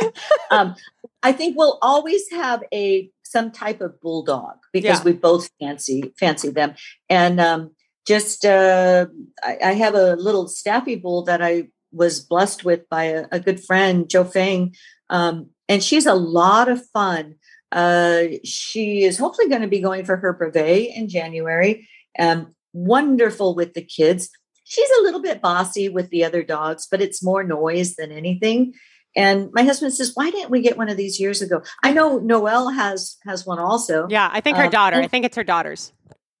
um, 0.50 0.74
I 1.22 1.32
think 1.32 1.56
we'll 1.56 1.78
always 1.82 2.30
have 2.30 2.62
a 2.72 3.10
some 3.22 3.52
type 3.52 3.80
of 3.80 4.00
bulldog 4.00 4.56
because 4.72 4.98
Yeah. 4.98 5.04
we 5.04 5.12
both 5.12 5.48
fancy 5.60 6.12
fancy 6.18 6.50
them. 6.50 6.74
And 7.08 7.40
um, 7.40 7.70
just 8.06 8.44
uh, 8.44 9.06
I, 9.42 9.58
I 9.64 9.72
have 9.72 9.94
a 9.94 10.16
little 10.16 10.48
staffy 10.48 10.96
bull 10.96 11.24
that 11.24 11.42
I 11.42 11.68
was 11.92 12.20
blessed 12.20 12.64
with 12.64 12.88
by 12.88 13.04
a, 13.04 13.26
a 13.32 13.40
good 13.40 13.62
friend, 13.62 14.08
Joe 14.08 14.24
Fang, 14.24 14.74
um, 15.10 15.50
and 15.68 15.82
she's 15.82 16.06
a 16.06 16.14
lot 16.14 16.68
of 16.68 16.84
fun. 16.92 17.36
Uh, 17.72 18.24
she 18.44 19.04
is 19.04 19.18
hopefully 19.18 19.48
going 19.48 19.62
to 19.62 19.68
be 19.68 19.80
going 19.80 20.04
for 20.04 20.16
her 20.16 20.32
brevet 20.32 20.90
in 20.94 21.08
January. 21.08 21.88
Um, 22.18 22.54
wonderful 22.72 23.54
with 23.54 23.74
the 23.74 23.82
kids. 23.82 24.30
She's 24.64 24.90
a 24.98 25.02
little 25.02 25.22
bit 25.22 25.40
bossy 25.40 25.88
with 25.88 26.10
the 26.10 26.24
other 26.24 26.42
dogs, 26.42 26.86
but 26.90 27.00
it's 27.00 27.22
more 27.22 27.42
noise 27.42 27.96
than 27.96 28.12
anything. 28.12 28.72
And 29.16 29.50
my 29.52 29.64
husband 29.64 29.92
says, 29.92 30.12
"Why 30.14 30.30
didn't 30.30 30.50
we 30.50 30.60
get 30.60 30.78
one 30.78 30.88
of 30.88 30.96
these 30.96 31.18
years 31.18 31.42
ago?" 31.42 31.62
I 31.82 31.92
know 31.92 32.18
Noelle 32.18 32.70
has 32.70 33.16
has 33.26 33.44
one 33.44 33.58
also. 33.58 34.06
Yeah, 34.08 34.30
I 34.32 34.40
think 34.40 34.56
her 34.56 34.64
Um, 34.66 34.70
daughter. 34.70 34.96
I 34.96 35.08
think 35.08 35.24
it's 35.24 35.36
her 35.36 35.42
daughter's. 35.44 35.92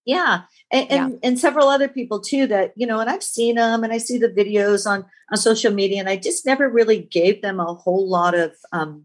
Yeah. 0.04 0.42
And, 0.72 0.90
and, 0.90 1.18
and 1.22 1.38
several 1.38 1.68
other 1.68 1.88
people 1.88 2.20
too 2.20 2.46
that, 2.46 2.72
you 2.76 2.86
know, 2.86 3.00
and 3.00 3.10
I've 3.10 3.22
seen 3.22 3.56
them 3.56 3.84
and 3.84 3.92
I 3.92 3.98
see 3.98 4.18
the 4.18 4.28
videos 4.28 4.86
on, 4.86 5.04
on 5.30 5.36
social 5.36 5.72
media 5.72 6.00
and 6.00 6.08
I 6.08 6.16
just 6.16 6.46
never 6.46 6.68
really 6.68 7.02
gave 7.02 7.42
them 7.42 7.60
a 7.60 7.74
whole 7.74 8.08
lot 8.08 8.34
of, 8.34 8.52
um, 8.72 9.04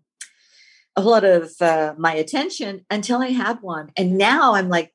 a 0.95 1.01
whole 1.01 1.11
lot 1.11 1.25
of 1.25 1.51
uh, 1.59 1.93
my 1.97 2.13
attention 2.13 2.85
until 2.89 3.21
I 3.21 3.27
had 3.27 3.61
one. 3.61 3.91
And 3.97 4.17
now 4.17 4.55
I'm 4.55 4.69
like, 4.69 4.93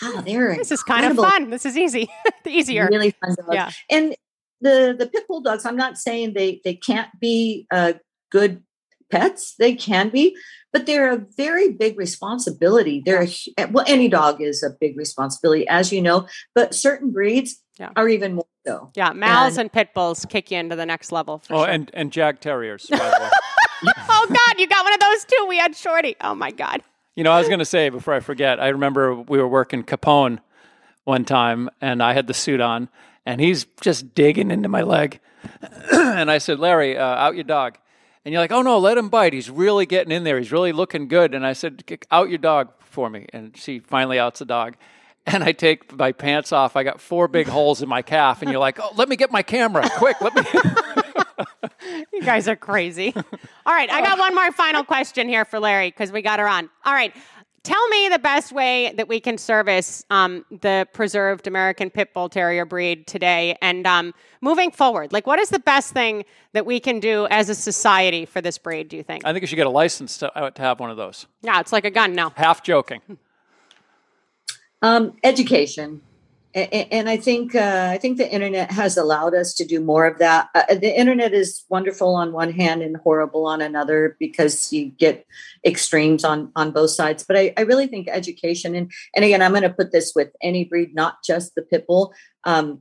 wow, 0.00 0.22
they're 0.24 0.56
This 0.56 0.72
is 0.72 0.82
kind 0.82 1.04
of 1.04 1.16
fun. 1.16 1.50
This 1.50 1.66
is 1.66 1.76
easy. 1.76 2.08
Easier. 2.46 2.88
Really 2.90 3.10
fun 3.10 3.34
dogs. 3.36 3.48
Yeah. 3.52 3.70
And 3.90 4.16
the, 4.60 4.96
the 4.98 5.06
pit 5.06 5.24
bull 5.28 5.42
dogs, 5.42 5.66
I'm 5.66 5.76
not 5.76 5.98
saying 5.98 6.32
they, 6.32 6.60
they 6.64 6.74
can't 6.74 7.08
be 7.20 7.66
uh, 7.70 7.94
good 8.30 8.62
pets. 9.16 9.54
They 9.58 9.74
can 9.74 10.08
be, 10.08 10.34
but 10.72 10.86
they're 10.86 11.12
a 11.12 11.24
very 11.36 11.70
big 11.70 11.96
responsibility. 11.98 13.02
They're 13.04 13.22
a, 13.58 13.66
well, 13.66 13.84
any 13.86 14.08
dog 14.08 14.40
is 14.42 14.62
a 14.62 14.70
big 14.80 14.96
responsibility, 14.96 15.68
as 15.68 15.92
you 15.92 16.02
know, 16.02 16.26
but 16.54 16.74
certain 16.74 17.12
breeds 17.12 17.62
Yeah. 17.78 17.90
are 17.94 18.08
even 18.08 18.34
more 18.34 18.46
so. 18.66 18.90
Yeah, 18.96 19.10
Mals 19.12 19.50
And- 19.50 19.58
and 19.60 19.72
pit 19.72 19.90
bulls 19.94 20.24
kick 20.28 20.50
you 20.50 20.58
into 20.58 20.74
the 20.76 20.86
next 20.86 21.12
level. 21.12 21.38
For 21.46 21.54
Oh, 21.54 21.58
sure. 21.64 21.68
and 21.68 21.90
and 21.94 22.10
Jagd 22.10 22.40
Terriers. 22.40 22.86
By 22.90 22.96
the 22.98 23.04
way. 23.84 23.92
oh 24.08 24.26
God, 24.28 24.58
you 24.60 24.66
got 24.66 24.84
one 24.84 24.94
of 24.94 25.00
those 25.00 25.24
too. 25.24 25.46
We 25.48 25.58
had 25.58 25.76
Shorty. 25.76 26.16
Oh 26.20 26.34
my 26.34 26.50
God. 26.50 26.82
You 27.14 27.24
know, 27.24 27.32
I 27.32 27.38
was 27.38 27.48
going 27.48 27.58
to 27.58 27.66
say 27.66 27.90
before 27.90 28.14
I 28.14 28.20
forget. 28.20 28.58
I 28.58 28.68
remember 28.68 29.14
we 29.14 29.36
were 29.38 29.46
working 29.48 29.82
Capone 29.84 30.38
one 31.04 31.24
time, 31.26 31.68
and 31.80 32.02
I 32.02 32.14
had 32.14 32.26
the 32.26 32.32
suit 32.32 32.60
on, 32.60 32.88
and 33.26 33.38
he's 33.40 33.66
just 33.82 34.14
digging 34.14 34.50
into 34.50 34.68
my 34.70 34.80
leg, 34.82 35.20
and 35.92 36.30
I 36.30 36.38
said, 36.38 36.56
"Leri, 36.58 36.96
uh, 36.96 37.00
out 37.02 37.34
your 37.34 37.44
dog." 37.44 37.76
And 38.24 38.32
you're 38.32 38.40
like, 38.40 38.52
"Oh 38.52 38.62
no, 38.62 38.78
let 38.78 38.96
him 38.98 39.08
bite. 39.08 39.32
He's 39.32 39.50
really 39.50 39.84
getting 39.86 40.12
in 40.12 40.24
there. 40.24 40.38
He's 40.38 40.52
really 40.52 40.72
looking 40.72 41.08
good." 41.08 41.34
And 41.34 41.46
I 41.46 41.52
said, 41.54 41.84
"Kick- 41.86 42.06
"Out 42.10 42.28
your 42.28 42.38
dog 42.38 42.68
for 42.80 43.10
me." 43.10 43.26
And 43.32 43.56
she 43.56 43.78
finally 43.80 44.18
outs 44.18 44.38
the 44.38 44.44
dog. 44.44 44.76
And 45.26 45.44
I 45.44 45.52
take 45.52 45.96
my 45.96 46.10
pants 46.12 46.52
off. 46.52 46.74
I 46.76 46.82
got 46.82 47.00
four 47.00 47.28
big 47.28 47.46
holes 47.46 47.80
in 47.82 47.88
my 47.88 48.02
calf, 48.02 48.42
and 48.42 48.50
you're 48.50 48.60
like, 48.60 48.78
"Oh, 48.80 48.90
let 48.96 49.08
me 49.08 49.16
get 49.16 49.30
my 49.30 49.42
camera, 49.42 49.88
quick! 49.96 50.20
Let 50.20 50.34
me." 50.34 50.42
You 52.12 52.22
guys 52.22 52.46
are 52.48 52.56
crazy. 52.56 53.12
All 53.14 53.74
right, 53.74 53.90
I 53.90 54.00
got 54.02 54.18
one 54.18 54.34
more 54.34 54.52
final 54.52 54.84
question 54.84 55.28
here 55.28 55.44
for 55.44 55.58
Leri 55.58 55.88
because 55.88 56.12
we 56.12 56.22
got 56.22 56.38
her 56.38 56.48
on. 56.48 56.70
All 56.84 56.92
right. 56.92 57.14
Tell 57.64 57.88
me 57.90 58.08
the 58.08 58.18
best 58.18 58.50
way 58.50 58.92
that 58.96 59.06
we 59.06 59.20
can 59.20 59.38
service 59.38 60.04
um, 60.10 60.44
the 60.50 60.84
preserved 60.92 61.46
American 61.46 61.90
Pit 61.90 62.12
Bull 62.12 62.28
Terrier 62.28 62.64
breed 62.64 63.06
today 63.06 63.56
and 63.62 63.86
um, 63.86 64.12
moving 64.40 64.72
forward. 64.72 65.12
Like, 65.12 65.28
what 65.28 65.38
is 65.38 65.50
the 65.50 65.60
best 65.60 65.92
thing 65.92 66.24
that 66.54 66.66
we 66.66 66.80
can 66.80 66.98
do 66.98 67.28
as 67.30 67.48
a 67.48 67.54
society 67.54 68.26
for 68.26 68.40
this 68.40 68.58
breed, 68.58 68.88
do 68.88 68.96
you 68.96 69.04
think? 69.04 69.24
I 69.24 69.32
think 69.32 69.42
you 69.42 69.46
should 69.46 69.54
get 69.56 69.68
a 69.68 69.70
license 69.70 70.18
to, 70.18 70.36
uh, 70.36 70.50
to 70.50 70.62
have 70.62 70.80
one 70.80 70.90
of 70.90 70.96
those. 70.96 71.26
yeah, 71.42 71.60
it's 71.60 71.72
like 71.72 71.84
a 71.84 71.90
gun. 71.90 72.14
No. 72.14 72.30
Half 72.34 72.64
joking. 72.64 73.00
Um, 74.82 75.16
education, 75.22 76.00
A- 76.00 76.00
a- 76.00 76.11
and 76.54 77.08
I 77.08 77.16
think 77.16 77.54
uh, 77.54 77.88
I 77.90 77.98
think 77.98 78.18
the 78.18 78.30
internet 78.30 78.70
has 78.70 78.96
allowed 78.96 79.34
us 79.34 79.54
to 79.54 79.64
do 79.64 79.80
more 79.80 80.06
of 80.06 80.18
that. 80.18 80.50
Uh, 80.54 80.74
the 80.74 80.98
internet 80.98 81.32
is 81.32 81.64
wonderful 81.70 82.14
on 82.14 82.32
one 82.32 82.52
hand 82.52 82.82
and 82.82 82.96
horrible 82.98 83.46
on 83.46 83.62
another 83.62 84.16
because 84.18 84.72
you 84.72 84.86
get 84.90 85.26
extremes 85.64 86.24
on 86.24 86.52
on 86.54 86.70
both 86.70 86.90
sides. 86.90 87.24
But 87.26 87.38
I, 87.38 87.54
I 87.56 87.62
really 87.62 87.86
think 87.86 88.08
education, 88.08 88.74
and 88.74 88.90
and 89.16 89.24
again, 89.24 89.40
I'm 89.40 89.52
going 89.52 89.62
to 89.62 89.70
put 89.70 89.92
this 89.92 90.12
with 90.14 90.28
any 90.42 90.64
breed, 90.64 90.94
not 90.94 91.24
just 91.24 91.54
the 91.54 91.62
pit 91.62 91.86
bull. 91.86 92.12
Um, 92.44 92.80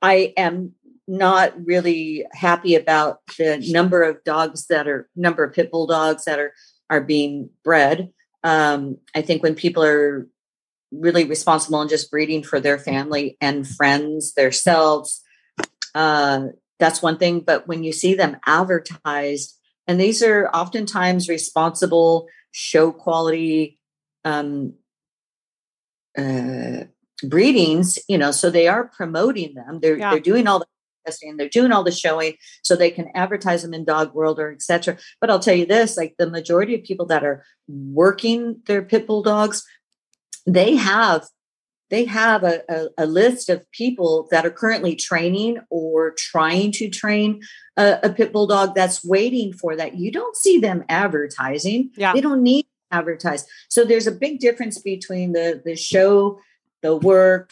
I 0.00 0.32
am 0.36 0.74
not 1.06 1.52
really 1.64 2.24
happy 2.32 2.74
about 2.74 3.20
the 3.38 3.64
number 3.70 4.02
of 4.02 4.22
dogs 4.24 4.66
that 4.66 4.88
are 4.88 5.08
number 5.14 5.44
of 5.44 5.54
pit 5.54 5.70
bull 5.70 5.86
dogs 5.86 6.24
that 6.24 6.40
are 6.40 6.54
are 6.90 7.00
being 7.00 7.50
bred. 7.62 8.10
Um, 8.44 8.98
I 9.14 9.22
think 9.22 9.42
when 9.42 9.54
people 9.54 9.84
are 9.84 10.26
really 10.92 11.24
responsible 11.24 11.80
and 11.80 11.90
just 11.90 12.10
breeding 12.10 12.42
for 12.42 12.60
their 12.60 12.78
family 12.78 13.36
and 13.40 13.66
friends 13.66 14.34
themselves. 14.34 15.22
Uh, 15.94 16.48
that's 16.78 17.00
one 17.00 17.16
thing 17.16 17.40
but 17.40 17.68
when 17.68 17.84
you 17.84 17.92
see 17.92 18.12
them 18.14 18.36
advertised 18.44 19.56
and 19.86 20.00
these 20.00 20.20
are 20.22 20.48
oftentimes 20.48 21.28
responsible 21.28 22.26
show 22.50 22.90
quality 22.90 23.78
um, 24.24 24.74
uh, 26.18 26.84
breedings 27.22 27.98
you 28.08 28.18
know 28.18 28.32
so 28.32 28.50
they 28.50 28.66
are 28.68 28.88
promoting 28.88 29.54
them. 29.54 29.78
They're 29.80 29.96
Yeah. 29.96 30.10
they're 30.10 30.20
doing 30.20 30.46
all 30.48 30.58
the 30.58 30.66
testing 31.06 31.36
they're 31.36 31.48
doing 31.48 31.72
all 31.72 31.84
the 31.84 31.92
showing 31.92 32.34
so 32.62 32.74
they 32.74 32.90
can 32.90 33.08
advertise 33.14 33.62
them 33.62 33.74
in 33.74 33.84
dog 33.84 34.14
world 34.14 34.38
or 34.38 34.52
etc 34.52 34.96
but 35.20 35.30
i'll 35.30 35.40
tell 35.40 35.54
you 35.54 35.66
this 35.66 35.96
like 35.96 36.14
the 36.16 36.30
majority 36.30 36.76
of 36.76 36.84
people 36.84 37.06
that 37.06 37.24
are 37.24 37.44
working 37.66 38.60
their 38.66 38.82
pit 38.82 39.04
bull 39.06 39.20
dogs 39.22 39.64
they 40.46 40.76
have 40.76 41.26
they 41.90 42.06
have 42.06 42.42
a, 42.42 42.62
a, 42.70 43.04
a 43.04 43.06
list 43.06 43.50
of 43.50 43.70
people 43.70 44.26
that 44.30 44.46
are 44.46 44.50
currently 44.50 44.96
training 44.96 45.58
or 45.68 46.14
trying 46.16 46.72
to 46.72 46.88
train 46.88 47.42
a, 47.76 47.98
a 48.04 48.10
pit 48.10 48.32
bull 48.32 48.46
dog 48.46 48.74
that's 48.74 49.04
waiting 49.04 49.52
for 49.52 49.76
that. 49.76 49.96
You 49.96 50.10
don't 50.10 50.34
see 50.34 50.58
them 50.58 50.84
advertising. 50.88 51.90
Yeah. 51.94 52.14
they 52.14 52.22
don't 52.22 52.42
need 52.42 52.62
to 52.62 52.96
advertise. 52.96 53.44
So 53.68 53.84
there's 53.84 54.06
a 54.06 54.12
big 54.12 54.40
difference 54.40 54.80
between 54.80 55.32
the 55.32 55.60
the 55.64 55.76
show 55.76 56.38
the 56.82 56.96
work 56.96 57.50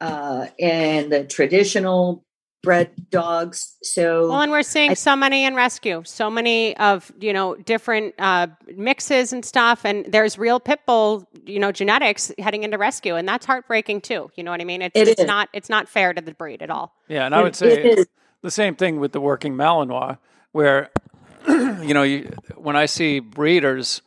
uh, 0.00 0.46
and 0.58 1.12
the 1.12 1.24
traditional 1.24 2.24
bred 2.62 2.90
dogs 3.10 3.76
so 3.82 4.28
Well, 4.28 4.40
and 4.40 4.50
we're 4.50 4.62
seeing 4.62 4.90
I- 4.90 4.94
so 4.94 5.14
many 5.14 5.44
in 5.44 5.54
rescue, 5.54 6.02
so 6.04 6.28
many 6.30 6.76
of 6.76 7.10
you 7.20 7.32
know 7.32 7.54
different 7.56 8.14
uh, 8.18 8.48
mixes 8.76 9.32
and 9.32 9.44
stuff, 9.44 9.84
and 9.84 10.04
there's 10.12 10.38
real 10.38 10.58
pit 10.60 10.80
bull, 10.86 11.28
you 11.46 11.58
know, 11.58 11.70
genetics 11.72 12.32
heading 12.38 12.64
into 12.64 12.78
rescue, 12.78 13.14
and 13.14 13.28
that's 13.28 13.46
heartbreaking 13.46 14.00
too. 14.00 14.30
You 14.36 14.44
know 14.44 14.50
what 14.50 14.60
I 14.60 14.64
mean? 14.64 14.82
It's, 14.82 14.98
It 14.98 15.08
it's 15.08 15.20
is. 15.20 15.26
not 15.26 15.48
it's 15.52 15.68
not 15.68 15.88
fair 15.88 16.12
to 16.12 16.20
the 16.20 16.34
breed 16.34 16.62
at 16.62 16.70
all. 16.70 16.94
Yeah, 17.08 17.26
and 17.26 17.34
I 17.34 17.42
would 17.42 17.54
say 17.56 18.04
the 18.42 18.50
same 18.50 18.74
thing 18.74 18.98
with 19.00 19.12
the 19.12 19.20
working 19.20 19.54
Malinois, 19.54 20.18
where 20.52 20.90
you 21.48 21.94
know 21.94 22.02
you, 22.02 22.32
when 22.56 22.76
I 22.76 22.86
see 22.86 23.20
breeders 23.20 24.02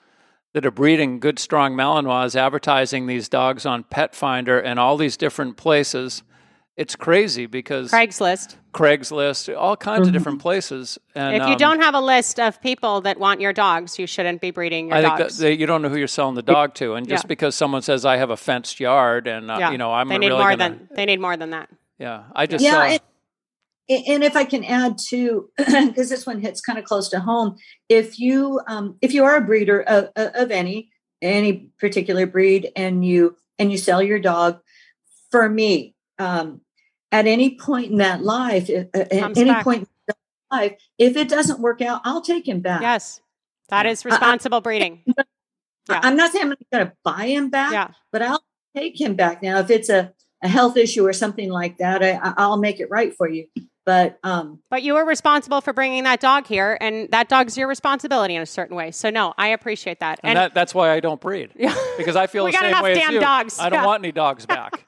that 0.54 0.66
are 0.66 0.72
breeding 0.72 1.22
good, 1.22 1.40
strong 1.40 1.74
Malinois 1.76 2.36
advertising 2.36 3.08
these 3.08 3.30
dogs 3.30 3.66
on 3.66 3.86
Petfinder 3.86 4.62
and 4.62 4.78
all 4.78 4.98
these 4.98 5.16
different 5.16 5.56
places, 5.56 6.24
it's 6.82 6.96
crazy 6.96 7.46
because 7.46 7.92
Craigslist. 7.92 8.56
Craigslist, 8.74 9.56
all 9.56 9.78
kinds 9.78 10.08
of 10.08 10.14
different 10.14 10.42
places. 10.42 10.98
And 11.14 11.36
If 11.36 11.44
you 11.44 11.54
um, 11.54 11.58
don't 11.58 11.82
have 11.82 11.94
a 11.94 12.00
list 12.02 12.40
of 12.40 12.60
people 12.60 13.02
that 13.02 13.20
want 13.20 13.40
your 13.40 13.54
dogs, 13.54 14.00
you 14.00 14.08
shouldn't 14.08 14.42
be 14.42 14.50
breeding 14.50 14.88
your 14.88 14.98
I 14.98 15.02
think 15.04 15.18
dogs. 15.20 15.38
that 15.38 15.44
they, 15.44 15.54
you 15.54 15.68
don't 15.68 15.84
know 15.84 15.90
who 15.90 15.98
you're 15.98 16.08
selling 16.08 16.34
the 16.34 16.42
dog 16.42 16.74
to, 16.76 16.96
and 16.96 17.08
just 17.08 17.26
Yeah. 17.26 17.28
because 17.28 17.54
someone 17.54 17.84
says 17.84 18.04
I 18.04 18.18
have 18.18 18.32
a 18.32 18.38
fenced 18.38 18.80
yard, 18.80 19.28
and 19.28 19.52
uh, 19.52 19.58
yeah. 19.60 19.72
you 19.72 19.78
know 19.78 19.94
I'm 19.94 20.08
they 20.10 20.18
need 20.18 20.30
really 20.30 20.40
more 20.40 20.56
gonna, 20.56 20.70
than 20.70 20.88
they 20.96 21.06
need 21.06 21.20
more 21.20 21.38
than 21.38 21.52
that. 21.52 21.70
yeah. 22.00 22.24
I 22.36 22.48
just 22.48 22.64
yeah 22.64 22.72
saw, 22.72 22.98
and, 23.90 24.08
and 24.08 24.24
if 24.24 24.36
i 24.36 24.44
can 24.44 24.64
add 24.64 24.98
to 25.10 25.50
because 25.58 26.10
this 26.10 26.26
one 26.26 26.40
hits 26.40 26.62
kind 26.62 26.80
of 26.80 26.86
close 26.86 27.10
to 27.10 27.20
home 27.20 27.58
if 27.90 28.20
you 28.20 28.60
um, 28.68 28.98
if 29.02 29.14
you 29.14 29.24
are 29.24 29.36
a 29.36 29.42
breeder 29.42 29.82
of, 29.82 30.10
of 30.16 30.50
any 30.50 30.90
any 31.22 31.70
particular 31.80 32.26
breed 32.26 32.72
and 32.76 33.06
you 33.06 33.36
and 33.60 33.72
you 33.72 33.78
sell 33.78 34.02
your 34.02 34.20
dog 34.20 34.60
for 35.30 35.48
me 35.50 35.94
um, 36.20 36.62
at 37.12 37.28
any 37.28 37.58
point 37.58 37.92
in 37.92 37.98
that 37.98 38.22
life 38.24 38.70
if- 38.70 38.88
at 38.94 39.10
Comes 39.12 39.38
any 39.38 39.50
back. 39.52 39.64
point 39.64 39.88
in 40.08 40.16
life 40.52 40.74
if 40.98 41.16
it 41.16 41.30
doesn't 41.30 41.60
work 41.60 41.82
out 41.82 42.02
i'll 42.04 42.22
take 42.22 42.48
him 42.48 42.60
back 42.62 42.82
Yes, 42.82 43.22
that 43.70 43.86
is 43.86 44.04
responsible 44.06 44.62
breeding. 44.62 45.02
I- 45.18 45.24
Yeah. 45.90 46.00
i'm 46.04 46.16
not 46.16 46.32
saying 46.32 46.46
i'm 46.52 46.56
going 46.72 46.88
to 46.88 46.94
buy 47.04 47.28
him 47.28 47.50
back 47.50 47.72
Yeah. 47.74 47.90
but 48.12 48.22
i'll 48.22 48.44
take 48.76 49.00
him 49.00 49.16
back 49.16 49.42
now 49.42 49.60
if 49.60 49.70
it's 49.70 49.90
a, 49.90 50.14
a 50.44 50.48
health 50.48 50.78
issue 50.78 51.06
or 51.06 51.14
something 51.14 51.50
like 51.50 51.78
that 51.78 52.02
I, 52.04 52.12
I- 52.14 52.34
i'll 52.38 52.58
make 52.58 52.80
it 52.80 52.90
right 52.90 53.16
for 53.16 53.28
you 53.30 53.48
but 53.86 54.20
um 54.24 54.60
But 54.70 54.84
you 54.84 54.94
were 54.94 55.06
responsible 55.06 55.62
for 55.62 55.74
bringing 55.74 56.04
that 56.04 56.20
dog 56.20 56.48
here, 56.48 56.78
and 56.80 57.10
that 57.12 57.30
dog's 57.30 57.58
your 57.58 57.68
responsibility 57.68 58.36
in 58.36 58.42
a 58.42 58.46
certain 58.46 58.76
way. 58.76 58.92
So 58.92 59.10
no, 59.10 59.34
I 59.38 59.48
appreciate 59.50 60.00
that. 60.02 60.20
and 60.24 60.38
that, 60.38 60.54
that's 60.54 60.74
why 60.76 60.92
I 60.92 61.00
don't 61.00 61.20
breed 61.20 61.50
Yeah. 61.56 61.76
because 61.98 62.16
I 62.16 62.28
feel 62.28 62.46
We 62.46 62.52
the 62.52 62.58
got 62.58 62.62
same 62.62 62.70
enough 62.70 62.84
way 62.84 62.94
damn 62.94 63.10
as 63.10 63.14
you. 63.16 63.20
dogs. 63.20 63.60
I 63.60 63.70
don't 63.70 63.80
Yeah. 63.80 63.86
want 63.86 64.04
any 64.04 64.12
dogs 64.12 64.46
back. 64.58 64.86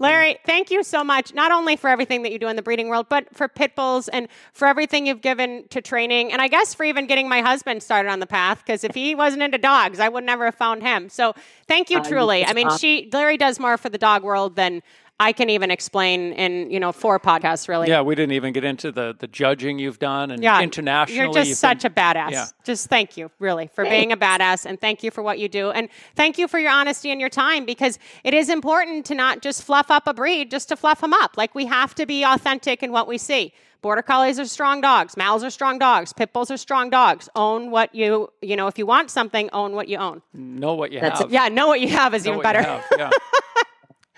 Leri, 0.00 0.36
thank 0.44 0.70
you 0.70 0.82
so 0.82 1.04
much, 1.04 1.34
not 1.34 1.52
only 1.52 1.76
for 1.76 1.88
everything 1.88 2.22
that 2.22 2.32
you 2.32 2.38
do 2.38 2.48
in 2.48 2.56
the 2.56 2.62
breeding 2.62 2.88
world, 2.88 3.06
but 3.08 3.34
for 3.36 3.48
pit 3.48 3.74
bulls 3.76 4.08
and 4.08 4.28
for 4.52 4.66
everything 4.66 5.06
you've 5.06 5.20
given 5.22 5.64
to 5.68 5.80
training. 5.80 6.32
And 6.32 6.40
I 6.42 6.48
guess 6.48 6.74
for 6.74 6.84
even 6.84 7.06
getting 7.06 7.28
my 7.28 7.40
husband 7.40 7.82
started 7.82 8.08
on 8.10 8.20
the 8.20 8.26
path, 8.26 8.58
because 8.64 8.84
if 8.84 8.94
he 8.94 9.14
wasn't 9.14 9.42
into 9.42 9.58
dogs, 9.58 10.00
I 10.00 10.08
would 10.08 10.24
never 10.24 10.46
have 10.46 10.54
found 10.54 10.82
him. 10.82 11.08
So 11.08 11.34
thank 11.68 11.90
you 11.90 11.98
Uh, 11.98 12.04
truly. 12.04 12.42
it's 12.42 12.50
I 12.50 12.54
mean, 12.54 12.66
awesome. 12.68 12.78
she 12.78 13.10
Leri 13.12 13.38
does 13.38 13.60
more 13.60 13.76
for 13.76 13.88
the 13.88 13.98
dog 13.98 14.22
world 14.24 14.56
than 14.56 14.82
I 15.22 15.32
can 15.32 15.48
even 15.50 15.70
explain 15.70 16.32
in, 16.32 16.70
you 16.70 16.80
know, 16.80 16.90
four 16.90 17.20
podcasts, 17.20 17.68
really. 17.68 17.88
yeah, 17.88 18.00
we 18.02 18.14
didn't 18.14 18.32
even 18.32 18.52
get 18.52 18.64
into 18.64 18.90
the 18.90 19.14
the 19.18 19.28
judging 19.28 19.78
you've 19.78 19.98
done 19.98 20.30
and 20.32 20.42
Yeah, 20.42 20.60
internationally. 20.60 21.24
You're 21.24 21.32
just 21.44 21.60
such 21.60 21.82
been- 21.82 21.92
a 21.92 21.94
badass. 21.94 22.30
Yeah. 22.32 22.46
Just 22.64 22.88
thank 22.88 23.16
you, 23.16 23.30
really, 23.38 23.68
for 23.68 23.84
being 23.84 24.10
a 24.12 24.16
badass, 24.16 24.66
and 24.66 24.80
thank 24.80 25.02
you 25.04 25.10
for 25.10 25.22
what 25.22 25.38
you 25.38 25.48
do, 25.48 25.70
and 25.70 25.88
thank 26.16 26.38
you 26.38 26.48
for 26.48 26.58
your 26.58 26.72
honesty 26.72 27.10
and 27.12 27.20
your 27.20 27.30
time 27.30 27.64
because 27.64 27.98
it 28.24 28.34
is 28.34 28.48
important 28.48 29.06
to 29.06 29.14
not 29.14 29.42
just 29.42 29.62
fluff 29.62 29.90
up 29.90 30.06
a 30.08 30.14
breed 30.14 30.50
just 30.50 30.68
to 30.70 30.76
fluff 30.76 31.00
them 31.00 31.12
up. 31.12 31.36
Like 31.36 31.54
we 31.54 31.66
have 31.66 31.94
to 31.94 32.04
be 32.06 32.24
authentic 32.24 32.82
in 32.82 32.90
what 32.92 33.06
we 33.06 33.16
see. 33.18 33.52
Border 33.80 34.02
collies 34.02 34.38
are 34.38 34.44
strong 34.46 34.80
dogs. 34.80 35.16
Mals 35.16 35.42
are 35.44 35.50
strong 35.50 35.76
dogs. 35.78 36.12
Pit 36.12 36.32
bulls 36.32 36.50
are 36.52 36.56
strong 36.56 36.88
dogs. 36.88 37.28
Own 37.34 37.70
what 37.72 37.92
you 37.94 38.28
you 38.40 38.54
know. 38.56 38.66
If 38.68 38.78
you 38.78 38.86
want 38.86 39.10
something, 39.10 39.50
own 39.52 39.74
what 39.74 39.88
you 39.88 39.98
own. 39.98 40.22
know 40.34 40.74
what 40.74 40.92
you 40.92 41.00
That's 41.00 41.20
have. 41.20 41.32
Yeah, 41.32 41.48
know 41.48 41.66
what 41.66 41.80
you 41.80 41.88
have 41.88 42.14
is 42.14 42.24
Know 42.24 42.32
even 42.32 42.38
what 42.44 42.54
you 42.56 42.62
better. 42.62 42.68
have, 42.68 42.84
Yeah. 42.98 43.10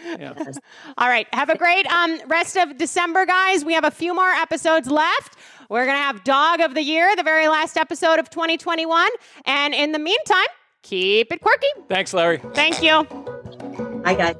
yeah. 0.03 0.35
All 0.99 1.09
right. 1.09 1.27
Have 1.33 1.51
a 1.51 1.59
great 1.59 1.87
um, 1.87 2.21
rest 2.29 2.57
of 2.57 2.77
December, 2.79 3.27
guys. 3.27 3.65
We 3.65 3.75
have 3.75 3.85
a 3.85 3.91
few 3.91 4.15
more 4.15 4.29
episodes 4.29 4.89
left. 4.91 5.37
We're 5.69 5.87
going 5.87 5.97
to 5.97 6.03
have 6.03 6.25
Dog 6.25 6.61
of 6.61 6.75
the 6.75 6.83
Year, 6.83 7.15
the 7.17 7.23
very 7.23 7.49
last 7.49 7.77
episode 7.77 8.19
of 8.19 8.31
2021. 8.31 9.09
And 9.47 9.75
in 9.75 9.93
the 9.93 9.99
meantime, 9.99 10.47
keep 10.83 11.33
it 11.33 11.41
quirky. 11.41 11.69
Thanks, 11.89 12.13
Leri. 12.13 12.55
Thank 12.55 12.83
you. 12.83 13.05
Bye, 14.03 14.15
guys. 14.15 14.37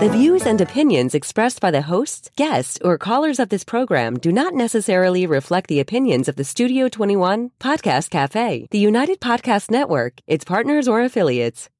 The 0.00 0.10
views 0.10 0.44
and 0.44 0.60
opinions 0.60 1.14
expressed 1.14 1.60
by 1.60 1.70
the 1.70 1.82
hosts, 1.82 2.30
guests, 2.36 2.78
or 2.84 2.98
callers 2.98 3.38
of 3.38 3.48
this 3.48 3.64
program 3.64 4.18
do 4.18 4.30
not 4.30 4.52
necessarily 4.52 5.26
reflect 5.26 5.68
the 5.68 5.80
opinions 5.80 6.28
of 6.28 6.36
the 6.36 6.44
Studio 6.44 6.88
21 6.88 7.50
Podcast 7.58 8.10
Cafe, 8.10 8.68
the 8.70 8.78
United 8.78 9.20
Podcast 9.20 9.70
Network, 9.70 10.20
its 10.26 10.44
partners, 10.44 10.86
or 10.86 11.00
affiliates. 11.00 11.70